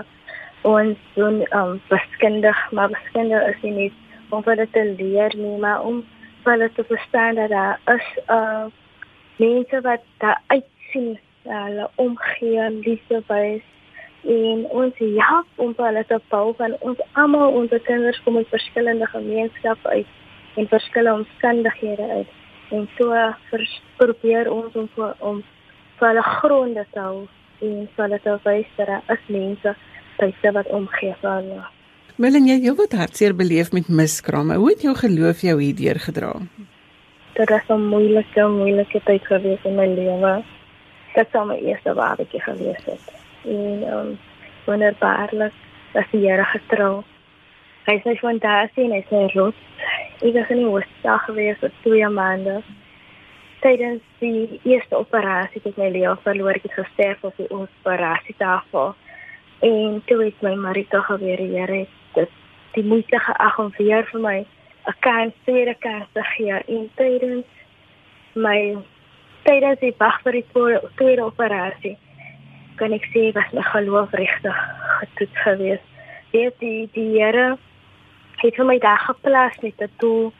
Ons 0.62 0.98
doen 1.14 1.42
um 1.58 1.78
beskundig, 1.90 2.58
maar 2.72 2.90
beskundig 2.90 3.48
is 3.54 3.62
nie 3.66 3.76
net 3.78 3.94
om 4.30 4.44
vir 4.44 4.56
hulle 4.56 4.68
te 4.74 4.84
leer 4.98 5.38
nie, 5.38 5.58
maar 5.60 5.86
om 5.86 6.04
hulle 6.44 6.72
te 6.76 6.84
verstaan 6.84 7.36
dat 7.36 7.50
daar 7.50 7.80
is 7.96 8.08
uh 8.28 8.66
mense 9.36 9.82
wat 9.82 10.02
daar 10.18 10.42
uitsien 10.48 11.20
hulle 11.44 11.90
omgee 11.96 12.60
en 12.60 12.80
liefde 12.80 13.24
wys 13.28 13.64
en 14.24 14.66
ons 14.70 14.98
help 14.98 15.48
om 15.56 15.74
hulle 15.78 16.06
te 16.08 16.20
bou 16.30 16.54
van 16.58 16.76
ons 16.80 17.00
almal 17.12 17.56
ons 17.62 17.74
kinders 17.84 18.22
kom 18.24 18.38
uit 18.38 18.54
verskillende 18.54 19.06
gemeenskappe 19.06 19.90
uit 19.90 20.08
en 20.56 20.68
verskillende 20.68 21.20
omstandighede 21.24 22.10
uit 22.10 22.38
en 22.70 22.90
so 22.98 23.34
probeer 23.98 24.52
ons 24.52 24.76
om 24.76 24.90
vir, 24.96 25.16
om 25.20 25.44
vir 26.00 26.08
hulle 26.08 26.28
gronde 26.40 26.86
te 26.92 27.00
hou 27.00 27.28
en 27.62 27.88
vir 27.96 28.04
hulle 28.06 28.20
te 28.24 28.38
wys 28.46 28.70
dat 28.78 28.88
daar 28.88 29.16
is 29.18 29.28
mense 29.28 29.76
wat 30.54 30.68
omgee 30.70 31.16
vir 31.22 31.32
hulle. 31.32 31.64
Melanie, 32.22 32.52
jy 32.54 32.70
het 32.70 32.78
wat 32.78 32.92
hartseer 32.94 33.34
beleef 33.34 33.72
met 33.74 33.88
miskrame. 33.90 34.54
Hoe 34.62 34.68
het 34.70 34.84
jou 34.86 34.92
geloof 34.94 35.40
jou 35.42 35.56
hierdeur 35.58 35.98
gedra? 36.04 36.34
Dit 37.34 37.50
was 37.50 37.70
'n 37.70 37.88
moeilike, 37.94 38.44
moeilike 38.48 39.00
tyd 39.06 39.26
gewees 39.26 39.64
in 39.64 39.76
my 39.76 39.88
lewe. 39.88 40.44
Dit 41.16 41.32
was 41.32 41.48
my 41.48 41.56
eerste 41.56 41.94
waardige 41.94 42.40
gewees 42.40 42.84
het. 42.86 43.06
En 43.46 43.84
ehm 43.84 43.98
um, 43.98 44.20
wonderbaarlik 44.66 45.54
dat 45.94 46.06
die 46.12 46.28
Here 46.28 46.44
getrou. 46.44 47.04
Hy 47.86 47.94
is 47.94 48.04
my 48.04 48.16
fondasie 48.16 48.84
en 48.84 48.92
hy 48.92 48.98
is 48.98 49.12
my 49.12 49.26
rots. 49.34 49.58
Ek 50.22 50.34
was 50.34 50.50
in 50.50 50.58
die 50.58 50.66
hospitaal 50.66 51.18
gewees 51.18 51.58
vir 51.58 51.72
2 51.82 52.10
maande. 52.10 52.62
Tydens 53.62 54.02
die 54.20 54.60
eerste 54.64 54.98
operasie 54.98 55.62
het 55.64 55.78
my 55.78 55.90
lewe 55.90 56.18
verloor, 56.24 56.54
ek 56.54 56.64
het 56.64 56.86
gesterf 56.86 57.24
op 57.24 57.34
die 57.38 57.50
operasietafel. 57.50 58.96
En 59.60 60.02
toe 60.06 60.24
het 60.24 60.42
my 60.42 60.54
Marita 60.56 61.02
geweer, 61.02 61.38
die 61.38 61.58
Here 61.58 61.80
het 61.80 62.01
die 62.74 62.84
moeite 62.84 63.20
geag 63.20 63.60
om 63.60 63.74
weer 63.78 64.06
vir 64.12 64.22
my 64.22 64.38
'n 64.88 64.96
kans, 65.00 65.34
tweede 65.44 65.76
kans 65.80 66.08
te 66.14 66.24
gee. 66.24 66.54
En 66.54 66.90
tydens 66.96 67.46
my 68.34 68.78
tydens 69.44 69.80
die 69.80 69.96
wag 69.98 70.22
vir 70.22 70.32
die 70.32 70.46
tweede 70.96 71.24
operasie 71.24 71.98
kan 72.76 72.94
ek 72.94 73.06
sê 73.14 73.32
was 73.34 73.52
my 73.54 73.62
geloof 73.62 74.12
regtig 74.12 74.58
getoets 75.00 75.42
geweest. 75.44 75.88
Weet 76.32 76.60
die 76.60 76.90
die 76.94 77.10
Here 77.20 77.58
het 78.42 78.56
vir 78.56 78.66
my 78.66 78.78
daar 78.80 79.00
geplaas 79.00 79.58
met 79.62 79.82
'n 79.82 79.92
doel 79.98 80.34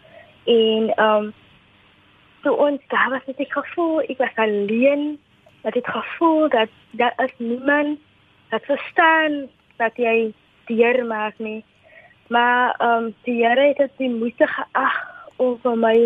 en 0.46 0.94
ehm 0.96 1.16
um, 1.18 1.34
toe 2.42 2.56
ons 2.56 2.82
daar 2.88 3.10
was 3.10 3.26
net 3.26 3.40
ek 3.40 3.54
gevoel 3.54 4.02
ek 4.02 4.18
was 4.18 4.36
alleen 4.36 5.20
dat 5.62 5.76
ek 5.76 5.88
gevoel 5.88 6.50
dat 6.50 6.70
daar 6.92 7.14
is 7.26 7.34
niemand 7.38 8.00
wat 8.50 8.66
verstaan 8.66 9.50
dat 9.78 9.96
jy 9.96 10.34
dier 10.68 11.06
maak 11.06 11.40
nie 11.40 11.64
maar 12.30 12.76
ehm 12.78 13.06
um, 13.06 13.16
die 13.24 13.40
Here 13.46 13.68
het 13.68 13.78
dit 13.78 13.98
die 13.98 14.10
moeite 14.10 14.48
geag 14.48 15.00
om 15.38 15.58
vir 15.64 15.78
my 15.78 15.98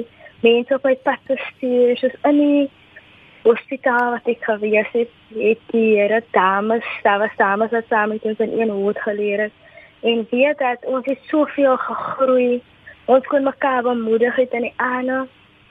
mense 0.42 0.74
op 0.76 0.84
my 0.84 0.96
pad 0.96 1.20
te 1.28 1.38
stuur 1.50 1.98
soos 1.98 2.18
in 2.24 2.40
die 2.40 2.72
hospitaal 3.44 4.16
wat 4.16 4.28
ek 4.34 4.42
gewees 4.44 4.90
het 4.94 5.14
het 5.36 5.62
die 5.74 5.92
Here 6.00 6.24
dames 6.32 6.88
daar 7.04 7.20
was 7.20 7.38
dames 7.38 7.72
wat 7.72 7.88
saam 7.90 8.10
met 8.10 8.26
ons 8.26 8.40
in 8.40 8.60
een 8.60 8.70
hoed 8.70 9.00
geleer 9.10 9.48
het 9.48 9.62
en 10.06 10.28
weet 10.30 10.58
dat 10.58 10.86
ons 10.86 11.06
het 11.06 11.20
soveel 11.22 11.78
gegroei. 11.78 12.62
Ons 13.06 13.26
kon 13.26 13.44
mekaar 13.44 13.82
bemoedig 13.82 14.36
het 14.36 14.54
in 14.54 14.68
die 14.68 14.74
aande. 14.76 15.26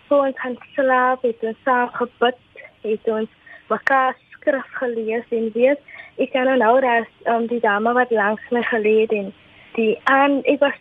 So 0.09 0.19
ons 0.27 0.39
kan 0.41 0.57
slaap, 0.75 1.23
het 1.23 1.43
ons 1.43 1.61
saam 1.65 1.91
gebid, 1.95 2.41
het 2.83 3.11
ons 3.11 3.31
mekaar 3.71 4.17
skrif 4.45 4.69
gelees 4.81 5.25
en 5.33 5.49
weet 5.57 5.81
ek 6.21 6.31
kan 6.37 6.47
nou 6.59 6.75
dat 6.85 7.09
um, 7.33 7.49
die 7.51 7.61
dame 7.65 7.93
wat 7.97 8.13
langs 8.15 8.45
my 8.55 8.63
geleed 8.63 9.13
en 9.13 9.33
die 9.75 9.97
aan 10.05 10.43
ek 10.45 10.61
was 10.61 10.77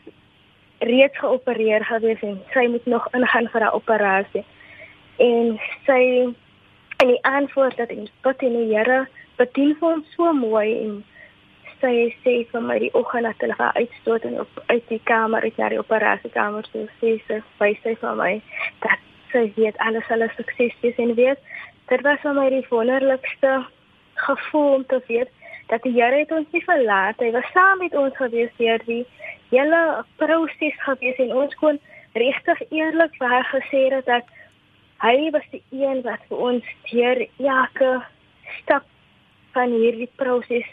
reeds 0.83 1.17
geopereer 1.17 1.85
gewees 1.87 2.21
en 2.21 2.39
sy 2.53 2.67
moet 2.67 2.85
nog 2.85 3.07
ingaan 3.17 3.47
vir 3.49 3.61
'n 3.61 3.75
operasie. 3.79 4.43
En 5.17 5.59
sy 5.85 6.33
en 6.97 7.07
die 7.07 7.23
antwoord 7.23 7.77
dat 7.77 7.89
in 7.89 8.09
God 8.21 8.41
in 8.41 8.53
die 8.53 8.75
Here 8.75 9.07
bedien 9.37 9.75
vir 9.79 9.89
ons 9.93 10.13
so 10.15 10.33
mooi 10.33 10.69
en 10.83 11.03
sy 11.81 12.15
sê 12.23 12.33
vir 12.51 12.61
my 12.61 12.77
die 12.79 12.93
oggend 12.93 13.23
dat 13.23 13.41
hulle 13.43 13.53
gaan 13.53 13.75
uitstoot 13.75 14.23
en 14.23 14.39
op 14.39 14.63
uit 14.65 14.87
die 14.87 15.01
kamer 15.03 15.41
uit 15.41 15.57
na 15.57 15.69
die 15.69 15.79
operasiekamer 15.79 16.63
toe 16.71 16.87
sê 17.01 17.17
sy 17.27 17.41
sy 17.59 17.71
sê 17.83 17.95
vir 18.03 18.15
my 18.15 18.41
dat 18.85 18.99
sy 19.31 19.51
weet 19.55 19.77
alles 19.77 20.05
sal 20.07 20.23
sukses 20.37 20.75
wees 20.81 20.97
en 20.97 21.15
weet 21.15 21.39
dit 21.91 22.01
was 22.01 22.19
vir 22.25 22.37
my 22.37 22.49
die 22.49 22.65
wonderlikste 22.69 23.65
gevoel 24.27 24.73
om 24.73 24.85
te 24.85 25.01
weet 25.07 25.31
dat 25.67 25.83
die 25.83 25.93
Here 25.95 26.19
het 26.21 26.31
ons 26.31 26.47
nie 26.51 26.63
verlaat 26.63 27.19
hy 27.19 27.31
was 27.31 27.49
saam 27.55 27.81
met 27.83 27.95
ons 27.95 28.15
gewees 28.17 28.53
deur 28.57 28.83
die 28.85 29.03
hele 29.49 29.81
proses 30.21 30.79
gewees 30.85 31.19
en 31.25 31.35
ons 31.43 31.55
kon 31.61 31.79
regtig 32.13 32.61
eerlik 32.69 33.15
vir 33.19 33.35
haar 33.35 33.49
gesê 33.51 33.83
het 33.93 34.05
dat 34.05 34.31
hy 35.03 35.29
was 35.35 35.45
die 35.51 35.63
een 35.71 36.01
wat 36.07 36.21
vir 36.29 36.47
ons 36.49 36.73
deur 36.91 37.25
elke 37.37 37.91
stap 38.61 38.85
van 39.53 39.75
hierdie 39.75 40.09
proses 40.21 40.69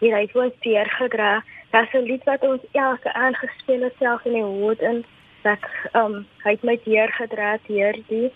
hier 0.00 0.14
hy 0.16 0.26
het 0.28 0.56
teer 0.60 0.88
gedra. 0.98 1.42
Daar's 1.72 1.94
'n 1.94 2.06
lied 2.10 2.24
wat 2.24 2.42
ons 2.42 2.62
elke 2.72 3.12
aand 3.12 3.36
gespeel 3.36 3.82
het 3.82 3.94
self 3.98 4.24
in 4.24 4.32
die 4.32 4.42
hoed 4.42 4.80
in 4.80 5.04
dat 5.42 5.64
um 5.94 6.26
hy 6.44 6.50
het 6.50 6.62
my 6.62 6.76
teer 6.76 7.12
gedra 7.12 7.58
deur 7.66 7.96
die 8.08 8.32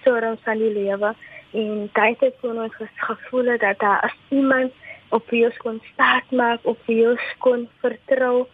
storms 0.00 0.40
van 0.44 0.58
die 0.58 0.72
lewe 0.72 1.14
en 1.52 1.88
tyd 1.94 2.20
het 2.20 2.36
kon 2.40 2.58
ons 2.62 2.76
gevoel 2.96 3.56
dat 3.58 3.78
daar 3.78 4.00
as 4.08 4.16
iemand 4.28 4.72
op 5.10 5.30
wie 5.30 5.44
ons 5.44 5.56
kon 5.56 5.80
staat 5.92 6.30
maak, 6.30 6.60
op 6.62 6.78
wie 6.86 7.08
ons 7.08 7.24
kon 7.38 7.68
vertrou 7.80 8.46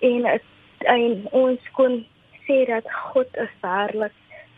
en, 0.00 0.26
het, 0.28 0.44
en 0.78 1.22
ons 1.32 1.70
kon 1.72 2.02
sê 2.44 2.64
dat 2.68 2.84
God 3.12 3.28
is 3.40 3.54
waarlik 3.60 4.12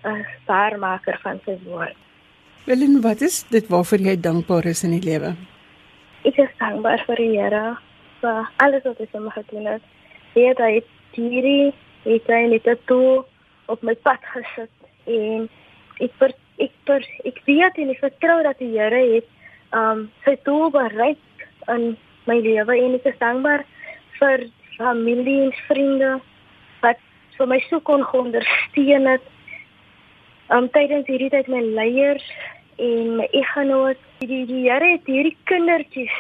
'n 0.05 0.27
waarmaker 0.47 1.19
van 1.23 1.41
sy 1.45 1.59
woord. 1.65 1.97
Welin, 2.67 3.01
wat 3.01 3.21
is 3.21 3.45
dit 3.49 3.67
waarvoor 3.69 3.99
jy 3.99 4.21
dankbaar 4.21 4.65
is 4.65 4.83
in 4.83 4.91
die 4.91 5.07
lewe? 5.11 5.35
ek 6.27 6.39
is 6.43 6.55
dankbaar 6.59 7.03
vir 7.07 7.21
die 7.23 7.35
Here 7.39 7.77
vir 8.21 8.49
alles 8.65 8.87
wat 8.87 8.99
hy 8.99 9.07
vir 9.13 9.23
my 9.23 9.33
gedoen 9.35 9.69
het. 9.71 9.85
Weet 10.35 10.63
hy 10.63 10.73
hierdie 11.17 11.75
het 12.07 12.31
hy 12.31 12.41
net 12.51 12.67
toe 12.91 13.23
op 13.73 13.85
my 13.87 13.95
pad 14.07 14.23
gesit 14.33 14.73
en 15.11 15.47
ek 16.03 16.17
per, 16.21 16.35
ek 16.63 16.73
per, 16.89 17.05
ek 17.29 17.41
weet 17.49 17.79
en 17.83 17.93
ek 17.93 18.03
vertrou 18.05 18.43
dat 18.47 18.59
die 18.63 18.73
Here 18.75 19.03
het 19.15 19.29
um 19.77 20.07
sy 20.25 20.37
doel 20.47 20.71
bereik 20.75 21.47
in 21.73 21.97
my 22.27 22.39
lewe 22.41 22.79
en 22.81 22.99
ek 22.99 23.09
is 23.13 23.19
dankbaar 23.23 23.65
vir 24.19 24.47
familie 24.77 25.41
en 25.47 25.55
vriende 25.67 26.13
wat 26.83 27.01
vir 27.37 27.51
my 27.51 27.61
so 27.69 27.81
kon 27.81 28.05
ondersteun 28.17 29.09
het. 29.11 29.25
Um 30.55 30.69
tydens 30.73 31.09
hierdie 31.11 31.33
tyd 31.33 31.49
my 31.53 31.63
leiers 31.63 32.27
en 32.77 33.17
my 33.17 33.27
eggenoot 33.33 34.01
die 34.21 34.45
die 34.49 34.65
Here 34.67 34.93
het 34.97 35.09
hierdie 35.09 35.37
kindertjies 35.49 36.17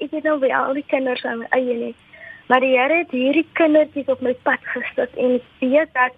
ek 0.00 0.14
het 0.16 0.24
nou 0.26 0.38
by 0.42 0.50
al 0.54 0.76
die 0.78 0.86
kinders 0.90 1.24
aan 1.28 1.42
my 1.42 1.48
eie 1.56 1.76
nie 1.76 1.94
maar 2.50 2.62
die 2.64 2.72
Here 2.76 3.00
het 3.02 3.14
hierdie 3.14 3.46
kindertjies 3.58 4.10
op 4.12 4.22
my 4.24 4.34
pad 4.46 4.62
gesit 4.74 5.16
en 5.18 5.38
weet 5.60 5.92
dat 5.98 6.16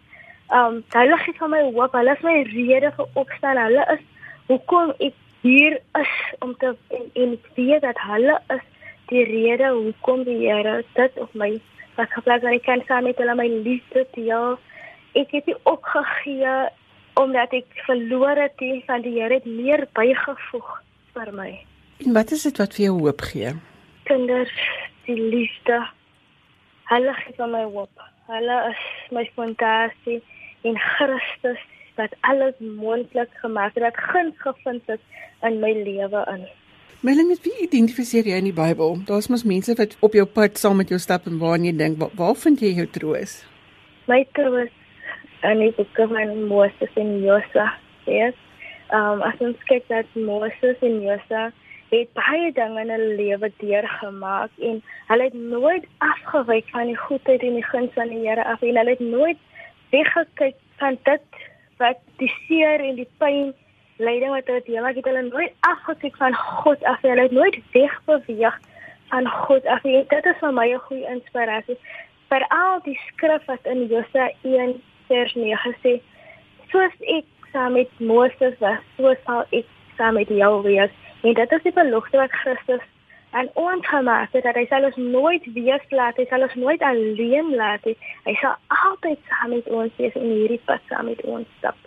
um 0.60 0.82
hulle 0.94 1.18
gee 1.24 1.36
vir 1.38 1.50
my 1.54 1.62
hoop 1.76 1.94
hulle 1.98 2.14
is 2.16 2.24
my 2.28 2.36
rede 2.52 2.90
vir 2.96 3.20
opstaan 3.22 3.60
hulle 3.62 3.84
is 3.94 4.02
hoekom 4.50 4.92
ek 5.08 5.16
hier 5.42 5.78
is 6.00 6.12
om 6.46 6.54
te 6.60 6.74
en, 6.98 7.06
en 7.22 7.32
ek 7.38 7.48
weet 7.56 7.84
dat 7.86 8.02
hulle 8.08 8.36
is 8.56 8.66
die 9.12 9.24
rede 9.28 9.70
hoekom 9.78 10.24
die 10.28 10.38
Here 10.44 10.82
dit 10.98 11.18
op 11.24 11.32
my 11.44 11.50
wat 11.96 12.12
geplaas 12.16 12.44
het 12.44 12.58
ek 12.58 12.68
kan 12.68 12.84
saam 12.88 13.08
met 13.08 13.18
hulle 13.20 13.36
my 13.40 13.48
liefde 13.66 14.04
deel 14.16 14.58
ek 15.22 15.32
het 15.36 15.48
nie 15.50 15.58
opgegee 15.72 16.54
omdat 17.20 17.52
ek 17.56 17.82
verloor 17.88 18.38
het 18.40 18.62
en 18.64 18.80
van 18.86 19.04
die 19.04 19.16
Here 19.18 19.40
het 19.40 19.48
meer 19.48 19.84
bygevoeg 19.96 20.70
vir 21.12 21.32
my. 21.36 21.50
En 22.04 22.14
wat 22.16 22.32
is 22.32 22.46
dit 22.48 22.60
wat 22.62 22.76
vir 22.76 22.86
jou 22.86 22.94
hoop 23.02 23.24
gee? 23.28 23.52
Kinders, 24.08 24.54
die 25.04 25.18
liefde. 25.20 25.82
Hulle 26.88 27.12
gee 27.20 27.48
my 27.52 27.66
hoop. 27.74 28.06
Hulle 28.32 28.56
is 28.70 28.86
my 29.12 29.26
fondasie 29.36 30.22
in 30.62 30.78
Christus 30.78 31.60
wat 32.00 32.14
alles 32.20 32.54
moontlik 32.58 33.30
gemaak 33.42 33.74
het, 33.74 33.82
dat 33.82 33.96
guns 33.96 34.34
gevind 34.40 34.82
het 34.86 35.00
in 35.42 35.60
my 35.60 35.72
lewe 35.72 36.24
in. 36.32 36.44
Melanie, 37.02 37.34
met 37.34 37.42
wie 37.42 37.64
identifiseer 37.66 38.28
jy 38.30 38.36
in 38.38 38.46
die 38.46 38.54
Bybel? 38.54 39.00
Daar's 39.08 39.26
mos 39.28 39.42
mense 39.44 39.74
wat 39.74 39.96
op 40.06 40.14
jou 40.14 40.24
pad 40.26 40.60
saam 40.60 40.78
met 40.78 40.92
jou 40.92 41.00
stap 41.02 41.26
en 41.26 41.40
waar 41.42 41.58
jy 41.58 41.72
dink, 41.76 41.98
waar, 41.98 42.14
waar 42.14 42.36
vind 42.38 42.62
jy 42.62 42.70
jou 42.76 42.86
troos? 42.94 43.40
My 44.06 44.22
troos 44.38 44.70
in 45.42 45.64
die 45.64 45.72
boeke 45.74 46.06
van 46.12 46.36
Moses 46.46 46.94
en 47.02 47.16
Josua. 47.24 47.72
Yes. 48.06 48.38
Um 48.94 49.24
as 49.26 49.40
ons 49.42 49.58
kyk 49.66 49.90
na 49.90 50.04
Moses 50.14 50.78
en 50.78 51.00
Josua, 51.02 51.50
het 51.92 52.12
baie 52.16 52.52
dinge 52.56 52.84
in 52.86 52.92
hulle 52.94 53.16
lewe 53.18 53.50
deurgemaak 53.60 54.62
en 54.70 54.78
hulle 55.10 55.26
het 55.26 55.34
nooit 55.36 55.88
afgewyk 56.06 56.70
van 56.72 56.88
die 56.88 56.96
goedheid 56.96 57.42
en 57.44 57.58
die 57.58 57.66
guns 57.66 57.92
van 57.98 58.14
die 58.14 58.22
Here 58.22 58.46
af 58.46 58.62
en 58.62 58.78
hulle 58.78 58.94
het 58.94 59.02
nooit 59.04 59.42
weggekyk 59.94 60.58
van 60.80 60.98
dit 61.08 61.42
wat 61.82 61.98
die 62.22 62.32
seer 62.46 62.80
en 62.80 62.98
die 63.00 63.08
pyn 63.22 63.54
lyding 64.02 64.32
wat 64.34 64.48
hulle 64.50 64.64
deel 64.66 64.86
het 64.88 65.04
hulle 65.04 65.24
nooit 65.28 65.52
afgekyk 65.68 66.16
van 66.20 66.34
God 66.34 66.84
af 66.84 67.02
hulle 67.06 67.26
het 67.28 67.36
nooit 67.38 67.58
wegbeweeg 67.76 68.60
van 69.12 69.28
God 69.28 69.66
af 69.66 69.84
en 69.84 70.06
dit 70.14 70.30
is 70.32 70.40
vir 70.40 70.56
my 70.60 70.68
'n 70.72 70.86
goeie 70.88 71.12
inspirasie 71.16 71.78
vir 72.32 72.46
al 72.48 72.80
die 72.86 72.98
skrif 73.08 73.44
wat 73.50 73.66
in 73.68 73.86
Josua 73.92 74.30
1 74.42 74.80
vers 75.08 75.34
9 75.34 75.74
sê: 75.84 76.00
"Soos 76.70 76.94
ek 77.16 77.28
saam 77.52 77.72
met 77.72 77.90
Moses 78.00 78.54
was, 78.58 78.80
so 78.96 79.14
sal 79.26 79.44
ek 79.50 79.66
saam 79.96 80.14
met 80.14 80.28
jou 80.28 80.62
wees." 80.62 80.90
En 81.22 81.34
dit 81.34 81.52
is 81.52 81.62
die 81.62 81.72
belofte 81.72 82.16
wat 82.16 82.32
Christus 82.32 82.86
aan 83.32 83.48
ons 83.54 83.86
gemaak 83.88 84.32
het 84.36 84.44
dat 84.44 84.56
hy 84.60 84.64
sal 84.68 84.84
ons 84.84 84.98
nooit 85.00 85.44
wees 85.54 85.86
laat, 85.90 86.18
hy 86.20 86.26
sal 86.28 86.44
ons 86.44 86.56
nooit 86.60 86.82
alleen 86.84 87.54
laat 87.56 87.84
nie. 87.88 87.96
Hy 88.26 88.34
sal 88.40 88.58
altyd 88.90 89.20
saam 89.30 89.54
met 89.54 89.68
ons 89.72 89.96
wees 90.00 90.18
en 90.20 90.28
hierdie 90.28 90.60
pad 90.68 90.84
saam 90.90 91.08
met 91.08 91.22
ons 91.24 91.48
stap. 91.58 91.78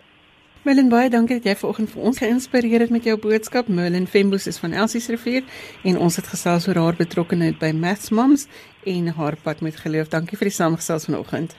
Merlin 0.66 0.88
baie 0.90 1.10
dankie 1.10 1.36
dat 1.38 1.46
jy 1.46 1.54
vanoggend 1.60 1.92
vir 1.92 2.06
ons 2.10 2.18
geïnspireer 2.18 2.82
het 2.82 2.90
met 2.90 3.04
jou 3.06 3.14
boodskap. 3.22 3.68
Merlin 3.70 4.08
Fembus 4.10 4.48
is 4.50 4.58
van 4.58 4.74
Elsies 4.74 5.06
Rivier 5.12 5.46
en 5.86 6.00
ons 6.02 6.18
het 6.18 6.26
gesels 6.26 6.66
oor 6.66 6.80
haar 6.82 6.98
betrokkeheid 6.98 7.60
by 7.62 7.70
Maths 7.70 8.10
Moms 8.10 8.48
en 8.82 9.12
haar 9.14 9.38
pad 9.44 9.62
met 9.62 9.78
geloof. 9.78 10.10
Dankie 10.10 10.38
vir 10.40 10.50
die 10.50 10.56
saamgesels 10.58 11.06
vanoggend. 11.06 11.54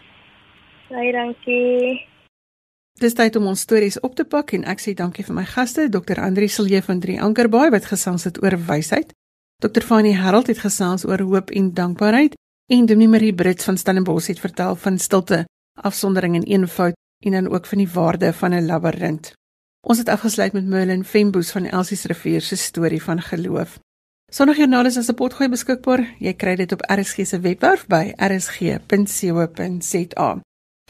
Baie 0.91 1.13
dankie. 1.15 2.03
Dis 2.99 3.15
tyd 3.15 3.35
om 3.39 3.47
ons 3.47 3.63
stories 3.63 3.99
op 4.03 4.17
te 4.17 4.25
pak 4.25 4.51
en 4.57 4.65
ek 4.67 4.83
sê 4.83 4.91
dankie 4.97 5.23
vir 5.23 5.37
my 5.37 5.45
gaste, 5.47 5.87
Dr. 5.93 6.19
Andri 6.19 6.49
Silje 6.51 6.81
van 6.83 6.99
3 6.99 7.21
Ankerbaai 7.29 7.69
wat 7.71 7.87
gesels 7.87 8.27
het 8.27 8.41
oor 8.43 8.57
wysheid 8.67 9.15
Dr. 9.57 9.81
Fanny 9.81 10.13
Harold 10.13 10.47
het 10.47 10.59
gesels 10.61 11.01
oor 11.05 11.17
hoop 11.25 11.49
en 11.49 11.73
dankbaarheid 11.73 12.35
en 12.69 12.85
Dominee 12.85 13.07
Marie 13.07 13.33
Brits 13.33 13.63
van 13.65 13.77
Stellenbosch 13.77 14.27
het 14.27 14.39
vertel 14.39 14.75
van 14.75 14.97
stilte, 14.97 15.45
afsondering 15.81 16.35
en 16.35 16.43
eenvoud 16.43 16.93
en 17.25 17.31
dan 17.31 17.49
ook 17.49 17.65
van 17.65 17.77
die 17.77 17.89
waarde 17.89 18.33
van 18.33 18.53
'n 18.53 18.65
labirint. 18.65 19.33
Ons 19.81 19.97
het 19.97 20.09
afgesluit 20.09 20.53
met 20.53 20.65
Merlin 20.65 21.05
Femboes 21.05 21.51
van 21.51 21.65
Elsies 21.65 22.03
Rivier 22.03 22.41
se 22.41 22.55
storie 22.55 23.03
van 23.03 23.21
geloof. 23.21 23.79
Sondagjoernaal 24.31 24.85
is 24.85 24.97
as 24.97 25.09
'n 25.09 25.13
potgooi 25.13 25.49
beskikbaar. 25.49 26.15
Jy 26.19 26.33
kry 26.33 26.55
dit 26.55 26.71
op 26.71 26.81
RSG 26.81 27.25
se 27.25 27.39
webwerf 27.39 27.87
by 27.87 28.13
rsg.co.za. 28.15 28.81